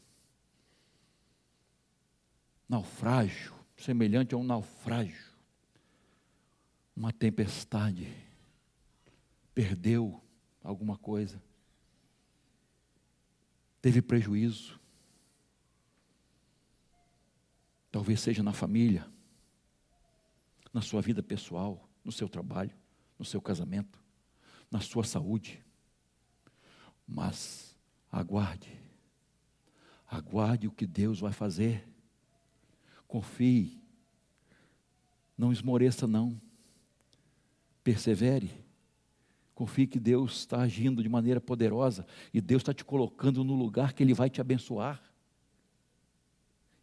naufrágio, 2.68 3.54
semelhante 3.76 4.34
a 4.34 4.38
um 4.38 4.42
naufrágio, 4.42 5.32
uma 6.94 7.12
tempestade, 7.12 8.14
perdeu 9.58 10.22
alguma 10.62 10.96
coisa, 10.96 11.42
teve 13.82 14.00
prejuízo, 14.00 14.78
talvez 17.90 18.20
seja 18.20 18.40
na 18.40 18.52
família, 18.52 19.04
na 20.72 20.80
sua 20.80 21.02
vida 21.02 21.24
pessoal, 21.24 21.90
no 22.04 22.12
seu 22.12 22.28
trabalho, 22.28 22.70
no 23.18 23.24
seu 23.24 23.42
casamento, 23.42 24.00
na 24.70 24.80
sua 24.80 25.02
saúde, 25.02 25.60
mas 27.04 27.74
aguarde, 28.12 28.80
aguarde 30.06 30.68
o 30.68 30.72
que 30.72 30.86
Deus 30.86 31.18
vai 31.18 31.32
fazer 31.32 31.84
Confie. 33.08 33.82
Não 35.36 35.50
esmoreça, 35.50 36.06
não. 36.06 36.38
Persevere. 37.82 38.67
Confie 39.58 39.88
que 39.88 39.98
Deus 39.98 40.38
está 40.38 40.60
agindo 40.60 41.02
de 41.02 41.08
maneira 41.08 41.40
poderosa 41.40 42.06
e 42.32 42.40
Deus 42.40 42.62
está 42.62 42.72
te 42.72 42.84
colocando 42.84 43.42
no 43.42 43.54
lugar 43.54 43.92
que 43.92 44.04
Ele 44.04 44.14
vai 44.14 44.30
te 44.30 44.40
abençoar. 44.40 45.02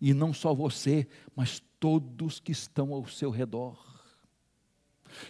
E 0.02 0.14
não 0.14 0.34
só 0.34 0.54
você, 0.54 1.08
mas 1.34 1.64
todos 1.80 2.42
que 2.42 2.52
estão 2.52 2.94
ao 2.94 3.08
seu 3.08 3.30
redor. 3.30 3.82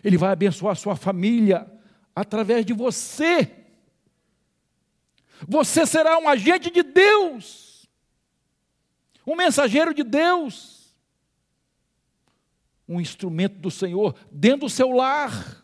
Ele 0.04 0.18
vai 0.18 0.32
abençoar 0.32 0.72
a 0.72 0.76
sua 0.76 0.96
família 0.96 1.72
através 2.16 2.66
de 2.66 2.74
você. 2.74 3.68
Você 5.48 5.86
será 5.86 6.18
um 6.18 6.28
agente 6.28 6.72
de 6.72 6.82
Deus, 6.82 7.88
um 9.24 9.36
mensageiro 9.36 9.93
de 9.93 10.04
Deus, 10.04 10.98
um 12.89 13.00
instrumento 13.00 13.60
do 13.60 13.70
Senhor 13.70 14.16
dentro 14.32 14.62
do 14.62 14.70
seu 14.72 14.89
lar, 14.89 15.64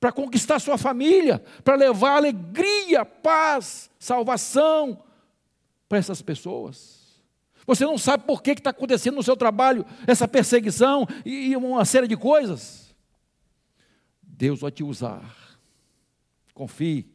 para 0.00 0.12
conquistar 0.12 0.58
sua 0.58 0.78
família, 0.78 1.42
para 1.64 1.74
levar 1.74 2.16
alegria, 2.16 3.04
paz, 3.04 3.90
salvação 3.98 5.02
para 5.88 5.98
essas 5.98 6.22
pessoas. 6.22 6.98
Você 7.66 7.84
não 7.84 7.98
sabe 7.98 8.24
por 8.24 8.42
que 8.42 8.52
está 8.52 8.70
acontecendo 8.70 9.16
no 9.16 9.22
seu 9.22 9.36
trabalho 9.36 9.84
essa 10.06 10.26
perseguição 10.26 11.06
e 11.24 11.54
uma 11.54 11.84
série 11.84 12.08
de 12.08 12.16
coisas. 12.16 12.94
Deus 14.22 14.60
vai 14.60 14.70
te 14.70 14.82
usar. 14.82 15.58
Confie. 16.54 17.12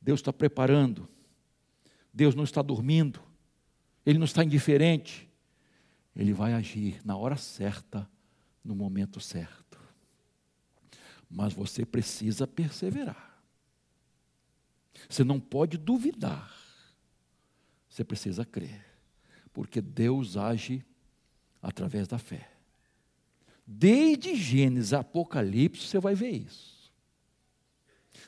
Deus 0.00 0.20
está 0.20 0.32
preparando. 0.32 1.08
Deus 2.12 2.34
não 2.34 2.44
está 2.44 2.62
dormindo. 2.62 3.20
Ele 4.04 4.18
não 4.18 4.24
está 4.24 4.44
indiferente. 4.44 5.28
Ele 6.14 6.32
vai 6.32 6.52
agir 6.52 7.00
na 7.04 7.16
hora 7.16 7.36
certa, 7.36 8.08
no 8.62 8.74
momento 8.74 9.18
certo. 9.18 9.59
Mas 11.30 11.52
você 11.52 11.86
precisa 11.86 12.46
perseverar. 12.46 13.40
Você 15.08 15.22
não 15.22 15.38
pode 15.38 15.78
duvidar. 15.78 16.52
Você 17.88 18.04
precisa 18.04 18.44
crer. 18.44 18.84
Porque 19.52 19.80
Deus 19.80 20.36
age 20.36 20.84
através 21.62 22.08
da 22.08 22.18
fé. 22.18 22.50
Desde 23.66 24.34
Gênesis 24.34 24.92
a 24.92 25.00
Apocalipse 25.00 25.86
você 25.86 26.00
vai 26.00 26.14
ver 26.14 26.30
isso. 26.30 26.90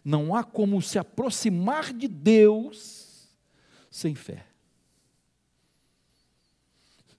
Não 0.05 0.35
há 0.35 0.45
como 0.45 0.81
se 0.81 0.99
aproximar 0.99 1.93
de 1.93 2.07
Deus 2.07 3.29
sem 3.91 4.15
fé. 4.15 4.47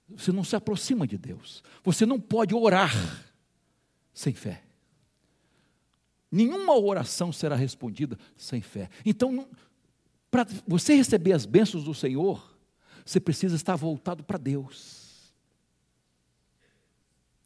Você 0.09 0.31
não 0.31 0.43
se 0.43 0.55
aproxima 0.55 1.07
de 1.07 1.17
Deus. 1.17 1.63
Você 1.84 2.05
não 2.05 2.19
pode 2.19 2.53
orar 2.53 2.93
sem 4.13 4.34
fé. 4.34 4.63
Nenhuma 6.34 6.75
oração 6.75 7.31
será 7.31 7.55
respondida 7.55 8.17
sem 8.36 8.59
fé. 8.59 8.89
Então, 9.05 9.47
para 10.31 10.47
você 10.65 10.95
receber 10.95 11.31
as 11.31 11.45
bênçãos 11.45 11.84
do 11.84 11.93
Senhor, 11.93 12.57
você 13.05 13.19
precisa 13.19 13.55
estar 13.55 13.75
voltado 13.75 14.23
para 14.23 14.39
Deus. 14.39 15.31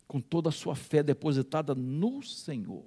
Com 0.07 0.21
toda 0.21 0.47
a 0.47 0.53
sua 0.53 0.73
fé 0.73 1.03
depositada 1.03 1.75
no 1.75 2.23
Senhor. 2.23 2.85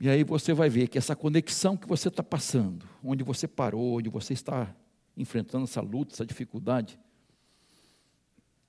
E 0.00 0.08
aí 0.08 0.24
você 0.24 0.52
vai 0.52 0.68
ver 0.68 0.88
que 0.88 0.98
essa 0.98 1.14
conexão 1.14 1.76
que 1.76 1.86
você 1.86 2.08
está 2.08 2.24
passando, 2.24 2.84
onde 3.04 3.22
você 3.22 3.46
parou, 3.46 3.98
onde 3.98 4.08
você 4.08 4.32
está 4.32 4.74
enfrentando 5.16 5.62
essa 5.62 5.80
luta, 5.80 6.14
essa 6.14 6.26
dificuldade, 6.26 6.98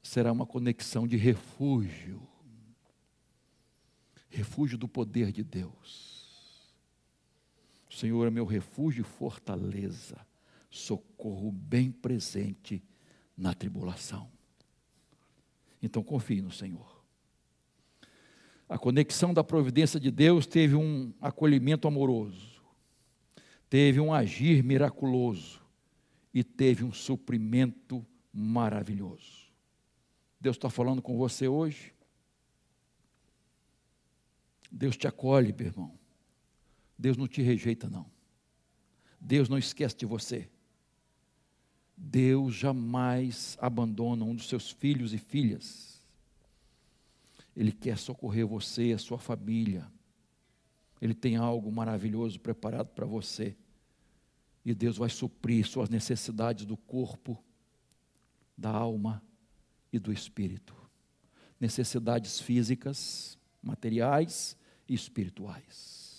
será 0.03 0.32
uma 0.32 0.45
conexão 0.45 1.07
de 1.07 1.17
refúgio 1.17 2.28
refúgio 4.30 4.77
do 4.77 4.88
poder 4.88 5.32
de 5.32 5.43
Deus. 5.43 6.73
O 7.89 7.93
Senhor 7.93 8.27
é 8.27 8.30
meu 8.30 8.45
refúgio 8.45 9.01
e 9.01 9.03
fortaleza, 9.03 10.17
socorro 10.69 11.51
bem 11.51 11.91
presente 11.91 12.84
na 13.36 13.53
tribulação. 13.53 14.30
Então 15.82 16.03
confie 16.03 16.41
no 16.41 16.51
Senhor. 16.51 16.99
A 18.67 18.77
conexão 18.77 19.34
da 19.34 19.43
providência 19.43 19.99
de 19.99 20.11
Deus 20.11 20.45
teve 20.45 20.75
um 20.75 21.11
acolhimento 21.19 21.88
amoroso, 21.88 22.61
teve 23.67 23.99
um 23.99 24.13
agir 24.13 24.63
miraculoso 24.63 25.59
e 26.32 26.43
teve 26.43 26.84
um 26.84 26.93
suprimento 26.93 28.05
maravilhoso. 28.32 29.49
Deus 30.39 30.55
está 30.55 30.69
falando 30.69 31.01
com 31.01 31.17
você 31.17 31.47
hoje. 31.47 31.93
Deus 34.72 34.95
te 34.95 35.07
acolhe, 35.07 35.53
meu 35.53 35.67
irmão. 35.67 35.99
Deus 36.97 37.17
não 37.17 37.28
te 37.28 37.41
rejeita, 37.41 37.89
não. 37.89 38.05
Deus 39.20 39.49
não 39.49 39.57
esquece 39.57 39.95
de 39.95 40.05
você. 40.05 40.49
Deus 41.95 42.55
jamais 42.55 43.57
abandona 43.59 44.24
um 44.24 44.36
dos 44.36 44.47
seus 44.47 44.72
filhos 44.72 45.13
e 45.13 45.17
filhas. 45.17 46.01
Ele 47.55 47.72
quer 47.72 47.97
socorrer 47.97 48.45
você 48.47 48.88
e 48.88 48.93
a 48.93 48.97
sua 48.97 49.17
família. 49.17 49.89
Ele 51.01 51.13
tem 51.13 51.36
algo 51.36 51.72
maravilhoso 51.72 52.39
preparado 52.39 52.89
para 52.89 53.05
você. 53.05 53.55
E 54.63 54.74
Deus 54.74 54.97
vai 54.97 55.09
suprir 55.09 55.65
suas 55.65 55.89
necessidades 55.89 56.65
do 56.65 56.78
corpo, 56.78 57.41
da 58.57 58.70
alma 58.70 59.24
e 59.91 59.97
do 59.97 60.11
espírito. 60.11 60.76
Necessidades 61.59 62.39
físicas, 62.39 63.38
materiais 63.61 64.55
espirituais. 64.90 66.10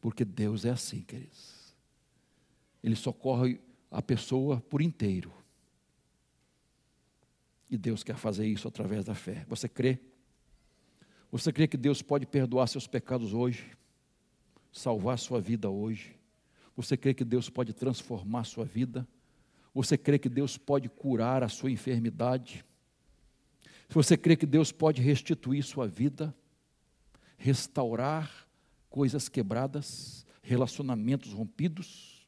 Porque 0.00 0.24
Deus 0.24 0.64
é 0.64 0.70
assim, 0.70 1.02
queridos. 1.02 1.74
Ele 2.82 2.96
socorre 2.96 3.60
a 3.90 4.02
pessoa 4.02 4.60
por 4.60 4.82
inteiro. 4.82 5.32
E 7.70 7.78
Deus 7.78 8.02
quer 8.02 8.16
fazer 8.16 8.46
isso 8.46 8.66
através 8.66 9.04
da 9.04 9.14
fé. 9.14 9.46
Você 9.48 9.68
crê? 9.68 9.98
Você 11.30 11.52
crê 11.52 11.66
que 11.66 11.76
Deus 11.76 12.02
pode 12.02 12.26
perdoar 12.26 12.66
seus 12.66 12.86
pecados 12.86 13.32
hoje? 13.32 13.70
Salvar 14.72 15.18
sua 15.18 15.40
vida 15.40 15.70
hoje? 15.70 16.14
Você 16.76 16.96
crê 16.96 17.14
que 17.14 17.24
Deus 17.24 17.48
pode 17.48 17.72
transformar 17.72 18.44
sua 18.44 18.64
vida? 18.64 19.06
Você 19.74 19.96
crê 19.96 20.18
que 20.18 20.28
Deus 20.28 20.58
pode 20.58 20.88
curar 20.88 21.42
a 21.42 21.48
sua 21.48 21.70
enfermidade? 21.70 22.64
Você 23.88 24.16
crê 24.16 24.36
que 24.36 24.46
Deus 24.46 24.72
pode 24.72 25.00
restituir 25.00 25.62
sua 25.62 25.86
vida? 25.86 26.34
Restaurar 27.42 28.46
coisas 28.88 29.28
quebradas? 29.28 30.24
Relacionamentos 30.44 31.32
rompidos? 31.32 32.24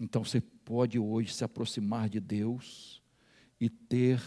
Então 0.00 0.24
você 0.24 0.40
pode 0.40 0.98
hoje 0.98 1.34
se 1.34 1.44
aproximar 1.44 2.08
de 2.08 2.20
Deus 2.20 3.02
e 3.60 3.68
ter 3.68 4.18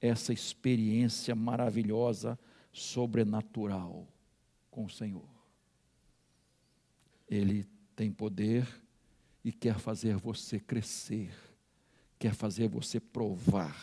essa 0.00 0.32
experiência 0.32 1.34
maravilhosa, 1.34 2.38
sobrenatural 2.70 4.06
com 4.70 4.84
o 4.84 4.90
Senhor. 4.90 5.28
Ele 7.28 7.64
tem 7.96 8.12
poder 8.12 8.64
e 9.44 9.50
quer 9.50 9.80
fazer 9.80 10.16
você 10.18 10.60
crescer, 10.60 11.34
quer 12.16 12.32
fazer 12.32 12.68
você 12.68 13.00
provar, 13.00 13.76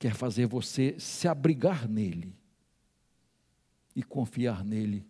quer 0.00 0.16
fazer 0.16 0.46
você 0.48 0.98
se 0.98 1.28
abrigar 1.28 1.88
nele 1.88 2.39
e 3.94 4.02
confiar 4.02 4.64
nele 4.64 5.06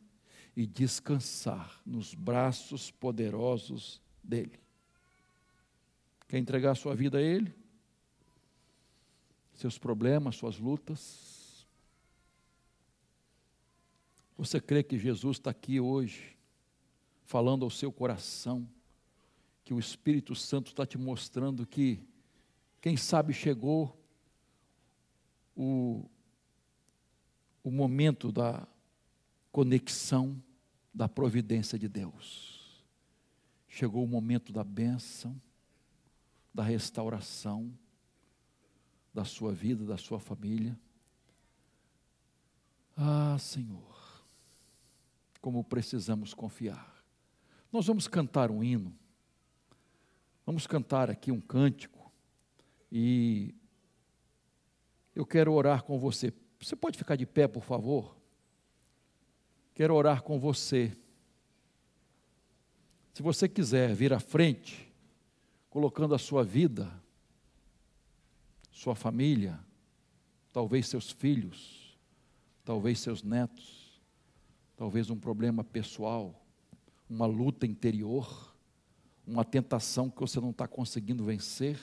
e 0.56 0.66
descansar 0.66 1.80
nos 1.86 2.14
braços 2.14 2.90
poderosos 2.90 4.00
dele. 4.22 4.58
Quer 6.28 6.38
entregar 6.38 6.74
sua 6.74 6.94
vida 6.94 7.18
a 7.18 7.22
ele? 7.22 7.54
seus 9.60 9.76
problemas, 9.76 10.36
suas 10.36 10.58
lutas. 10.58 11.66
Você 14.38 14.58
crê 14.58 14.82
que 14.82 14.98
Jesus 14.98 15.36
está 15.36 15.50
aqui 15.50 15.78
hoje, 15.78 16.34
falando 17.24 17.62
ao 17.62 17.70
seu 17.70 17.92
coração, 17.92 18.66
que 19.62 19.74
o 19.74 19.78
Espírito 19.78 20.34
Santo 20.34 20.68
está 20.68 20.86
te 20.86 20.96
mostrando 20.96 21.66
que, 21.66 22.02
quem 22.80 22.96
sabe, 22.96 23.34
chegou 23.34 24.02
o, 25.54 26.08
o 27.62 27.70
momento 27.70 28.32
da 28.32 28.66
conexão 29.52 30.42
da 30.92 31.08
providência 31.08 31.78
de 31.78 31.88
Deus. 31.88 32.84
Chegou 33.68 34.04
o 34.04 34.08
momento 34.08 34.52
da 34.52 34.64
bênção, 34.64 35.40
da 36.52 36.62
restauração 36.62 37.72
da 39.12 39.24
sua 39.24 39.52
vida, 39.52 39.84
da 39.84 39.96
sua 39.96 40.20
família. 40.20 40.78
Ah, 42.96 43.36
Senhor, 43.38 44.24
como 45.40 45.64
precisamos 45.64 46.34
confiar. 46.34 47.02
Nós 47.72 47.86
vamos 47.86 48.08
cantar 48.08 48.50
um 48.50 48.62
hino, 48.62 48.94
vamos 50.44 50.66
cantar 50.66 51.10
aqui 51.10 51.30
um 51.30 51.40
cântico, 51.40 52.10
e 52.90 53.54
eu 55.14 55.24
quero 55.24 55.52
orar 55.52 55.84
com 55.84 55.98
você. 55.98 56.32
Você 56.60 56.74
pode 56.74 56.98
ficar 56.98 57.16
de 57.16 57.26
pé, 57.26 57.46
por 57.46 57.62
favor? 57.62 58.19
Quero 59.80 59.94
orar 59.94 60.22
com 60.22 60.38
você. 60.38 60.94
Se 63.14 63.22
você 63.22 63.48
quiser 63.48 63.94
vir 63.94 64.12
à 64.12 64.20
frente, 64.20 64.92
colocando 65.70 66.14
a 66.14 66.18
sua 66.18 66.44
vida 66.44 66.92
sua 68.70 68.94
família, 68.94 69.58
talvez 70.52 70.86
seus 70.86 71.10
filhos, 71.10 71.98
talvez 72.62 73.00
seus 73.00 73.22
netos, 73.22 73.98
talvez 74.76 75.08
um 75.08 75.18
problema 75.18 75.64
pessoal, 75.64 76.38
uma 77.08 77.24
luta 77.24 77.66
interior, 77.66 78.54
uma 79.26 79.46
tentação 79.46 80.10
que 80.10 80.20
você 80.20 80.38
não 80.40 80.50
está 80.50 80.68
conseguindo 80.68 81.24
vencer, 81.24 81.80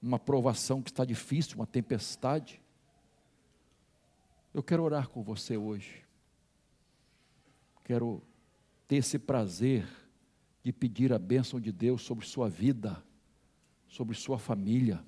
uma 0.00 0.20
provação 0.20 0.80
que 0.80 0.90
está 0.90 1.04
difícil, 1.04 1.56
uma 1.56 1.66
tempestade. 1.66 2.62
Eu 4.56 4.62
quero 4.62 4.82
orar 4.82 5.10
com 5.10 5.22
você 5.22 5.54
hoje. 5.54 6.02
Quero 7.84 8.22
ter 8.88 8.96
esse 8.96 9.18
prazer 9.18 9.86
de 10.64 10.72
pedir 10.72 11.12
a 11.12 11.18
bênção 11.18 11.60
de 11.60 11.70
Deus 11.70 12.00
sobre 12.00 12.24
sua 12.24 12.48
vida, 12.48 13.04
sobre 13.86 14.16
sua 14.16 14.38
família, 14.38 15.04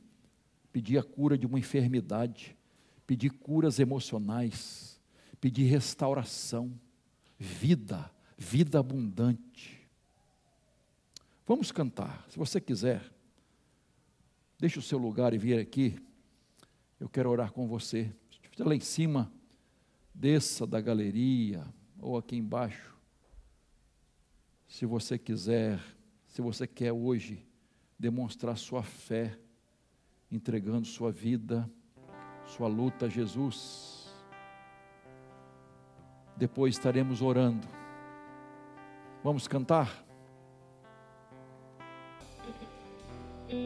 pedir 0.71 0.99
a 0.99 1.03
cura 1.03 1.39
de 1.39 1.47
uma 1.47 1.59
enfermidade, 1.59 2.59
pedir 3.07 3.31
curas 3.31 3.79
emocionais, 3.79 5.01
pedir 5.41 5.65
restauração, 5.65 6.79
vida, 7.39 8.13
vida 8.37 8.79
abundante. 8.79 9.81
Vamos 11.47 11.73
cantar, 11.73 12.27
se 12.29 12.39
você 12.39 12.61
quiser, 12.61 13.03
deixe 14.59 14.79
o 14.79 14.83
seu 14.83 14.99
lugar 14.99 15.33
e 15.33 15.39
vir 15.39 15.59
aqui, 15.59 15.99
eu 17.01 17.09
quero 17.09 17.31
orar 17.31 17.51
com 17.51 17.67
você. 17.67 18.13
Lá 18.59 18.75
em 18.75 18.81
cima, 18.81 19.33
desça 20.19 20.67
da 20.67 20.81
galeria 20.81 21.65
ou 22.01 22.17
aqui 22.17 22.37
embaixo. 22.37 22.93
Se 24.67 24.85
você 24.85 25.17
quiser, 25.17 25.81
se 26.27 26.43
você 26.43 26.67
quer 26.67 26.93
hoje 26.93 27.47
demonstrar 27.97 28.59
sua 28.59 28.83
fé, 28.83 29.39
entregando 30.31 30.87
sua 30.87 31.13
vida, 31.13 31.71
sua 32.45 32.67
luta 32.67 33.07
a 33.07 33.09
Jesus, 33.09 34.13
depois 36.37 36.75
estaremos 36.75 37.23
orando. 37.23 37.67
Vamos 39.23 39.47
cantar? 39.47 40.05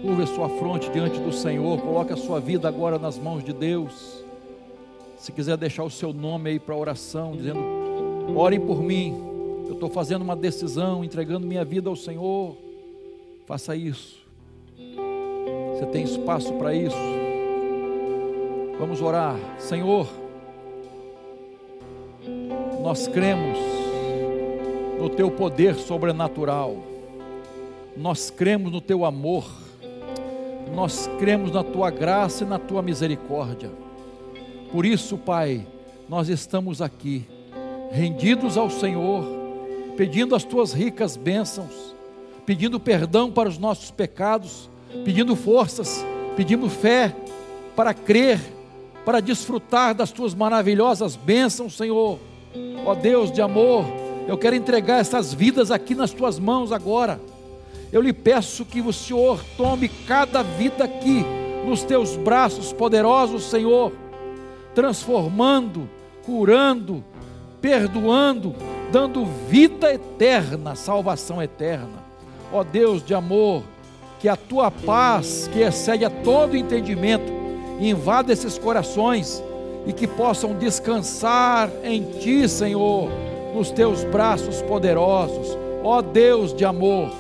Curva 0.03 0.27
sua 0.27 0.49
fronte 0.59 0.91
diante 0.91 1.19
do 1.19 1.33
Senhor, 1.33 1.81
coloque 1.81 2.13
a 2.13 2.17
sua 2.17 2.41
vida 2.41 2.69
agora 2.69 2.99
nas 2.99 3.19
mãos 3.19 3.43
de 3.43 3.55
Deus. 3.55 4.22
Se 5.23 5.31
quiser 5.31 5.57
deixar 5.57 5.85
o 5.85 5.91
seu 5.91 6.13
nome 6.13 6.51
aí 6.51 6.59
para 6.59 6.75
oração, 6.75 7.37
dizendo: 7.37 7.61
orem 8.37 8.59
por 8.59 8.83
mim 8.83 9.15
eu 9.69 9.75
estou 9.75 9.89
fazendo 9.89 10.23
uma 10.23 10.35
decisão, 10.35 11.05
entregando 11.05 11.47
minha 11.47 11.65
vida 11.65 11.89
ao 11.89 11.95
Senhor, 11.95 12.57
faça 13.47 13.77
isso. 13.77 14.19
Você 14.77 15.87
tem 15.93 16.03
espaço 16.03 16.53
para 16.55 16.75
isso. 16.75 16.97
Vamos 18.81 19.01
orar, 19.01 19.37
Senhor. 19.61 20.09
Nós 22.83 23.07
cremos 23.07 23.57
no 24.99 25.09
Teu 25.09 25.31
poder 25.31 25.77
sobrenatural, 25.77 26.79
nós 27.97 28.29
cremos 28.29 28.73
no 28.73 28.81
Teu 28.81 29.05
amor, 29.05 29.49
nós 30.75 31.09
cremos 31.21 31.53
na 31.53 31.63
Tua 31.63 31.93
graça 31.93 32.43
e 32.43 32.47
na 32.49 32.59
Tua 32.59 32.83
misericórdia. 32.83 33.82
Por 34.73 34.87
isso, 34.87 35.19
Pai, 35.19 35.67
nós 36.09 36.29
estamos 36.29 36.83
aqui, 36.83 37.27
rendidos 37.93 38.57
ao 38.57 38.71
Senhor 38.71 39.43
pedindo 39.97 40.35
as 40.35 40.45
tuas 40.45 40.73
ricas 40.73 41.17
bênçãos, 41.17 41.95
pedindo 42.47 42.81
perdão 42.81 43.31
para 43.31 43.49
os 43.49 43.59
nossos 43.59 43.91
pecados, 43.91 44.71
pedindo 45.05 45.37
forças, 45.37 46.05
pedindo 46.37 46.69
fé 46.69 47.15
para 47.77 47.95
crer, 47.95 48.41
para 49.05 49.21
desfrutar 49.21 49.95
das 49.95 50.11
tuas 50.11 50.35
maravilhosas 50.35 51.17
bênçãos, 51.17 51.77
Senhor. 51.77 52.19
Ó 52.85 52.95
Deus 52.95 53.31
de 53.31 53.41
amor, 53.41 53.85
eu 54.27 54.39
quero 54.39 54.57
entregar 54.57 54.99
essas 54.99 55.33
vidas 55.33 55.71
aqui 55.71 55.95
nas 55.95 56.11
tuas 56.11 56.39
mãos 56.39 56.73
agora. 56.73 57.21
Eu 57.93 58.01
lhe 58.01 58.13
peço 58.13 58.65
que 58.65 58.81
o 58.81 58.93
Senhor 58.93 59.45
tome 59.57 59.89
cada 59.89 60.43
vida 60.43 60.85
aqui 60.85 61.25
nos 61.67 61.83
teus 61.83 62.17
braços 62.17 62.73
poderosos, 62.73 63.45
Senhor, 63.45 63.93
transformando, 64.75 65.89
curando, 66.25 67.05
perdoando, 67.61 68.55
dando 68.91 69.25
vida 69.49 69.93
eterna, 69.93 70.75
salvação 70.75 71.43
eterna. 71.43 72.03
Ó 72.53 72.63
Deus 72.63 73.05
de 73.05 73.15
amor, 73.15 73.63
que 74.19 74.29
a 74.29 74.37
tua 74.37 74.71
paz, 74.71 75.49
que 75.53 75.61
excede 75.61 76.05
a 76.05 76.11
todo 76.11 76.57
entendimento, 76.57 77.33
invada 77.81 78.33
esses 78.33 78.59
corações 78.59 79.43
e 79.87 79.93
que 79.93 80.07
possam 80.07 80.55
descansar 80.55 81.71
em 81.83 82.05
ti, 82.21 82.49
Senhor, 82.49 83.11
nos 83.55 83.71
teus 83.71 84.05
braços 84.05 84.63
poderosos. 84.63 85.57
Ó 85.83 86.01
Deus 86.01 86.55
de 86.55 86.65
amor, 86.65 87.11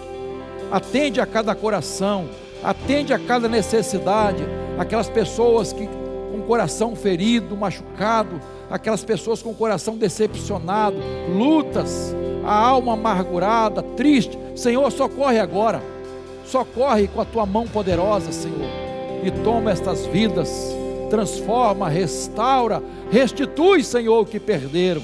atende 0.70 1.20
a 1.20 1.26
cada 1.26 1.54
coração, 1.54 2.28
atende 2.62 3.12
a 3.12 3.18
cada 3.18 3.48
necessidade, 3.48 4.44
aquelas 4.78 5.08
pessoas 5.08 5.72
que 5.72 5.88
com 6.32 6.38
o 6.38 6.42
coração 6.42 6.96
ferido, 6.96 7.54
machucado, 7.54 8.40
aquelas 8.70 9.04
pessoas 9.04 9.42
com 9.42 9.50
o 9.50 9.54
coração 9.54 9.98
decepcionado, 9.98 10.96
lutas, 11.28 12.16
a 12.42 12.54
alma 12.54 12.94
amargurada, 12.94 13.82
triste. 13.82 14.38
Senhor, 14.56 14.90
socorre 14.90 15.38
agora. 15.38 15.82
Socorre 16.46 17.06
com 17.06 17.20
a 17.20 17.24
tua 17.24 17.44
mão 17.44 17.68
poderosa, 17.68 18.32
Senhor. 18.32 18.66
E 19.22 19.30
toma 19.44 19.70
estas 19.70 20.06
vidas, 20.06 20.74
transforma, 21.10 21.88
restaura, 21.88 22.82
restitui, 23.10 23.84
Senhor, 23.84 24.22
o 24.22 24.26
que 24.26 24.40
perderam. 24.40 25.02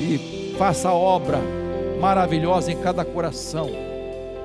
E 0.00 0.54
faça 0.56 0.88
a 0.88 0.94
obra 0.94 1.38
maravilhosa 2.00 2.70
em 2.70 2.76
cada 2.76 3.04
coração. 3.04 3.68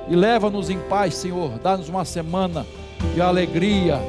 E 0.09 0.15
leva-nos 0.15 0.69
em 0.71 0.79
paz, 0.79 1.13
Senhor. 1.15 1.51
Dá-nos 1.59 1.87
uma 1.87 2.03
semana 2.03 2.65
de 3.13 3.21
alegria, 3.21 3.99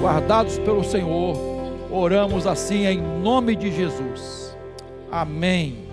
guardados 0.00 0.58
pelo 0.58 0.82
Senhor 0.82 1.55
Oramos 1.90 2.46
assim 2.46 2.86
em 2.86 3.00
nome 3.00 3.54
de 3.54 3.70
Jesus. 3.70 4.56
Amém. 5.10 5.85